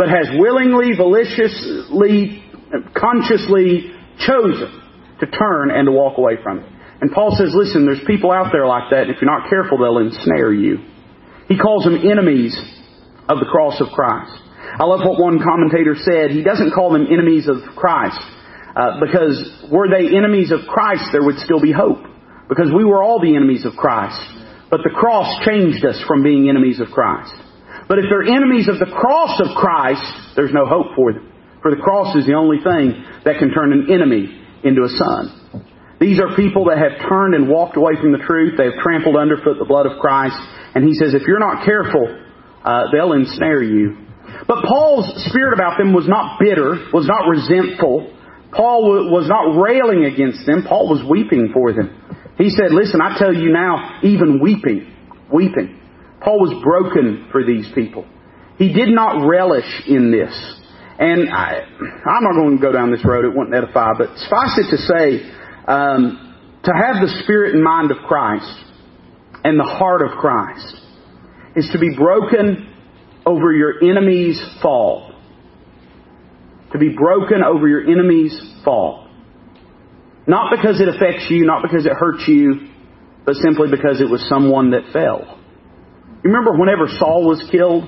but 0.00 0.08
has 0.08 0.32
willingly, 0.32 0.96
maliciously, 0.96 2.48
consciously 2.96 3.92
chosen 4.24 4.72
to 5.20 5.26
turn 5.28 5.68
and 5.68 5.84
to 5.84 5.92
walk 5.92 6.16
away 6.16 6.40
from 6.40 6.64
it. 6.64 6.66
And 7.04 7.12
Paul 7.12 7.36
says, 7.36 7.52
listen, 7.52 7.84
there's 7.84 8.00
people 8.08 8.32
out 8.32 8.56
there 8.56 8.64
like 8.64 8.88
that, 8.88 9.04
and 9.04 9.10
if 9.12 9.20
you're 9.20 9.28
not 9.28 9.52
careful, 9.52 9.76
they'll 9.76 10.00
ensnare 10.00 10.54
you. 10.54 10.80
He 11.48 11.58
calls 11.58 11.84
them 11.84 11.96
enemies 11.96 12.56
of 13.28 13.38
the 13.38 13.48
cross 13.50 13.80
of 13.80 13.88
Christ. 13.94 14.32
I 14.78 14.84
love 14.84 15.00
what 15.04 15.20
one 15.20 15.38
commentator 15.42 15.94
said. 15.98 16.30
He 16.30 16.42
doesn't 16.42 16.72
call 16.72 16.92
them 16.92 17.06
enemies 17.10 17.48
of 17.48 17.60
Christ, 17.76 18.20
uh, 18.74 19.00
because 19.00 19.68
were 19.70 19.88
they 19.88 20.16
enemies 20.16 20.50
of 20.50 20.60
Christ, 20.68 21.12
there 21.12 21.22
would 21.22 21.38
still 21.38 21.60
be 21.60 21.72
hope. 21.72 22.00
Because 22.48 22.70
we 22.74 22.84
were 22.84 23.02
all 23.02 23.20
the 23.20 23.36
enemies 23.36 23.64
of 23.64 23.74
Christ. 23.76 24.20
But 24.70 24.80
the 24.84 24.94
cross 24.94 25.28
changed 25.44 25.84
us 25.84 26.00
from 26.06 26.22
being 26.22 26.48
enemies 26.48 26.80
of 26.80 26.88
Christ. 26.88 27.32
But 27.88 27.98
if 27.98 28.06
they're 28.08 28.24
enemies 28.24 28.68
of 28.68 28.78
the 28.78 28.88
cross 28.88 29.40
of 29.40 29.56
Christ, 29.56 30.04
there's 30.36 30.52
no 30.52 30.64
hope 30.64 30.96
for 30.96 31.12
them. 31.12 31.32
For 31.60 31.70
the 31.70 31.82
cross 31.82 32.16
is 32.16 32.26
the 32.26 32.34
only 32.34 32.58
thing 32.58 33.04
that 33.24 33.38
can 33.38 33.52
turn 33.52 33.72
an 33.72 33.92
enemy 33.92 34.40
into 34.64 34.82
a 34.82 34.88
son. 34.88 35.41
These 36.00 36.18
are 36.20 36.34
people 36.34 36.66
that 36.66 36.78
have 36.78 37.08
turned 37.08 37.34
and 37.34 37.48
walked 37.48 37.76
away 37.76 37.92
from 38.00 38.12
the 38.12 38.18
truth. 38.18 38.58
They 38.58 38.64
have 38.64 38.78
trampled 38.82 39.16
underfoot 39.16 39.58
the 39.58 39.64
blood 39.64 39.86
of 39.86 40.00
Christ. 40.00 40.36
And 40.74 40.84
he 40.84 40.94
says, 40.94 41.14
if 41.14 41.22
you're 41.26 41.38
not 41.38 41.64
careful, 41.64 42.06
uh, 42.64 42.90
they'll 42.92 43.12
ensnare 43.12 43.62
you. 43.62 43.98
But 44.48 44.64
Paul's 44.64 45.06
spirit 45.30 45.54
about 45.54 45.78
them 45.78 45.92
was 45.92 46.08
not 46.08 46.40
bitter, 46.40 46.90
was 46.92 47.06
not 47.06 47.28
resentful. 47.28 48.10
Paul 48.50 49.10
was 49.10 49.28
not 49.28 49.60
railing 49.60 50.04
against 50.04 50.44
them. 50.46 50.64
Paul 50.68 50.88
was 50.88 51.04
weeping 51.08 51.50
for 51.54 51.72
them. 51.72 51.94
He 52.38 52.50
said, 52.50 52.72
listen, 52.72 53.00
I 53.00 53.18
tell 53.18 53.32
you 53.32 53.52
now, 53.52 54.00
even 54.02 54.40
weeping, 54.40 54.90
weeping. 55.32 55.78
Paul 56.20 56.40
was 56.40 56.54
broken 56.62 57.28
for 57.30 57.44
these 57.44 57.68
people. 57.74 58.06
He 58.58 58.72
did 58.72 58.88
not 58.88 59.26
relish 59.26 59.68
in 59.86 60.10
this. 60.10 60.32
And 60.98 61.30
I, 61.30 61.66
I'm 62.06 62.22
not 62.22 62.34
going 62.36 62.56
to 62.56 62.62
go 62.62 62.72
down 62.72 62.92
this 62.92 63.04
road. 63.04 63.24
It 63.24 63.34
wouldn't 63.34 63.54
edify. 63.54 63.92
But 63.98 64.16
suffice 64.18 64.54
it 64.58 64.70
to 64.70 64.78
say, 64.78 65.22
um, 65.66 66.34
to 66.64 66.72
have 66.72 66.96
the 67.02 67.20
spirit 67.22 67.54
and 67.54 67.62
mind 67.62 67.90
of 67.90 67.98
Christ 68.08 68.64
and 69.44 69.58
the 69.58 69.64
heart 69.64 70.02
of 70.02 70.18
Christ 70.18 70.76
is 71.56 71.68
to 71.72 71.78
be 71.78 71.94
broken 71.96 72.68
over 73.26 73.52
your 73.52 73.82
enemy's 73.82 74.40
fall. 74.60 75.12
To 76.72 76.78
be 76.78 76.90
broken 76.90 77.42
over 77.44 77.68
your 77.68 77.82
enemy's 77.82 78.38
fall. 78.64 79.08
Not 80.26 80.50
because 80.56 80.80
it 80.80 80.88
affects 80.88 81.26
you, 81.28 81.44
not 81.44 81.62
because 81.62 81.84
it 81.84 81.92
hurts 81.92 82.24
you, 82.26 82.68
but 83.26 83.34
simply 83.36 83.68
because 83.70 84.00
it 84.00 84.08
was 84.08 84.26
someone 84.28 84.70
that 84.70 84.92
fell. 84.92 85.38
You 86.24 86.30
remember 86.30 86.52
whenever 86.52 86.86
Saul 86.98 87.26
was 87.26 87.42
killed 87.50 87.84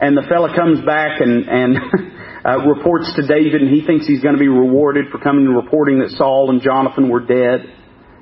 and 0.00 0.16
the 0.16 0.24
fella 0.28 0.56
comes 0.56 0.80
back 0.84 1.20
and, 1.20 1.46
and 1.48 1.76
uh, 2.44 2.58
reports 2.64 3.12
to 3.16 3.26
David, 3.26 3.62
and 3.62 3.74
he 3.74 3.84
thinks 3.84 4.06
he's 4.06 4.22
going 4.22 4.34
to 4.34 4.40
be 4.40 4.48
rewarded 4.48 5.06
for 5.12 5.18
coming 5.18 5.46
and 5.46 5.56
reporting 5.56 6.00
that 6.00 6.10
Saul 6.16 6.50
and 6.50 6.62
Jonathan 6.62 7.08
were 7.08 7.20
dead. 7.20 7.66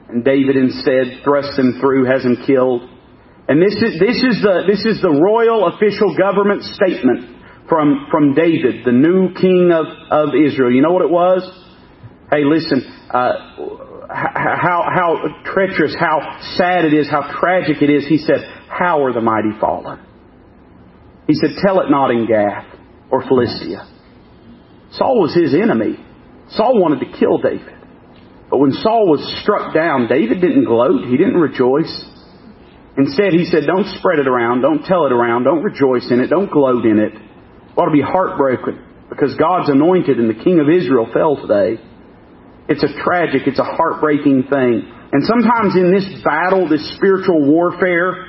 And 0.09 0.25
David 0.25 0.57
instead 0.57 1.23
thrusts 1.23 1.59
him 1.59 1.79
through, 1.81 2.07
has 2.07 2.25
him 2.25 2.43
killed. 2.47 2.89
And 3.49 3.63
this 3.63 3.77
is, 3.77 4.01
this 4.01 4.17
is 4.17 4.43
the, 4.43 4.65
this 4.67 4.85
is 4.85 5.01
the 5.01 5.11
royal 5.13 5.69
official 5.69 6.17
government 6.17 6.65
statement 6.65 7.69
from, 7.69 8.07
from 8.11 8.35
David, 8.35 8.85
the 8.85 8.93
new 8.93 9.35
king 9.35 9.71
of, 9.73 9.87
of 10.11 10.35
Israel. 10.35 10.73
You 10.73 10.83
know 10.83 10.93
what 10.93 11.05
it 11.05 11.11
was? 11.11 11.45
Hey, 12.31 12.45
listen, 12.45 12.85
uh, 13.13 13.33
how, 14.09 14.85
how 14.89 15.43
treacherous, 15.45 15.95
how 15.99 16.41
sad 16.57 16.85
it 16.85 16.95
is, 16.95 17.09
how 17.11 17.31
tragic 17.39 17.83
it 17.83 17.91
is. 17.91 18.07
He 18.09 18.19
said, 18.19 18.41
how 18.69 19.05
are 19.05 19.13
the 19.13 19.21
mighty 19.21 19.53
fallen? 19.61 20.01
He 21.27 21.35
said, 21.35 21.51
tell 21.63 21.81
it 21.81 21.91
not 21.91 22.11
in 22.11 22.27
Gath 22.27 22.65
or 23.11 23.23
Philistia. 23.29 23.87
Saul 24.99 25.23
was 25.23 25.35
his 25.35 25.55
enemy. 25.55 25.97
Saul 26.51 26.81
wanted 26.81 27.07
to 27.07 27.19
kill 27.19 27.39
David. 27.39 27.79
But 28.51 28.59
when 28.59 28.73
Saul 28.73 29.07
was 29.07 29.21
struck 29.43 29.75
down, 29.75 30.09
David 30.09 30.41
didn't 30.41 30.65
gloat. 30.65 31.05
He 31.07 31.17
didn't 31.17 31.39
rejoice. 31.39 31.93
Instead, 32.97 33.33
he 33.33 33.45
said, 33.47 33.63
don't 33.69 33.87
spread 34.01 34.19
it 34.19 34.27
around. 34.27 34.63
Don't 34.63 34.83
tell 34.83 35.07
it 35.07 35.13
around. 35.13 35.45
Don't 35.45 35.63
rejoice 35.63 36.11
in 36.11 36.21
it. 36.21 36.29
Don't 36.29 36.51
gloat 36.51 36.85
in 36.85 36.99
it. 36.99 37.13
Ought 37.77 37.87
to 37.87 37.95
be 37.95 38.03
heartbroken 38.03 38.83
because 39.09 39.37
God's 39.37 39.71
anointed 39.71 40.19
and 40.19 40.29
the 40.29 40.43
king 40.43 40.59
of 40.59 40.69
Israel 40.69 41.07
fell 41.13 41.37
today. 41.37 41.81
It's 42.69 42.83
a 42.83 42.93
tragic, 43.05 43.47
it's 43.47 43.59
a 43.59 43.65
heartbreaking 43.65 44.51
thing. 44.51 44.75
And 45.13 45.25
sometimes 45.25 45.73
in 45.73 45.95
this 45.95 46.05
battle, 46.21 46.69
this 46.69 46.85
spiritual 46.97 47.49
warfare 47.49 48.29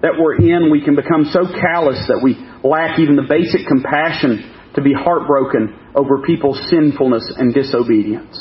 that 0.00 0.16
we're 0.16 0.36
in, 0.36 0.70
we 0.70 0.80
can 0.80 0.96
become 0.96 1.28
so 1.32 1.44
callous 1.44 2.00
that 2.08 2.20
we 2.22 2.38
lack 2.64 2.98
even 2.98 3.16
the 3.16 3.28
basic 3.28 3.66
compassion 3.68 4.53
to 4.74 4.82
be 4.82 4.92
heartbroken 4.92 5.92
over 5.94 6.22
people's 6.22 6.60
sinfulness 6.68 7.24
and 7.36 7.54
disobedience. 7.54 8.34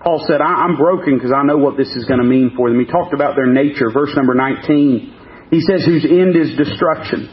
Paul 0.00 0.24
said, 0.26 0.40
I'm 0.40 0.76
broken 0.76 1.18
because 1.18 1.32
I 1.34 1.42
know 1.42 1.58
what 1.58 1.76
this 1.76 1.90
is 1.96 2.06
going 2.06 2.20
to 2.22 2.26
mean 2.26 2.54
for 2.56 2.70
them. 2.70 2.78
He 2.78 2.86
talked 2.86 3.12
about 3.12 3.34
their 3.34 3.50
nature. 3.50 3.90
Verse 3.90 4.14
number 4.14 4.34
19. 4.34 5.50
He 5.50 5.60
says, 5.60 5.84
whose 5.84 6.04
end 6.04 6.36
is 6.36 6.56
destruction. 6.56 7.28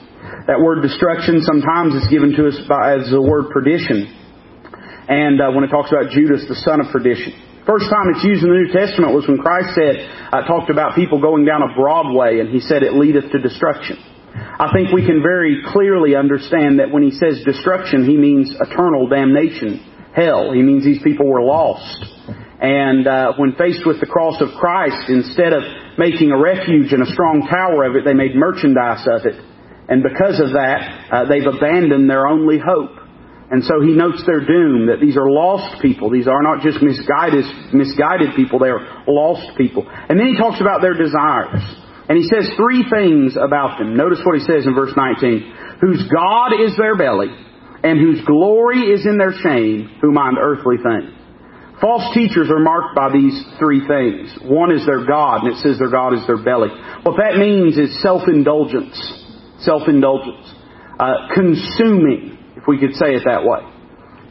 That 0.47 0.60
word 0.60 0.81
destruction 0.81 1.41
sometimes 1.45 1.93
is 1.93 2.08
given 2.10 2.34
to 2.36 2.47
us 2.49 2.58
by, 2.67 2.97
as 2.97 3.10
the 3.10 3.21
word 3.21 3.53
perdition. 3.53 4.10
And 5.08 5.38
uh, 5.38 5.53
when 5.53 5.63
it 5.63 5.69
talks 5.69 5.93
about 5.93 6.10
Judas, 6.10 6.45
the 6.49 6.58
son 6.65 6.81
of 6.81 6.89
perdition. 6.89 7.38
First 7.65 7.89
time 7.89 8.13
it's 8.13 8.25
used 8.25 8.41
in 8.41 8.49
the 8.49 8.62
New 8.62 8.73
Testament 8.73 9.13
was 9.13 9.25
when 9.29 9.38
Christ 9.38 9.73
said, 9.77 9.95
uh, 10.34 10.45
talked 10.45 10.69
about 10.69 10.93
people 10.93 11.21
going 11.21 11.45
down 11.45 11.62
a 11.62 11.73
broad 11.73 12.13
way, 12.13 12.41
and 12.41 12.49
he 12.49 12.62
said 12.62 12.81
it 12.81 12.93
leadeth 12.93 13.29
to 13.31 13.41
destruction. 13.41 13.97
I 14.36 14.71
think 14.74 14.91
we 14.91 15.06
can 15.06 15.21
very 15.21 15.63
clearly 15.71 16.15
understand 16.15 16.80
that 16.80 16.91
when 16.91 17.04
he 17.04 17.12
says 17.12 17.43
destruction, 17.45 18.04
he 18.04 18.17
means 18.17 18.52
eternal 18.60 19.08
damnation, 19.08 19.80
hell. 20.13 20.52
He 20.52 20.62
means 20.62 20.84
these 20.84 21.02
people 21.02 21.28
were 21.28 21.41
lost. 21.41 22.04
And 22.60 23.07
uh, 23.07 23.34
when 23.38 23.55
faced 23.55 23.86
with 23.86 23.99
the 23.99 24.07
cross 24.07 24.41
of 24.41 24.49
Christ, 24.59 25.09
instead 25.09 25.53
of 25.53 25.64
making 25.97 26.32
a 26.32 26.39
refuge 26.39 26.91
and 26.91 27.03
a 27.03 27.12
strong 27.12 27.47
tower 27.47 27.84
of 27.86 27.95
it, 27.95 28.03
they 28.03 28.14
made 28.14 28.36
merchandise 28.36 29.07
of 29.07 29.26
it. 29.26 29.39
And 29.88 30.03
because 30.03 30.39
of 30.39 30.51
that, 30.51 30.80
uh, 31.12 31.26
they've 31.30 31.45
abandoned 31.45 32.09
their 32.09 32.28
only 32.28 32.59
hope. 32.59 33.05
And 33.51 33.64
so 33.64 33.80
he 33.80 33.93
notes 33.93 34.24
their 34.26 34.41
doom, 34.41 34.88
that 34.88 34.99
these 34.99 35.16
are 35.16 35.30
lost 35.30 35.82
people. 35.82 36.09
These 36.09 36.28
are 36.28 36.41
not 36.41 36.64
just 36.64 36.82
misguided, 36.82 37.45
misguided 37.72 38.36
people, 38.36 38.57
they 38.57 38.74
are 38.74 39.03
lost 39.07 39.55
people. 39.57 39.86
And 39.88 40.20
then 40.20 40.28
he 40.28 40.36
talks 40.36 40.59
about 40.59 40.82
their 40.82 40.97
desires. 40.97 41.62
And 42.08 42.18
he 42.18 42.24
says 42.30 42.49
three 42.56 42.86
things 42.89 43.36
about 43.36 43.80
them. 43.80 43.95
Notice 43.97 44.22
what 44.24 44.38
he 44.38 44.45
says 44.45 44.66
in 44.66 44.76
verse 44.76 44.93
19. 44.95 45.80
Whose 45.82 46.03
God 46.14 46.53
is 46.53 46.78
their 46.78 46.95
belly, 46.95 47.34
and 47.84 47.99
whose 47.99 48.24
glory 48.26 48.93
is 48.93 49.06
in 49.06 49.18
their 49.18 49.34
shame, 49.34 49.89
who 50.01 50.12
mind 50.12 50.38
earthly 50.39 50.78
things. 50.78 51.12
False 51.82 52.14
teachers 52.14 52.49
are 52.49 52.60
marked 52.60 52.95
by 52.95 53.12
these 53.12 53.36
three 53.60 53.86
things. 53.86 54.32
One 54.43 54.72
is 54.72 54.86
their 54.86 55.06
God, 55.06 55.43
and 55.43 55.53
it 55.53 55.60
says 55.60 55.78
their 55.78 55.91
God 55.91 56.14
is 56.14 56.26
their 56.26 56.41
belly. 56.41 56.70
What 57.03 57.18
that 57.18 57.38
means 57.38 57.78
is 57.78 58.01
self-indulgence. 58.01 58.95
Self-indulgence. 59.60 60.53
uh, 60.99 61.28
consuming, 61.34 62.38
if 62.56 62.64
we 62.68 62.80
could 62.80 62.93
say 62.95 63.16
it 63.16 63.24
that 63.26 63.43
way. 63.43 63.60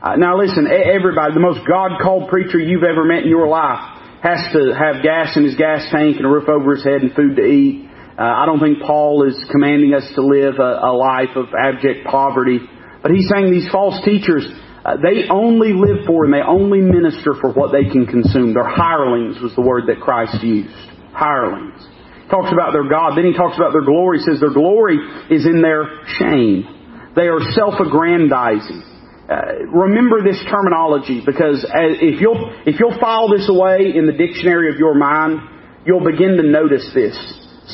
Uh, 0.03 0.16
now 0.16 0.37
listen, 0.39 0.66
everybody, 0.68 1.33
the 1.33 1.41
most 1.41 1.61
God-called 1.66 2.29
preacher 2.29 2.59
you've 2.59 2.85
ever 2.85 3.05
met 3.05 3.22
in 3.25 3.29
your 3.29 3.49
life 3.49 3.93
has 4.25 4.41
to 4.57 4.72
have 4.72 5.05
gas 5.05 5.37
in 5.37 5.45
his 5.45 5.55
gas 5.55 5.85
tank 5.93 6.16
and 6.16 6.25
a 6.25 6.29
roof 6.29 6.49
over 6.49 6.75
his 6.75 6.83
head 6.83 7.05
and 7.05 7.12
food 7.12 7.37
to 7.37 7.45
eat. 7.45 7.85
Uh, 8.16 8.25
I 8.25 8.47
don't 8.47 8.59
think 8.59 8.81
Paul 8.81 9.29
is 9.29 9.37
commanding 9.53 9.93
us 9.93 10.09
to 10.14 10.25
live 10.25 10.57
a, 10.57 10.81
a 10.81 10.93
life 10.97 11.37
of 11.37 11.53
abject 11.53 12.09
poverty. 12.09 12.59
But 13.03 13.11
he's 13.11 13.29
saying 13.29 13.53
these 13.53 13.68
false 13.70 14.01
teachers, 14.03 14.49
uh, 14.81 14.97
they 14.97 15.29
only 15.29 15.77
live 15.77 16.07
for 16.07 16.25
and 16.25 16.33
they 16.33 16.41
only 16.41 16.81
minister 16.81 17.37
for 17.37 17.53
what 17.53 17.68
they 17.68 17.85
can 17.93 18.07
consume. 18.07 18.55
They're 18.55 18.64
hirelings 18.64 19.43
was 19.43 19.53
the 19.57 19.62
word 19.62 19.93
that 19.93 20.01
Christ 20.01 20.43
used. 20.43 20.72
Hirelings 21.12 21.85
He 22.25 22.29
talks 22.31 22.49
about 22.51 22.72
their 22.72 22.89
God. 22.89 23.18
Then 23.18 23.29
he 23.29 23.37
talks 23.37 23.61
about 23.61 23.77
their 23.77 23.85
glory. 23.85 24.18
He 24.18 24.25
says 24.25 24.41
their 24.41 24.57
glory 24.57 24.97
is 25.29 25.45
in 25.45 25.61
their 25.61 25.85
shame. 26.16 27.12
They 27.14 27.29
are 27.29 27.45
self-aggrandizing. 27.53 28.93
Uh, 29.25 29.64
remember 29.72 30.22
this 30.22 30.37
terminology 30.51 31.22
because 31.25 31.64
if 31.72 32.20
you'll 32.20 32.53
if 32.66 32.79
you'll 32.79 32.99
file 33.01 33.31
this 33.31 33.49
away 33.49 33.93
in 33.97 34.05
the 34.05 34.12
dictionary 34.12 34.68
of 34.68 34.77
your 34.77 34.95
mind, 34.95 35.41
you'll 35.87 36.05
begin 36.05 36.37
to 36.37 36.43
notice 36.43 36.85
this 36.93 37.16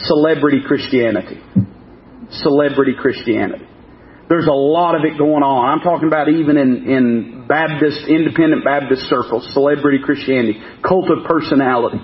celebrity 0.07 0.61
Christianity. 0.65 1.43
Celebrity 2.31 2.95
Christianity. 2.95 3.67
There's 4.29 4.47
a 4.47 4.55
lot 4.55 4.95
of 4.95 5.03
it 5.03 5.19
going 5.19 5.43
on. 5.43 5.75
I'm 5.75 5.83
talking 5.83 6.07
about 6.07 6.29
even 6.29 6.57
in, 6.57 6.87
in 6.87 7.47
Baptist, 7.49 8.07
independent 8.07 8.63
Baptist 8.63 9.11
circles, 9.11 9.43
celebrity 9.53 9.99
Christianity, 10.07 10.63
cult 10.87 11.11
of 11.11 11.27
personality 11.27 11.99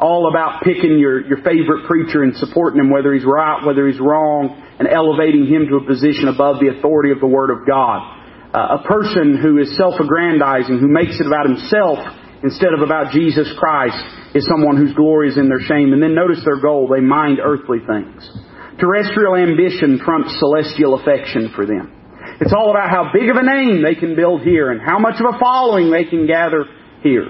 all 0.00 0.28
about 0.28 0.62
picking 0.62 0.98
your, 0.98 1.20
your 1.28 1.44
favorite 1.44 1.86
preacher 1.86 2.22
and 2.22 2.34
supporting 2.36 2.80
him, 2.80 2.90
whether 2.90 3.12
he's 3.12 3.24
right, 3.24 3.64
whether 3.64 3.86
he's 3.86 4.00
wrong, 4.00 4.56
and 4.78 4.88
elevating 4.88 5.46
him 5.46 5.68
to 5.68 5.76
a 5.76 5.84
position 5.84 6.28
above 6.28 6.56
the 6.60 6.72
authority 6.72 7.12
of 7.12 7.20
the 7.20 7.26
Word 7.26 7.50
of 7.50 7.68
God. 7.68 8.19
Uh, 8.52 8.82
a 8.82 8.88
person 8.88 9.38
who 9.38 9.58
is 9.58 9.76
self-aggrandizing, 9.76 10.80
who 10.80 10.88
makes 10.88 11.20
it 11.20 11.26
about 11.26 11.46
himself 11.46 11.98
instead 12.42 12.74
of 12.74 12.82
about 12.82 13.12
Jesus 13.12 13.46
Christ, 13.56 13.96
is 14.34 14.46
someone 14.46 14.76
whose 14.76 14.92
glory 14.94 15.28
is 15.28 15.38
in 15.38 15.48
their 15.48 15.60
shame. 15.60 15.92
And 15.92 16.02
then 16.02 16.14
notice 16.14 16.42
their 16.44 16.60
goal. 16.60 16.88
They 16.88 17.00
mind 17.00 17.38
earthly 17.38 17.78
things. 17.78 18.26
Terrestrial 18.80 19.36
ambition 19.36 20.00
trumps 20.02 20.34
celestial 20.38 20.98
affection 20.98 21.52
for 21.54 21.66
them. 21.66 21.94
It's 22.40 22.52
all 22.52 22.70
about 22.70 22.90
how 22.90 23.12
big 23.12 23.28
of 23.28 23.36
a 23.36 23.42
name 23.42 23.82
they 23.82 23.94
can 23.94 24.16
build 24.16 24.42
here 24.42 24.70
and 24.70 24.80
how 24.80 24.98
much 24.98 25.20
of 25.20 25.34
a 25.34 25.38
following 25.38 25.92
they 25.92 26.04
can 26.04 26.26
gather 26.26 26.64
here. 27.02 27.28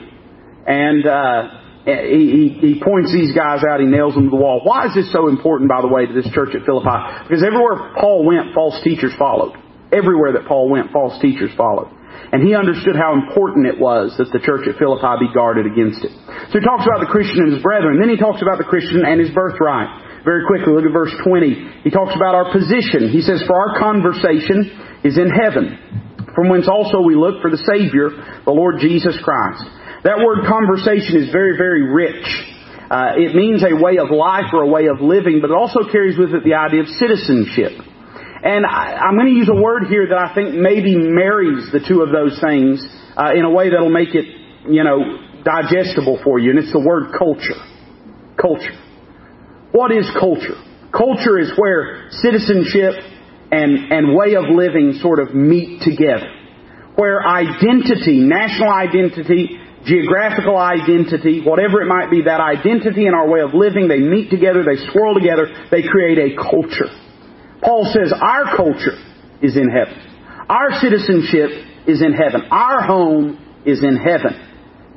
And 0.66 1.04
uh, 1.04 1.60
he, 1.84 2.56
he, 2.62 2.74
he 2.74 2.82
points 2.82 3.12
these 3.12 3.34
guys 3.34 3.60
out, 3.68 3.80
he 3.80 3.86
nails 3.86 4.14
them 4.14 4.24
to 4.24 4.30
the 4.30 4.36
wall. 4.36 4.60
Why 4.62 4.86
is 4.86 4.94
this 4.94 5.12
so 5.12 5.28
important, 5.28 5.68
by 5.68 5.80
the 5.82 5.88
way, 5.88 6.06
to 6.06 6.12
this 6.12 6.30
church 6.32 6.54
at 6.54 6.64
Philippi? 6.64 7.26
Because 7.28 7.42
everywhere 7.42 7.92
Paul 7.98 8.24
went, 8.24 8.54
false 8.54 8.80
teachers 8.84 9.12
followed. 9.18 9.58
Everywhere 9.92 10.32
that 10.38 10.46
Paul 10.46 10.70
went, 10.70 10.94
false 10.94 11.20
teachers 11.20 11.50
followed. 11.56 11.90
And 12.30 12.46
he 12.46 12.54
understood 12.54 12.94
how 12.94 13.18
important 13.18 13.66
it 13.66 13.78
was 13.78 14.14
that 14.18 14.30
the 14.30 14.42
church 14.42 14.66
at 14.70 14.78
Philippi 14.78 15.26
be 15.26 15.34
guarded 15.34 15.66
against 15.66 16.06
it. 16.06 16.14
So 16.50 16.58
he 16.58 16.64
talks 16.64 16.86
about 16.86 17.02
the 17.02 17.10
Christian 17.10 17.42
and 17.42 17.54
his 17.54 17.62
brethren. 17.62 17.98
Then 17.98 18.10
he 18.10 18.18
talks 18.18 18.42
about 18.42 18.58
the 18.58 18.68
Christian 18.68 19.02
and 19.02 19.18
his 19.18 19.34
birthright. 19.34 20.22
Very 20.22 20.46
quickly, 20.46 20.70
look 20.70 20.86
at 20.86 20.94
verse 20.94 21.14
20. 21.26 21.82
He 21.82 21.90
talks 21.90 22.14
about 22.14 22.38
our 22.38 22.52
position. 22.52 23.10
He 23.10 23.24
says, 23.24 23.42
For 23.46 23.56
our 23.56 23.72
conversation 23.80 25.02
is 25.02 25.16
in 25.18 25.32
heaven, 25.32 25.74
from 26.36 26.52
whence 26.52 26.68
also 26.68 27.00
we 27.02 27.16
look 27.16 27.40
for 27.42 27.50
the 27.50 27.62
Savior, 27.66 28.14
the 28.46 28.54
Lord 28.54 28.78
Jesus 28.78 29.16
Christ 29.24 29.64
that 30.04 30.16
word 30.24 30.48
conversation 30.48 31.20
is 31.20 31.28
very, 31.32 31.56
very 31.56 31.92
rich. 31.92 32.24
Uh, 32.90 33.20
it 33.20 33.36
means 33.36 33.62
a 33.62 33.76
way 33.76 33.98
of 34.00 34.10
life 34.10 34.50
or 34.52 34.62
a 34.62 34.70
way 34.70 34.86
of 34.88 35.00
living, 35.00 35.40
but 35.40 35.50
it 35.50 35.56
also 35.56 35.84
carries 35.92 36.18
with 36.18 36.32
it 36.32 36.42
the 36.42 36.54
idea 36.54 36.80
of 36.80 36.88
citizenship. 36.96 37.76
And 38.42 38.64
I, 38.64 39.08
am 39.08 39.16
going 39.16 39.28
to 39.28 39.36
use 39.36 39.50
a 39.52 39.60
word 39.60 39.84
here 39.88 40.08
that 40.08 40.16
I 40.16 40.34
think 40.34 40.54
maybe 40.54 40.96
marries 40.96 41.68
the 41.72 41.80
two 41.84 42.00
of 42.00 42.08
those 42.08 42.40
things 42.40 42.80
uh, 43.12 43.36
in 43.36 43.44
a 43.44 43.50
way 43.50 43.68
that'll 43.68 43.92
make 43.92 44.14
it, 44.14 44.24
you 44.64 44.82
know, 44.82 45.20
digestible 45.44 46.20
for 46.24 46.38
you, 46.38 46.50
and 46.50 46.58
it's 46.58 46.72
the 46.72 46.80
word 46.80 47.12
culture. 47.12 47.60
Culture. 48.40 48.80
What 49.72 49.92
is 49.92 50.08
culture? 50.18 50.56
Culture 50.88 51.38
is 51.38 51.52
where 51.56 52.08
citizenship 52.10 52.96
and, 53.52 53.92
and 53.92 54.16
way 54.16 54.34
of 54.34 54.48
living 54.48 54.98
sort 55.02 55.20
of 55.20 55.34
meet 55.34 55.82
together. 55.82 56.32
Where 56.96 57.20
identity, 57.20 58.24
national 58.24 58.72
identity, 58.72 59.60
geographical 59.84 60.56
identity, 60.56 61.44
whatever 61.44 61.82
it 61.82 61.86
might 61.86 62.10
be, 62.10 62.22
that 62.24 62.40
identity 62.40 63.04
and 63.04 63.14
our 63.14 63.28
way 63.28 63.40
of 63.40 63.52
living, 63.52 63.88
they 63.88 64.00
meet 64.00 64.30
together, 64.30 64.64
they 64.64 64.80
swirl 64.92 65.14
together, 65.14 65.46
they 65.70 65.82
create 65.82 66.18
a 66.18 66.36
culture. 66.36 66.88
Paul 67.62 67.90
says 67.92 68.12
our 68.12 68.56
culture 68.56 68.96
is 69.42 69.56
in 69.56 69.68
heaven. 69.68 69.96
Our 70.48 70.80
citizenship 70.80 71.50
is 71.86 72.02
in 72.02 72.12
heaven. 72.12 72.48
Our 72.50 72.82
home 72.82 73.62
is 73.64 73.82
in 73.84 73.96
heaven. 73.96 74.34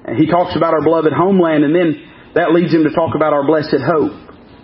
And 0.06 0.18
he 0.18 0.28
talks 0.28 0.56
about 0.56 0.74
our 0.74 0.82
beloved 0.84 1.14
homeland 1.14 1.64
and 1.64 1.76
then 1.76 2.10
that 2.36 2.52
leads 2.52 2.74
him 2.74 2.84
to 2.84 2.92
talk 2.92 3.16
about 3.16 3.34
our 3.34 3.46
blessed 3.46 3.78
hope. 3.80 4.12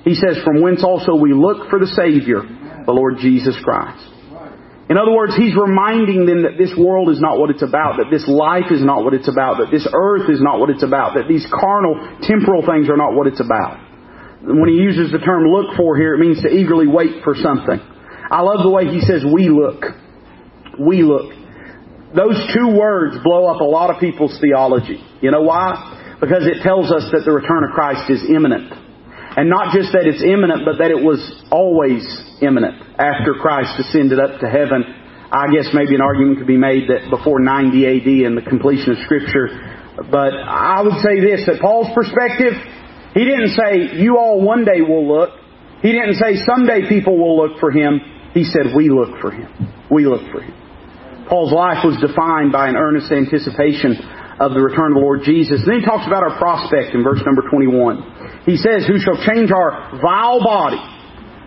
He 0.04 0.16
says, 0.16 0.42
from 0.44 0.62
whence 0.62 0.84
also 0.84 1.16
we 1.16 1.34
look 1.34 1.70
for 1.70 1.78
the 1.78 1.88
Savior, 1.88 2.42
the 2.86 2.92
Lord 2.92 3.18
Jesus 3.20 3.56
Christ. 3.64 4.02
In 4.90 4.98
other 4.98 5.14
words, 5.14 5.38
he's 5.38 5.54
reminding 5.54 6.26
them 6.26 6.50
that 6.50 6.58
this 6.58 6.74
world 6.74 7.14
is 7.14 7.22
not 7.22 7.38
what 7.38 7.54
it's 7.54 7.62
about, 7.62 8.02
that 8.02 8.10
this 8.10 8.26
life 8.26 8.74
is 8.74 8.82
not 8.82 9.06
what 9.06 9.14
it's 9.14 9.30
about, 9.30 9.62
that 9.62 9.70
this 9.70 9.86
earth 9.86 10.26
is 10.34 10.42
not 10.42 10.58
what 10.58 10.74
it's 10.74 10.82
about, 10.82 11.14
that 11.14 11.30
these 11.30 11.46
carnal, 11.46 11.94
temporal 12.26 12.66
things 12.66 12.90
are 12.90 12.98
not 12.98 13.14
what 13.14 13.30
it's 13.30 13.40
about. 13.40 13.78
When 14.42 14.70
he 14.70 14.76
uses 14.76 15.12
the 15.12 15.20
term 15.20 15.44
look 15.48 15.76
for 15.76 15.98
here, 15.98 16.16
it 16.16 16.20
means 16.20 16.42
to 16.44 16.50
eagerly 16.50 16.88
wait 16.88 17.24
for 17.24 17.36
something. 17.36 17.80
I 18.32 18.42
love 18.42 18.64
the 18.64 18.70
way 18.70 18.86
he 18.88 19.02
says 19.02 19.26
we 19.26 19.50
look. 19.50 19.84
We 20.80 21.04
look. 21.04 21.34
Those 22.16 22.40
two 22.56 22.74
words 22.74 23.18
blow 23.24 23.46
up 23.46 23.62
a 23.62 23.68
lot 23.68 23.94
of 23.94 24.00
people's 24.00 24.38
theology. 24.40 25.04
You 25.22 25.32
know 25.32 25.42
why? 25.42 26.18
Because 26.22 26.48
it 26.48 26.64
tells 26.64 26.92
us 26.92 27.06
that 27.12 27.24
the 27.26 27.32
return 27.32 27.64
of 27.64 27.72
Christ 27.76 28.10
is 28.10 28.24
imminent. 28.28 28.72
And 29.38 29.50
not 29.50 29.76
just 29.76 29.94
that 29.94 30.10
it's 30.10 30.24
imminent, 30.26 30.66
but 30.66 30.82
that 30.82 30.90
it 30.90 31.00
was 31.00 31.22
always 31.52 32.02
imminent 32.42 32.82
after 32.98 33.38
Christ 33.38 33.78
ascended 33.78 34.18
up 34.18 34.40
to 34.42 34.48
heaven. 34.50 34.84
I 35.30 35.54
guess 35.54 35.70
maybe 35.70 35.94
an 35.94 36.02
argument 36.02 36.42
could 36.42 36.50
be 36.50 36.58
made 36.58 36.90
that 36.90 37.14
before 37.14 37.38
90 37.38 37.86
AD 37.86 38.10
and 38.26 38.34
the 38.34 38.42
completion 38.42 38.98
of 38.98 39.00
Scripture. 39.06 39.54
But 40.10 40.34
I 40.34 40.82
would 40.82 40.98
say 41.06 41.22
this, 41.22 41.46
that 41.46 41.62
Paul's 41.62 41.94
perspective, 41.94 42.58
he 43.20 43.28
didn't 43.28 43.52
say, 43.52 44.00
you 44.00 44.16
all 44.16 44.40
one 44.40 44.64
day 44.64 44.80
will 44.80 45.04
look. 45.04 45.36
He 45.84 45.92
didn't 45.92 46.16
say 46.24 46.40
someday 46.48 46.88
people 46.88 47.20
will 47.20 47.36
look 47.36 47.60
for 47.60 47.68
him. 47.68 48.00
He 48.32 48.48
said, 48.48 48.72
we 48.72 48.88
look 48.88 49.20
for 49.20 49.28
him. 49.28 49.52
We 49.92 50.08
look 50.08 50.24
for 50.32 50.40
him. 50.40 50.56
Paul's 51.28 51.52
life 51.52 51.84
was 51.84 52.00
defined 52.00 52.56
by 52.56 52.72
an 52.72 52.80
earnest 52.80 53.12
anticipation 53.12 54.00
of 54.40 54.56
the 54.56 54.64
return 54.64 54.96
of 54.96 55.04
the 55.04 55.04
Lord 55.04 55.28
Jesus. 55.28 55.60
And 55.60 55.68
then 55.68 55.80
he 55.84 55.86
talks 55.86 56.08
about 56.08 56.24
our 56.24 56.40
prospect 56.40 56.96
in 56.96 57.04
verse 57.04 57.20
number 57.28 57.44
21. 57.44 58.48
He 58.48 58.56
says, 58.56 58.88
Who 58.88 58.96
shall 59.04 59.20
change 59.28 59.52
our 59.52 60.00
vile 60.00 60.40
body, 60.40 60.80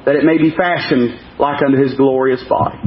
that 0.04 0.12
it 0.12 0.28
may 0.28 0.36
be 0.36 0.52
fashioned 0.52 1.40
like 1.40 1.64
unto 1.64 1.80
his 1.80 1.96
glorious 1.96 2.44
body. 2.52 2.84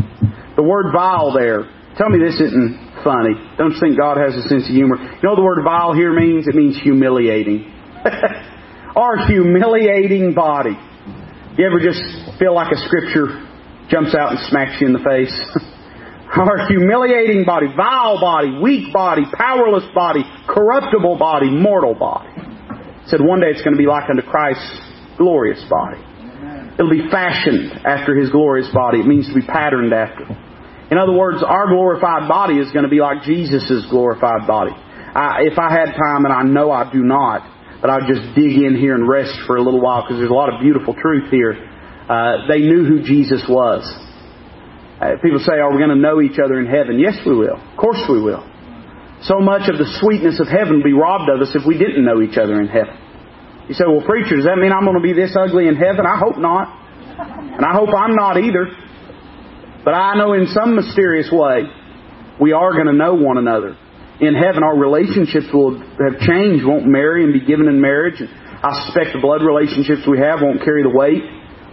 The 0.61 0.61
word 0.61 0.93
vile 0.93 1.33
there, 1.33 1.65
tell 1.97 2.13
me 2.13 2.21
this 2.21 2.37
isn't 2.37 3.01
funny. 3.01 3.33
Don't 3.57 3.73
you 3.73 3.81
think 3.81 3.97
God 3.97 4.21
has 4.21 4.37
a 4.37 4.45
sense 4.45 4.69
of 4.69 4.77
humor? 4.77 5.01
You 5.01 5.25
know 5.25 5.33
the 5.33 5.41
word 5.41 5.65
vile 5.65 5.97
here 5.97 6.13
means? 6.13 6.45
It 6.45 6.53
means 6.53 6.77
humiliating. 6.77 7.65
our 8.95 9.27
humiliating 9.27 10.33
body. 10.33 10.77
You 11.57 11.65
ever 11.65 11.79
just 11.79 12.01
feel 12.39 12.53
like 12.55 12.71
a 12.71 12.79
scripture 12.87 13.47
jumps 13.89 14.15
out 14.15 14.31
and 14.31 14.39
smacks 14.49 14.79
you 14.79 14.87
in 14.87 14.93
the 14.93 15.03
face? 15.03 15.31
Our 16.35 16.67
humiliating 16.67 17.45
body, 17.45 17.67
vile 17.77 18.19
body, 18.19 18.59
weak 18.61 18.91
body, 18.91 19.23
powerless 19.37 19.85
body, 19.93 20.19
corruptible 20.49 21.17
body, 21.17 21.49
mortal 21.49 21.93
body. 21.93 22.27
said 23.07 23.21
one 23.21 23.39
day 23.39 23.47
it's 23.47 23.61
going 23.61 23.75
to 23.75 23.79
be 23.79 23.87
like 23.87 24.09
unto 24.09 24.23
Christ's 24.23 24.81
glorious 25.17 25.63
body. 25.69 26.01
It'll 26.75 26.91
be 26.91 27.07
fashioned 27.09 27.85
after 27.85 28.17
His 28.17 28.31
glorious 28.31 28.67
body. 28.73 28.99
It 28.99 29.05
means 29.05 29.29
to 29.29 29.35
be 29.35 29.45
patterned 29.47 29.93
after. 29.93 30.25
In 30.91 30.97
other 30.97 31.13
words, 31.13 31.41
our 31.41 31.67
glorified 31.67 32.27
body 32.27 32.55
is 32.55 32.71
going 32.73 32.83
to 32.83 32.91
be 32.91 32.99
like 32.99 33.23
Jesus' 33.23 33.85
glorified 33.89 34.45
body. 34.45 34.73
I, 34.75 35.47
if 35.47 35.57
I 35.57 35.71
had 35.71 35.95
time, 35.95 36.25
and 36.25 36.33
I 36.33 36.43
know 36.43 36.69
I 36.69 36.91
do 36.91 36.99
not, 36.99 37.47
but 37.85 37.93
I'll 37.93 38.09
just 38.09 38.33
dig 38.33 38.57
in 38.57 38.73
here 38.73 38.97
and 38.97 39.07
rest 39.07 39.45
for 39.45 39.57
a 39.57 39.61
little 39.61 39.77
while 39.79 40.01
because 40.01 40.17
there's 40.17 40.33
a 40.33 40.33
lot 40.33 40.49
of 40.49 40.57
beautiful 40.57 40.97
truth 40.97 41.29
here. 41.29 41.53
Uh, 41.53 42.49
they 42.49 42.65
knew 42.65 42.81
who 42.81 43.05
Jesus 43.05 43.45
was. 43.45 43.85
Uh, 44.97 45.21
people 45.21 45.37
say, 45.37 45.61
are 45.61 45.69
we 45.69 45.77
going 45.77 45.93
to 45.93 46.01
know 46.01 46.17
each 46.17 46.41
other 46.41 46.57
in 46.57 46.65
heaven? 46.65 46.97
Yes, 46.97 47.13
we 47.21 47.37
will. 47.37 47.61
Of 47.61 47.77
course 47.77 48.01
we 48.09 48.17
will. 48.17 48.41
So 49.29 49.37
much 49.37 49.69
of 49.69 49.77
the 49.77 49.85
sweetness 50.01 50.41
of 50.41 50.49
heaven 50.49 50.81
would 50.81 50.83
be 50.83 50.97
robbed 50.97 51.29
of 51.29 51.45
us 51.45 51.53
if 51.53 51.61
we 51.61 51.77
didn't 51.77 52.01
know 52.01 52.25
each 52.25 52.41
other 52.41 52.57
in 52.57 52.73
heaven. 52.73 52.97
You 53.69 53.77
say, 53.77 53.85
well, 53.85 54.01
preacher, 54.01 54.33
does 54.33 54.49
that 54.49 54.57
mean 54.57 54.73
I'm 54.73 54.89
going 54.89 54.97
to 54.97 55.05
be 55.05 55.13
this 55.13 55.37
ugly 55.37 55.69
in 55.69 55.77
heaven? 55.77 56.09
I 56.09 56.17
hope 56.17 56.41
not. 56.41 56.65
And 57.21 57.61
I 57.61 57.77
hope 57.77 57.93
I'm 57.93 58.17
not 58.17 58.41
either. 58.41 58.65
But 59.85 59.93
I 59.93 60.17
know 60.17 60.33
in 60.33 60.49
some 60.57 60.73
mysterious 60.73 61.29
way, 61.29 61.69
we 62.41 62.49
are 62.49 62.73
going 62.73 62.89
to 62.89 62.97
know 62.97 63.13
one 63.13 63.37
another. 63.37 63.77
In 64.21 64.33
heaven, 64.33 64.63
our 64.63 64.77
relationships 64.77 65.47
will 65.53 65.79
have 65.79 66.19
changed, 66.23 66.63
won't 66.63 66.87
marry 66.87 67.23
and 67.23 67.33
be 67.33 67.43
given 67.43 67.67
in 67.67 67.81
marriage. 67.81 68.21
I 68.21 68.85
suspect 68.85 69.11
the 69.13 69.21
blood 69.21 69.43
relationships 69.43 70.07
we 70.07 70.19
have 70.19 70.41
won't 70.41 70.63
carry 70.63 70.83
the 70.83 70.93
weight 70.93 71.23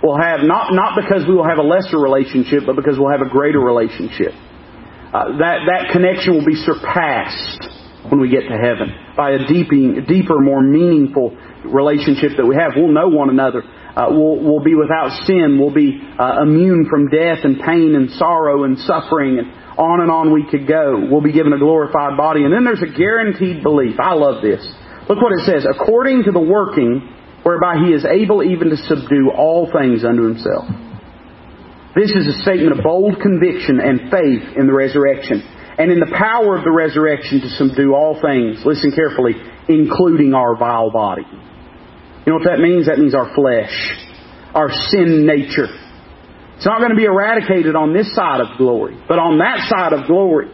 We'll 0.03 0.19
have, 0.19 0.43
not, 0.43 0.75
not 0.75 0.99
because 0.99 1.23
we 1.29 1.35
will 1.35 1.47
have 1.47 1.59
a 1.59 1.67
lesser 1.67 1.97
relationship, 1.97 2.67
but 2.67 2.75
because 2.75 2.99
we'll 2.99 3.15
have 3.15 3.23
a 3.23 3.31
greater 3.31 3.61
relationship. 3.61 4.35
Uh, 4.35 5.39
that, 5.39 5.63
that 5.71 5.95
connection 5.95 6.35
will 6.35 6.45
be 6.45 6.59
surpassed 6.59 7.63
when 8.11 8.19
we 8.19 8.27
get 8.27 8.43
to 8.51 8.59
heaven 8.59 8.91
by 9.15 9.39
a 9.39 9.47
deeping, 9.47 10.03
deeper, 10.11 10.43
more 10.43 10.61
meaningful 10.61 11.39
relationship 11.63 12.35
that 12.35 12.43
we 12.43 12.59
have. 12.59 12.75
We'll 12.75 12.91
know 12.91 13.15
one 13.15 13.31
another. 13.31 13.63
Uh, 13.63 14.11
we'll, 14.11 14.43
we'll 14.43 14.65
be 14.65 14.75
without 14.75 15.23
sin. 15.23 15.63
We'll 15.63 15.75
be 15.75 16.03
uh, 16.19 16.43
immune 16.43 16.91
from 16.91 17.07
death 17.07 17.47
and 17.47 17.63
pain 17.63 17.95
and 17.95 18.11
sorrow 18.19 18.65
and 18.65 18.75
suffering 18.83 19.39
and 19.39 19.55
on 19.79 20.01
and 20.01 20.11
on 20.11 20.33
we 20.33 20.45
could 20.49 20.67
go. 20.67 21.09
We'll 21.11 21.25
be 21.25 21.33
given 21.33 21.53
a 21.53 21.59
glorified 21.59 22.17
body. 22.17 22.45
And 22.45 22.53
then 22.53 22.65
there's 22.65 22.83
a 22.83 22.93
guaranteed 22.93 23.63
belief. 23.63 23.97
I 24.01 24.15
love 24.15 24.43
this. 24.43 24.61
Look 25.09 25.21
what 25.21 25.33
it 25.33 25.45
says. 25.45 25.67
According 25.69 26.25
to 26.25 26.33
the 26.33 26.41
working 26.41 27.09
whereby 27.43 27.83
he 27.85 27.93
is 27.93 28.05
able 28.05 28.43
even 28.43 28.71
to 28.71 28.77
subdue 28.77 29.31
all 29.35 29.71
things 29.73 30.05
unto 30.05 30.23
himself. 30.23 30.69
This 31.95 32.11
is 32.15 32.25
a 32.27 32.43
statement 32.43 32.79
of 32.79 32.85
bold 32.85 33.21
conviction 33.21 33.81
and 33.81 34.09
faith 34.09 34.57
in 34.57 34.67
the 34.67 34.73
resurrection 34.73 35.43
and 35.79 35.91
in 35.91 36.01
the 36.01 36.15
power 36.17 36.57
of 36.57 36.65
the 36.65 36.71
resurrection 36.71 37.41
to 37.41 37.49
subdue 37.51 37.95
all 37.95 38.21
things. 38.21 38.63
Listen 38.65 38.93
carefully, 38.93 39.35
including 39.69 40.33
our 40.33 40.57
vile 40.57 40.91
body. 40.91 41.27
You 41.27 42.33
know 42.33 42.39
what 42.39 42.47
that 42.49 42.61
means? 42.61 42.87
That 42.87 42.99
means 42.99 43.15
our 43.15 43.35
flesh, 43.35 43.75
our 44.55 44.71
sin 44.71 45.27
nature. 45.27 45.69
It's 46.63 46.71
not 46.71 46.79
going 46.79 46.95
to 46.95 46.97
be 46.97 47.11
eradicated 47.11 47.75
on 47.75 47.93
this 47.93 48.15
side 48.15 48.39
of 48.39 48.57
glory, 48.57 48.95
but 49.09 49.19
on 49.19 49.43
that 49.43 49.67
side 49.67 49.93
of 49.93 50.07
glory, 50.07 50.47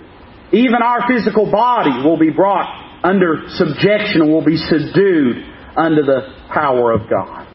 even 0.56 0.80
our 0.80 1.04
physical 1.04 1.52
body 1.52 2.00
will 2.00 2.16
be 2.16 2.30
brought 2.30 2.64
under 3.04 3.44
subjection 3.61 4.24
and 4.24 4.32
will 4.32 4.40
be 4.40 4.56
subdued 4.56 5.36
under 5.76 6.00
the 6.00 6.32
power 6.48 6.96
of 6.96 7.11
God. 7.12 7.44